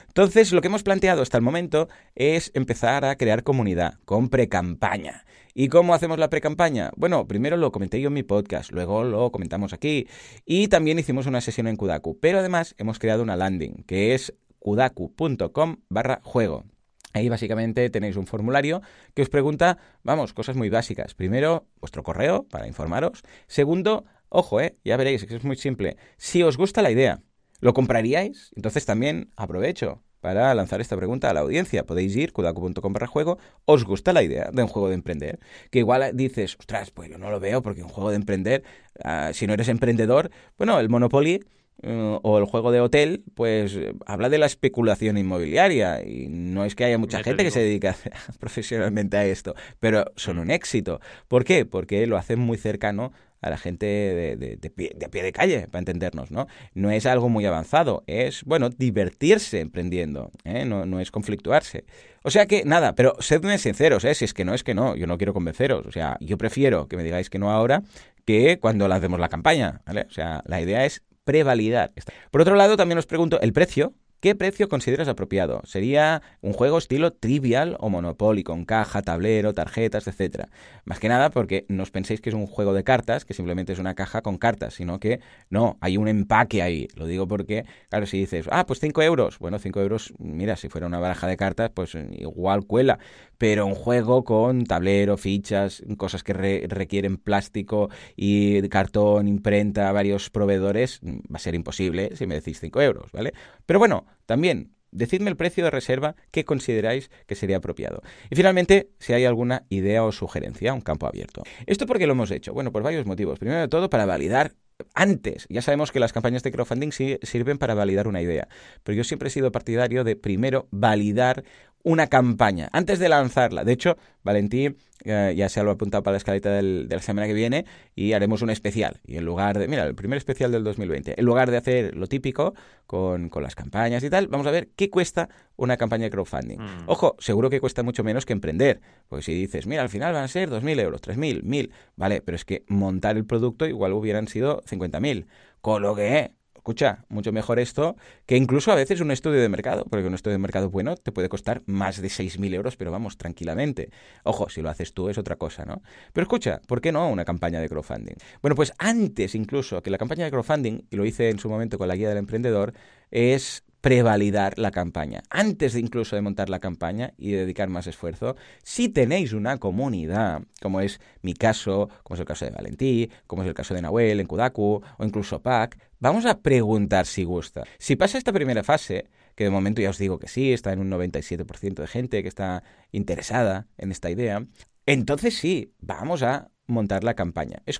Entonces, 0.07 0.51
lo 0.51 0.61
que 0.61 0.67
hemos 0.67 0.83
planteado 0.83 1.21
hasta 1.21 1.37
el 1.37 1.43
momento 1.43 1.89
es 2.15 2.51
empezar 2.53 3.05
a 3.05 3.15
crear 3.15 3.43
comunidad 3.43 3.95
con 4.05 4.29
pre-campaña. 4.29 5.25
¿Y 5.55 5.67
cómo 5.67 5.93
hacemos 5.93 6.17
la 6.17 6.31
pre-campaña? 6.31 6.91
Bueno, 6.95 7.27
primero 7.27 7.57
lo 7.57 7.71
comenté 7.71 8.01
yo 8.01 8.07
en 8.07 8.13
mi 8.13 8.23
podcast, 8.23 8.71
luego 8.71 9.03
lo 9.03 9.31
comentamos 9.31 9.71
aquí 9.71 10.07
y 10.45 10.67
también 10.67 10.97
hicimos 10.97 11.27
una 11.27 11.41
sesión 11.41 11.67
en 11.67 11.75
Kudaku, 11.75 12.19
pero 12.19 12.39
además 12.39 12.73
hemos 12.79 12.97
creado 12.97 13.21
una 13.21 13.35
landing 13.35 13.83
que 13.85 14.15
es 14.15 14.33
kudaku.com 14.57 15.77
barra 15.89 16.21
juego. 16.23 16.65
Ahí 17.13 17.29
básicamente 17.29 17.87
tenéis 17.91 18.15
un 18.15 18.25
formulario 18.25 18.81
que 19.13 19.21
os 19.21 19.29
pregunta, 19.29 19.77
vamos, 20.01 20.33
cosas 20.33 20.55
muy 20.55 20.69
básicas. 20.69 21.13
Primero, 21.13 21.67
vuestro 21.79 22.01
correo 22.01 22.47
para 22.49 22.67
informaros. 22.67 23.21
Segundo, 23.45 24.05
ojo, 24.29 24.59
eh, 24.59 24.77
ya 24.83 24.97
veréis 24.97 25.23
que 25.25 25.35
es 25.35 25.43
muy 25.43 25.57
simple. 25.57 25.97
Si 26.17 26.41
os 26.41 26.57
gusta 26.57 26.81
la 26.81 26.89
idea, 26.89 27.21
¿lo 27.59 27.75
compraríais? 27.75 28.51
Entonces 28.55 28.87
también 28.87 29.31
aprovecho 29.35 30.01
para 30.23 30.55
lanzar 30.55 30.79
esta 30.79 30.95
pregunta 30.95 31.29
a 31.29 31.33
la 31.33 31.41
audiencia. 31.41 31.85
Podéis 31.85 32.15
ir, 32.15 32.31
kudaku.com 32.31 32.93
para 32.93 33.07
juego. 33.07 33.39
¿Os 33.65 33.83
gusta 33.83 34.13
la 34.13 34.23
idea 34.23 34.51
de 34.53 34.61
un 34.63 34.69
juego 34.69 34.87
de 34.87 34.95
emprender? 34.95 35.41
Que 35.69 35.79
igual 35.79 36.11
dices, 36.13 36.55
ostras, 36.57 36.91
pues 36.91 37.09
yo 37.09 37.17
no 37.17 37.29
lo 37.29 37.41
veo 37.41 37.61
porque 37.61 37.83
un 37.83 37.89
juego 37.89 38.09
de 38.09 38.15
emprender, 38.15 38.63
ah, 39.03 39.31
si 39.33 39.47
no 39.47 39.53
eres 39.53 39.67
emprendedor, 39.67 40.31
bueno, 40.57 40.79
el 40.79 40.87
Monopoly 40.87 41.43
eh, 41.81 42.19
o 42.21 42.37
el 42.37 42.45
juego 42.45 42.71
de 42.71 42.79
hotel, 42.79 43.25
pues 43.35 43.77
habla 44.05 44.29
de 44.29 44.37
la 44.37 44.45
especulación 44.45 45.17
inmobiliaria 45.17 46.01
y 46.07 46.29
no 46.29 46.63
es 46.63 46.73
que 46.73 46.85
haya 46.85 46.97
mucha 46.97 47.21
gente 47.21 47.43
que 47.43 47.51
se 47.51 47.59
dedica 47.59 47.93
profesionalmente 48.39 49.17
a 49.17 49.25
esto, 49.25 49.55
pero 49.81 50.05
son 50.15 50.39
un 50.39 50.51
éxito. 50.51 51.01
¿Por 51.27 51.43
qué? 51.43 51.65
Porque 51.65 52.07
lo 52.07 52.15
hacen 52.15 52.39
muy 52.39 52.57
cercano 52.57 53.11
a 53.43 53.49
la 53.49 53.57
gente 53.57 53.85
de, 53.85 54.69
pie, 54.69 54.95
a 55.05 55.09
pie 55.09 55.21
de 55.23 55.31
calle, 55.31 55.67
para 55.67 55.79
entendernos, 55.79 56.31
¿no? 56.31 56.47
No 56.73 56.91
es 56.91 57.05
algo 57.05 57.29
muy 57.29 57.45
avanzado, 57.45 58.03
es, 58.07 58.43
bueno, 58.45 58.69
divertirse 58.69 59.59
emprendiendo, 59.59 60.31
¿eh? 60.45 60.65
no, 60.65 60.85
no 60.85 60.99
es 60.99 61.11
conflictuarse. 61.11 61.85
O 62.23 62.31
sea 62.31 62.45
que, 62.45 62.63
nada, 62.63 62.95
pero 62.95 63.15
sedme 63.19 63.57
sinceros, 63.57 64.05
¿eh? 64.05 64.15
Si 64.15 64.25
es 64.25 64.33
que 64.33 64.45
no, 64.45 64.53
es 64.53 64.63
que 64.63 64.73
no, 64.73 64.95
yo 64.95 65.07
no 65.07 65.17
quiero 65.17 65.33
convenceros, 65.33 65.85
o 65.85 65.91
sea, 65.91 66.17
yo 66.21 66.37
prefiero 66.37 66.87
que 66.87 66.97
me 66.97 67.03
digáis 67.03 67.29
que 67.29 67.37
no 67.37 67.51
ahora 67.51 67.83
que 68.25 68.59
cuando 68.59 68.87
lancemos 68.87 69.19
la 69.19 69.29
campaña, 69.29 69.81
¿vale? 69.85 70.05
O 70.07 70.11
sea, 70.11 70.41
la 70.45 70.61
idea 70.61 70.85
es 70.85 71.03
prevalidar. 71.23 71.91
Por 72.31 72.41
otro 72.41 72.55
lado, 72.55 72.77
también 72.77 72.97
os 72.97 73.05
pregunto 73.05 73.39
el 73.41 73.53
precio, 73.53 73.93
¿Qué 74.23 74.35
precio 74.35 74.69
consideras 74.69 75.09
apropiado? 75.09 75.59
¿Sería 75.65 76.21
un 76.39 76.53
juego 76.53 76.77
estilo 76.77 77.11
trivial 77.11 77.75
o 77.81 77.89
Monopoly, 77.89 78.41
con 78.43 78.63
caja, 78.63 79.01
tablero, 79.01 79.53
tarjetas, 79.53 80.07
etcétera? 80.07 80.47
Más 80.85 81.01
que 81.01 81.09
nada 81.09 81.29
porque 81.29 81.65
no 81.67 81.83
os 81.83 81.91
penséis 81.91 82.21
que 82.21 82.29
es 82.29 82.33
un 82.33 82.47
juego 82.47 82.73
de 82.73 82.85
cartas, 82.85 83.25
que 83.25 83.33
simplemente 83.33 83.73
es 83.73 83.79
una 83.79 83.95
caja 83.95 84.21
con 84.21 84.37
cartas, 84.37 84.75
sino 84.75 85.01
que 85.01 85.19
no, 85.49 85.77
hay 85.81 85.97
un 85.97 86.07
empaque 86.07 86.61
ahí. 86.61 86.87
Lo 86.95 87.05
digo 87.05 87.27
porque, 87.27 87.65
claro, 87.89 88.05
si 88.05 88.17
dices, 88.17 88.47
ah, 88.49 88.65
pues 88.65 88.79
5 88.79 89.01
euros, 89.01 89.39
bueno, 89.39 89.59
5 89.59 89.81
euros, 89.81 90.13
mira, 90.19 90.55
si 90.55 90.69
fuera 90.69 90.87
una 90.87 90.99
baraja 90.99 91.27
de 91.27 91.35
cartas, 91.35 91.71
pues 91.75 91.93
igual 91.93 92.65
cuela, 92.65 92.99
pero 93.43 93.65
un 93.65 93.75
juego 93.75 94.23
con 94.23 94.63
tablero, 94.63 95.17
fichas, 95.17 95.83
cosas 95.97 96.23
que 96.23 96.31
requieren 96.31 97.17
plástico 97.17 97.89
y 98.15 98.65
cartón, 98.69 99.27
imprenta, 99.27 99.91
varios 99.91 100.29
proveedores, 100.29 101.01
va 101.03 101.35
a 101.35 101.39
ser 101.39 101.53
imposible 101.53 102.15
si 102.15 102.25
me 102.25 102.35
decís 102.35 102.61
5 102.61 102.81
euros, 102.81 103.11
¿vale? 103.11 103.33
Pero 103.65 103.79
bueno, 103.79 104.05
también 104.25 104.71
Decidme 104.93 105.31
el 105.31 105.37
precio 105.37 105.63
de 105.63 105.71
reserva 105.71 106.15
que 106.29 106.45
consideráis 106.45 107.09
que 107.25 107.33
sería 107.33 107.57
apropiado. 107.57 108.03
Y 108.29 108.35
finalmente, 108.35 108.91
si 108.99 109.13
hay 109.13 109.25
alguna 109.25 109.65
idea 109.69 110.03
o 110.03 110.11
sugerencia, 110.11 110.71
un 110.71 110.81
campo 110.81 111.07
abierto. 111.07 111.41
¿Esto 111.65 111.87
por 111.87 111.97
qué 111.97 112.05
lo 112.05 112.13
hemos 112.13 112.29
hecho? 112.29 112.53
Bueno, 112.53 112.71
por 112.71 112.83
varios 112.83 113.07
motivos. 113.07 113.39
Primero 113.39 113.61
de 113.61 113.67
todo, 113.67 113.89
para 113.89 114.05
validar 114.05 114.53
antes. 114.93 115.47
Ya 115.49 115.61
sabemos 115.61 115.91
que 115.91 115.99
las 115.99 116.13
campañas 116.13 116.43
de 116.43 116.51
crowdfunding 116.51 116.91
sirven 116.91 117.57
para 117.57 117.73
validar 117.73 118.07
una 118.07 118.21
idea, 118.21 118.47
pero 118.83 118.95
yo 118.95 119.03
siempre 119.03 119.27
he 119.27 119.31
sido 119.31 119.51
partidario 119.51 120.03
de 120.03 120.15
primero 120.15 120.67
validar 120.71 121.43
una 121.83 122.07
campaña 122.07 122.69
antes 122.71 122.99
de 122.99 123.09
lanzarla. 123.09 123.63
De 123.63 123.73
hecho, 123.73 123.97
Valentín 124.23 124.77
eh, 125.03 125.33
ya 125.35 125.49
se 125.49 125.61
lo 125.63 125.69
ha 125.69 125.73
apuntado 125.73 126.01
para 126.01 126.13
la 126.13 126.17
escaleta 126.17 126.49
del, 126.49 126.87
de 126.87 126.95
la 126.95 127.01
semana 127.01 127.27
que 127.27 127.33
viene 127.33 127.65
y 127.93 128.13
haremos 128.13 128.41
un 128.41 128.49
especial. 128.49 129.01
Y 129.05 129.17
en 129.17 129.25
lugar 129.25 129.59
de, 129.59 129.67
mira, 129.67 129.83
el 129.83 129.95
primer 129.95 130.17
especial 130.17 130.51
del 130.51 130.63
2020, 130.63 131.19
en 131.19 131.25
lugar 131.25 131.51
de 131.51 131.57
hacer 131.57 131.95
lo 131.95 132.07
típico 132.07 132.53
con, 132.87 133.29
las 133.41 133.55
campañas 133.55 134.03
y 134.03 134.09
tal, 134.09 134.27
vamos 134.27 134.47
a 134.47 134.51
ver 134.51 134.69
qué 134.75 134.89
cuesta 134.89 135.27
una 135.57 135.75
campaña 135.75 136.05
de 136.05 136.09
crowdfunding. 136.11 136.57
Mm. 136.57 136.83
Ojo, 136.87 137.15
seguro 137.19 137.49
que 137.49 137.59
cuesta 137.59 137.83
mucho 137.83 138.03
menos 138.03 138.25
que 138.25 138.33
emprender. 138.33 138.79
Porque 139.09 139.23
si 139.23 139.33
dices, 139.33 139.67
mira, 139.67 139.81
al 139.81 139.89
final 139.89 140.13
van 140.13 140.23
a 140.23 140.27
ser 140.29 140.49
2.000 140.49 140.79
euros, 140.79 141.01
3.000, 141.01 141.43
1.000, 141.43 141.71
vale, 141.97 142.21
pero 142.21 142.37
es 142.37 142.45
que 142.45 142.63
montar 142.67 143.17
el 143.17 143.25
producto 143.25 143.65
igual 143.65 143.91
hubieran 143.91 144.27
sido 144.29 144.61
50.000. 144.61 145.25
Con 145.59 145.81
lo 145.81 145.95
que 145.95 146.31
escucha, 146.63 147.03
mucho 147.09 147.33
mejor 147.33 147.59
esto 147.59 147.97
que 148.25 148.37
incluso 148.37 148.71
a 148.71 148.75
veces 148.75 149.01
un 149.01 149.11
estudio 149.11 149.41
de 149.41 149.49
mercado, 149.49 149.83
porque 149.83 150.07
un 150.07 150.13
estudio 150.13 150.35
de 150.35 150.37
mercado 150.37 150.69
bueno 150.69 150.95
te 150.95 151.11
puede 151.11 151.27
costar 151.27 151.61
más 151.65 152.01
de 152.01 152.07
6.000 152.07 152.53
euros, 152.53 152.77
pero 152.77 152.89
vamos, 152.89 153.17
tranquilamente. 153.17 153.89
Ojo, 154.23 154.47
si 154.47 154.61
lo 154.61 154.69
haces 154.69 154.93
tú 154.93 155.09
es 155.09 155.17
otra 155.17 155.35
cosa, 155.35 155.65
¿no? 155.65 155.81
Pero 156.13 156.23
escucha, 156.23 156.61
¿por 156.65 156.79
qué 156.79 156.93
no 156.93 157.09
una 157.09 157.25
campaña 157.25 157.59
de 157.59 157.67
crowdfunding? 157.67 158.15
Bueno, 158.41 158.55
pues 158.55 158.71
antes 158.77 159.35
incluso 159.35 159.83
que 159.83 159.89
la 159.89 159.97
campaña 159.97 160.23
de 160.23 160.31
crowdfunding, 160.31 160.83
y 160.89 160.95
lo 160.95 161.03
hice 161.03 161.29
en 161.29 161.37
su 161.37 161.49
momento 161.49 161.77
con 161.77 161.89
la 161.89 161.97
guía 161.97 162.07
del 162.07 162.17
emprendedor, 162.17 162.73
es 163.11 163.65
prevalidar 163.83 164.57
la 164.59 164.71
campaña. 164.71 165.23
Antes 165.29 165.73
de 165.73 165.81
incluso 165.81 166.15
de 166.15 166.21
montar 166.21 166.49
la 166.49 166.59
campaña 166.59 167.13
y 167.17 167.31
dedicar 167.31 167.67
más 167.67 167.85
esfuerzo, 167.85 168.37
si 168.63 168.87
tenéis 168.87 169.33
una 169.33 169.57
comunidad, 169.57 170.43
como 170.61 170.79
es 170.79 171.01
mi 171.21 171.33
caso, 171.33 171.89
como 172.03 172.15
es 172.15 172.21
el 172.21 172.25
caso 172.25 172.45
de 172.45 172.51
Valentí, 172.51 173.11
como 173.27 173.41
es 173.41 173.49
el 173.49 173.53
caso 173.53 173.73
de 173.73 173.81
Nahuel 173.81 174.21
en 174.21 174.27
Kudaku 174.27 174.81
o 174.97 175.03
incluso 175.03 175.41
Pac, 175.41 175.77
vamos 176.03 176.25
a 176.25 176.41
preguntar 176.41 177.05
si 177.05 177.23
gusta. 177.23 177.63
Si 177.77 177.95
pasa 177.95 178.17
esta 178.17 178.33
primera 178.33 178.61
fase, 178.61 179.05
que 179.35 179.45
de 179.45 179.49
momento 179.49 179.81
ya 179.81 179.89
os 179.89 179.97
digo 179.97 180.19
que 180.19 180.27
sí, 180.27 180.51
está 180.51 180.73
en 180.73 180.79
un 180.79 180.91
97% 180.91 181.75
de 181.75 181.87
gente 181.87 182.21
que 182.21 182.27
está 182.27 182.63
interesada 182.91 183.67
en 183.77 183.91
esta 183.91 184.11
idea, 184.11 184.45
entonces 184.85 185.37
sí, 185.37 185.71
vamos 185.79 186.21
a 186.21 186.49
montar 186.67 187.05
la 187.05 187.13
campaña. 187.13 187.61
Es, 187.65 187.79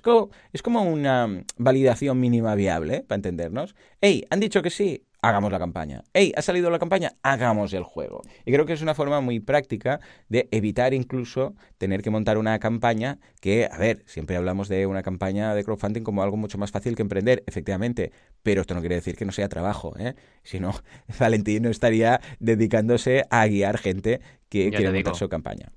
es 0.54 0.62
como 0.62 0.82
una 0.84 1.44
validación 1.58 2.18
mínima 2.18 2.54
viable, 2.54 3.04
para 3.06 3.16
entendernos. 3.16 3.74
Hey, 4.00 4.24
han 4.30 4.40
dicho 4.40 4.62
que 4.62 4.70
sí, 4.70 5.04
hagamos 5.28 5.52
la 5.52 5.58
campaña. 5.58 6.04
¡Hey! 6.12 6.32
¿Ha 6.36 6.42
salido 6.42 6.70
la 6.70 6.78
campaña? 6.78 7.12
Hagamos 7.22 7.72
el 7.72 7.82
juego. 7.82 8.22
Y 8.44 8.52
creo 8.52 8.66
que 8.66 8.72
es 8.72 8.82
una 8.82 8.94
forma 8.94 9.20
muy 9.20 9.40
práctica 9.40 10.00
de 10.28 10.48
evitar 10.50 10.94
incluso 10.94 11.54
tener 11.78 12.02
que 12.02 12.10
montar 12.10 12.38
una 12.38 12.58
campaña 12.58 13.18
que, 13.40 13.68
a 13.70 13.78
ver, 13.78 14.02
siempre 14.06 14.36
hablamos 14.36 14.68
de 14.68 14.86
una 14.86 15.02
campaña 15.02 15.54
de 15.54 15.64
crowdfunding 15.64 16.02
como 16.02 16.22
algo 16.22 16.36
mucho 16.36 16.58
más 16.58 16.70
fácil 16.70 16.96
que 16.96 17.02
emprender, 17.02 17.42
efectivamente, 17.46 18.12
pero 18.42 18.60
esto 18.60 18.74
no 18.74 18.80
quiere 18.80 18.96
decir 18.96 19.16
que 19.16 19.24
no 19.24 19.32
sea 19.32 19.48
trabajo, 19.48 19.94
¿eh? 19.98 20.14
Si 20.42 20.60
no, 20.60 20.74
Valentín 21.18 21.62
no 21.62 21.70
estaría 21.70 22.20
dedicándose 22.38 23.24
a 23.30 23.46
guiar 23.46 23.78
gente 23.78 24.20
que 24.62 24.70
quiere 24.70 24.92
montar 24.92 25.16
su 25.16 25.28
campaña. 25.28 25.72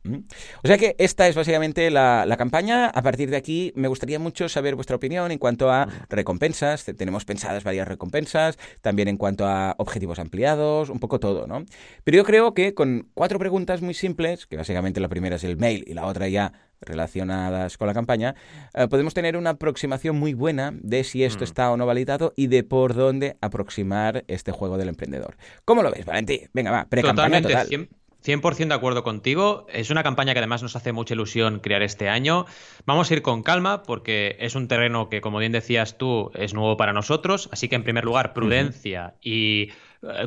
O 0.64 0.68
sea 0.68 0.78
que 0.78 0.96
esta 1.00 1.28
es 1.28 1.36
básicamente 1.36 1.90
la, 1.90 2.36
campaña. 2.38 2.88
A 2.88 3.02
partir 3.02 3.30
de 3.30 3.38
aquí 3.38 3.74
me 3.76 3.88
gustaría 3.88 4.20
mucho 4.20 4.48
saber 4.48 4.76
vuestra 4.76 4.96
opinión 4.96 5.32
en 5.32 5.40
cuanto 5.40 5.72
a 5.72 5.88
recompensas. 6.10 6.86
Tenemos 6.86 7.26
pensadas 7.26 7.64
varias 7.64 7.88
recompensas, 7.88 8.58
también 8.82 9.08
en 9.08 9.18
cuanto 9.18 9.48
a 9.48 9.76
objetivos 9.80 10.20
ampliados, 10.20 10.90
un 10.90 11.00
poco 11.00 11.20
todo, 11.20 11.48
¿no? 11.48 11.66
Pero 12.04 12.18
yo 12.18 12.24
creo 12.24 12.54
que 12.54 12.74
con 12.74 13.10
cuatro 13.14 13.40
preguntas 13.40 13.82
muy 13.82 13.94
simples, 13.94 14.46
que 14.46 14.58
básicamente 14.58 15.00
la 15.00 15.10
primera 15.10 15.38
es 15.38 15.44
el 15.44 15.58
mail 15.58 15.84
y 15.88 15.94
la 15.94 16.06
otra 16.06 16.28
ya 16.28 16.54
relacionadas 16.82 17.78
con 17.78 17.88
la 17.88 17.94
campaña, 17.94 18.36
eh, 18.74 18.88
podemos 18.88 19.14
tener 19.14 19.38
una 19.38 19.52
aproximación 19.52 20.18
muy 20.18 20.34
buena 20.34 20.74
de 20.80 21.04
si 21.04 21.24
esto 21.24 21.42
mm. 21.42 21.44
está 21.44 21.72
o 21.72 21.78
no 21.78 21.86
validado 21.86 22.34
y 22.36 22.48
de 22.48 22.64
por 22.64 22.94
dónde 22.94 23.38
aproximar 23.42 24.24
este 24.28 24.52
juego 24.52 24.78
del 24.78 24.90
emprendedor. 24.90 25.38
¿Cómo 25.66 25.82
lo 25.82 25.92
ves, 25.92 26.06
Valentí? 26.06 26.48
Venga, 26.54 26.72
va, 26.72 26.86
pre-campaña 26.86 27.42
total. 27.42 27.68
100% 27.68 27.88
de 28.24 28.74
acuerdo 28.74 29.04
contigo. 29.04 29.66
Es 29.72 29.90
una 29.90 30.04
campaña 30.04 30.34
que 30.34 30.40
además 30.40 30.62
nos 30.62 30.76
hace 30.76 30.92
mucha 30.92 31.14
ilusión 31.14 31.60
crear 31.60 31.82
este 31.82 32.10
año. 32.10 32.46
Vamos 32.86 33.10
a 33.10 33.14
ir 33.14 33.22
con 33.22 33.44
calma 33.44 33.84
porque 33.84 34.36
es 34.40 34.56
un 34.56 34.68
terreno 34.68 35.10
que, 35.10 35.22
como 35.22 35.40
bien 35.40 35.52
decías 35.52 35.98
tú, 35.98 36.32
es 36.36 36.54
nuevo 36.54 36.76
para 36.78 36.94
nosotros. 36.94 37.48
Así 37.52 37.70
que, 37.70 37.76
en 37.76 37.84
primer 37.84 38.04
lugar, 38.04 38.34
prudencia 38.34 39.16
y 39.22 39.70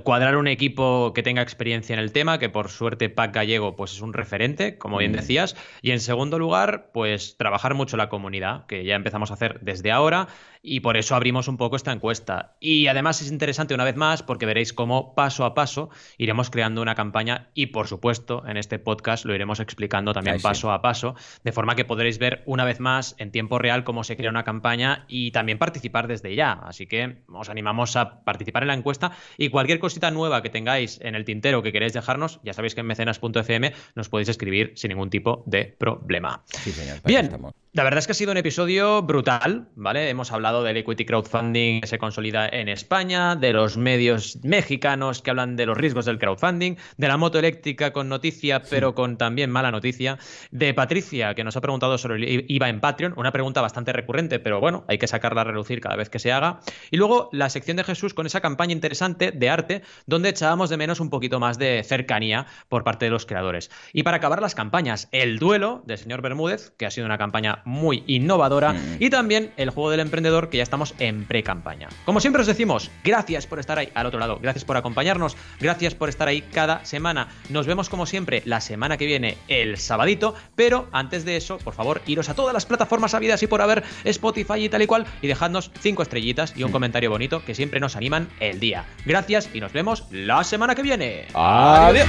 cuadrar 0.04 0.36
un 0.36 0.48
equipo 0.48 1.12
que 1.14 1.22
tenga 1.22 1.42
experiencia 1.42 1.94
en 1.94 2.00
el 2.00 2.12
tema, 2.12 2.38
que 2.38 2.48
por 2.48 2.68
suerte 2.70 3.08
Pac 3.08 3.34
Gallego 3.34 3.76
pues 3.76 3.92
es 3.92 4.00
un 4.00 4.12
referente, 4.12 4.78
como 4.78 4.98
bien 4.98 5.12
decías. 5.12 5.56
Y 5.82 5.90
en 5.90 6.00
segundo 6.00 6.38
lugar, 6.38 6.90
pues 6.92 7.36
trabajar 7.36 7.74
mucho 7.74 7.96
la 7.96 8.08
comunidad, 8.08 8.66
que 8.66 8.84
ya 8.84 8.94
empezamos 8.94 9.30
a 9.30 9.34
hacer 9.34 9.60
desde 9.60 9.92
ahora 9.92 10.28
y 10.62 10.80
por 10.80 10.96
eso 10.96 11.14
abrimos 11.14 11.48
un 11.48 11.56
poco 11.56 11.76
esta 11.76 11.92
encuesta. 11.92 12.56
Y 12.60 12.86
además 12.86 13.22
es 13.22 13.30
interesante 13.30 13.74
una 13.74 13.84
vez 13.84 13.96
más 13.96 14.22
porque 14.22 14.46
veréis 14.46 14.72
cómo 14.72 15.14
paso 15.14 15.44
a 15.44 15.54
paso 15.54 15.90
iremos 16.18 16.50
creando 16.50 16.82
una 16.82 16.94
campaña 16.94 17.48
y 17.54 17.66
por 17.66 17.86
supuesto 17.86 18.44
en 18.46 18.56
este 18.56 18.78
podcast 18.78 19.24
lo 19.24 19.34
iremos 19.34 19.60
explicando 19.60 20.12
también 20.12 20.40
paso 20.40 20.70
a 20.70 20.82
paso, 20.82 21.14
de 21.44 21.52
forma 21.52 21.76
que 21.76 21.84
podréis 21.84 22.18
ver 22.18 22.42
una 22.46 22.64
vez 22.64 22.80
más 22.80 23.14
en 23.18 23.30
tiempo 23.30 23.58
real 23.58 23.84
cómo 23.84 24.04
se 24.04 24.16
crea 24.16 24.30
una 24.30 24.44
campaña 24.44 25.04
y 25.08 25.30
también 25.30 25.58
participar 25.58 26.08
desde 26.08 26.34
ya. 26.34 26.52
Así 26.52 26.86
que 26.86 27.22
os 27.28 27.48
animamos 27.48 27.96
a 27.96 28.22
participar 28.24 28.62
en 28.62 28.68
la 28.68 28.74
encuesta 28.74 29.12
y 29.38 29.48
cualquier 29.60 29.78
cosita 29.78 30.10
nueva 30.10 30.42
que 30.42 30.48
tengáis 30.48 30.98
en 31.02 31.14
el 31.14 31.26
tintero 31.26 31.62
que 31.62 31.70
queréis 31.70 31.92
dejarnos, 31.92 32.40
ya 32.42 32.54
sabéis 32.54 32.74
que 32.74 32.80
en 32.80 32.86
mecenas.fm 32.86 33.74
nos 33.94 34.08
podéis 34.08 34.30
escribir 34.30 34.72
sin 34.74 34.88
ningún 34.88 35.10
tipo 35.10 35.42
de 35.44 35.66
problema. 35.76 36.42
Bien, 37.04 37.30
la 37.72 37.84
verdad 37.84 37.98
es 37.98 38.06
que 38.06 38.12
ha 38.12 38.14
sido 38.14 38.32
un 38.32 38.38
episodio 38.38 39.02
brutal, 39.02 39.68
¿vale? 39.76 40.08
Hemos 40.08 40.32
hablado 40.32 40.64
del 40.64 40.78
equity 40.78 41.04
crowdfunding 41.04 41.82
que 41.82 41.86
se 41.86 41.98
consolida 41.98 42.48
en 42.48 42.70
España, 42.70 43.36
de 43.36 43.52
los 43.52 43.76
medios 43.76 44.38
mexicanos 44.42 45.20
que 45.20 45.28
hablan 45.28 45.56
de 45.56 45.66
los 45.66 45.76
riesgos 45.76 46.06
del 46.06 46.18
crowdfunding, 46.18 46.76
de 46.96 47.08
la 47.08 47.18
moto 47.18 47.38
eléctrica 47.38 47.92
con 47.92 48.08
noticia, 48.08 48.62
pero 48.62 48.94
con 48.94 49.18
también 49.18 49.50
mala 49.50 49.70
noticia, 49.70 50.18
de 50.50 50.72
Patricia, 50.72 51.34
que 51.34 51.44
nos 51.44 51.56
ha 51.56 51.60
preguntado 51.60 51.98
sobre 51.98 52.14
el 52.14 52.46
IVA 52.48 52.70
en 52.70 52.80
Patreon, 52.80 53.12
una 53.18 53.30
pregunta 53.30 53.60
bastante 53.60 53.92
recurrente, 53.92 54.38
pero 54.38 54.58
bueno, 54.58 54.86
hay 54.88 54.96
que 54.96 55.06
sacarla 55.06 55.42
a 55.42 55.44
relucir 55.44 55.82
cada 55.82 55.96
vez 55.96 56.08
que 56.08 56.18
se 56.18 56.32
haga. 56.32 56.60
Y 56.90 56.96
luego 56.96 57.28
la 57.30 57.50
sección 57.50 57.76
de 57.76 57.84
Jesús 57.84 58.14
con 58.14 58.24
esa 58.24 58.40
campaña 58.40 58.72
interesante 58.72 59.32
de 59.32 59.49
arte, 59.50 59.82
donde 60.06 60.30
echábamos 60.30 60.70
de 60.70 60.76
menos 60.76 61.00
un 61.00 61.10
poquito 61.10 61.40
más 61.40 61.58
de 61.58 61.82
cercanía 61.84 62.46
por 62.68 62.84
parte 62.84 63.04
de 63.06 63.10
los 63.10 63.26
creadores. 63.26 63.70
Y 63.92 64.02
para 64.02 64.18
acabar 64.18 64.40
las 64.40 64.54
campañas, 64.54 65.08
el 65.12 65.38
duelo 65.38 65.82
del 65.86 65.98
señor 65.98 66.22
Bermúdez, 66.22 66.72
que 66.76 66.86
ha 66.86 66.90
sido 66.90 67.06
una 67.06 67.18
campaña 67.18 67.62
muy 67.64 68.04
innovadora, 68.06 68.72
mm. 68.72 68.96
y 69.00 69.10
también 69.10 69.52
el 69.56 69.70
juego 69.70 69.90
del 69.90 70.00
emprendedor, 70.00 70.48
que 70.48 70.58
ya 70.58 70.62
estamos 70.62 70.94
en 70.98 71.24
pre-campaña. 71.24 71.88
Como 72.04 72.20
siempre 72.20 72.42
os 72.42 72.48
decimos, 72.48 72.90
gracias 73.04 73.46
por 73.46 73.58
estar 73.58 73.78
ahí 73.78 73.90
al 73.94 74.06
otro 74.06 74.20
lado, 74.20 74.38
gracias 74.40 74.64
por 74.64 74.76
acompañarnos, 74.76 75.36
gracias 75.60 75.94
por 75.94 76.08
estar 76.08 76.28
ahí 76.28 76.42
cada 76.42 76.84
semana. 76.84 77.28
Nos 77.48 77.66
vemos 77.66 77.88
como 77.88 78.06
siempre 78.06 78.42
la 78.44 78.60
semana 78.60 78.96
que 78.96 79.06
viene, 79.06 79.36
el 79.48 79.76
sabadito, 79.78 80.34
pero 80.54 80.88
antes 80.92 81.24
de 81.24 81.36
eso, 81.36 81.58
por 81.58 81.74
favor, 81.74 82.02
iros 82.06 82.28
a 82.28 82.34
todas 82.34 82.54
las 82.54 82.66
plataformas 82.66 83.14
habidas 83.14 83.42
y 83.42 83.46
por 83.46 83.62
haber, 83.62 83.82
Spotify 84.04 84.64
y 84.64 84.68
tal 84.68 84.82
y 84.82 84.86
cual, 84.86 85.06
y 85.22 85.26
dejadnos 85.26 85.70
cinco 85.80 86.02
estrellitas 86.02 86.54
y 86.56 86.62
un 86.62 86.72
comentario 86.72 87.10
bonito 87.10 87.44
que 87.44 87.54
siempre 87.54 87.80
nos 87.80 87.96
animan 87.96 88.28
el 88.40 88.60
día 88.60 88.84
y 89.54 89.60
nos 89.60 89.72
vemos 89.72 90.04
la 90.10 90.44
semana 90.44 90.74
que 90.74 90.82
viene. 90.82 91.26
Adiós. 91.34 92.06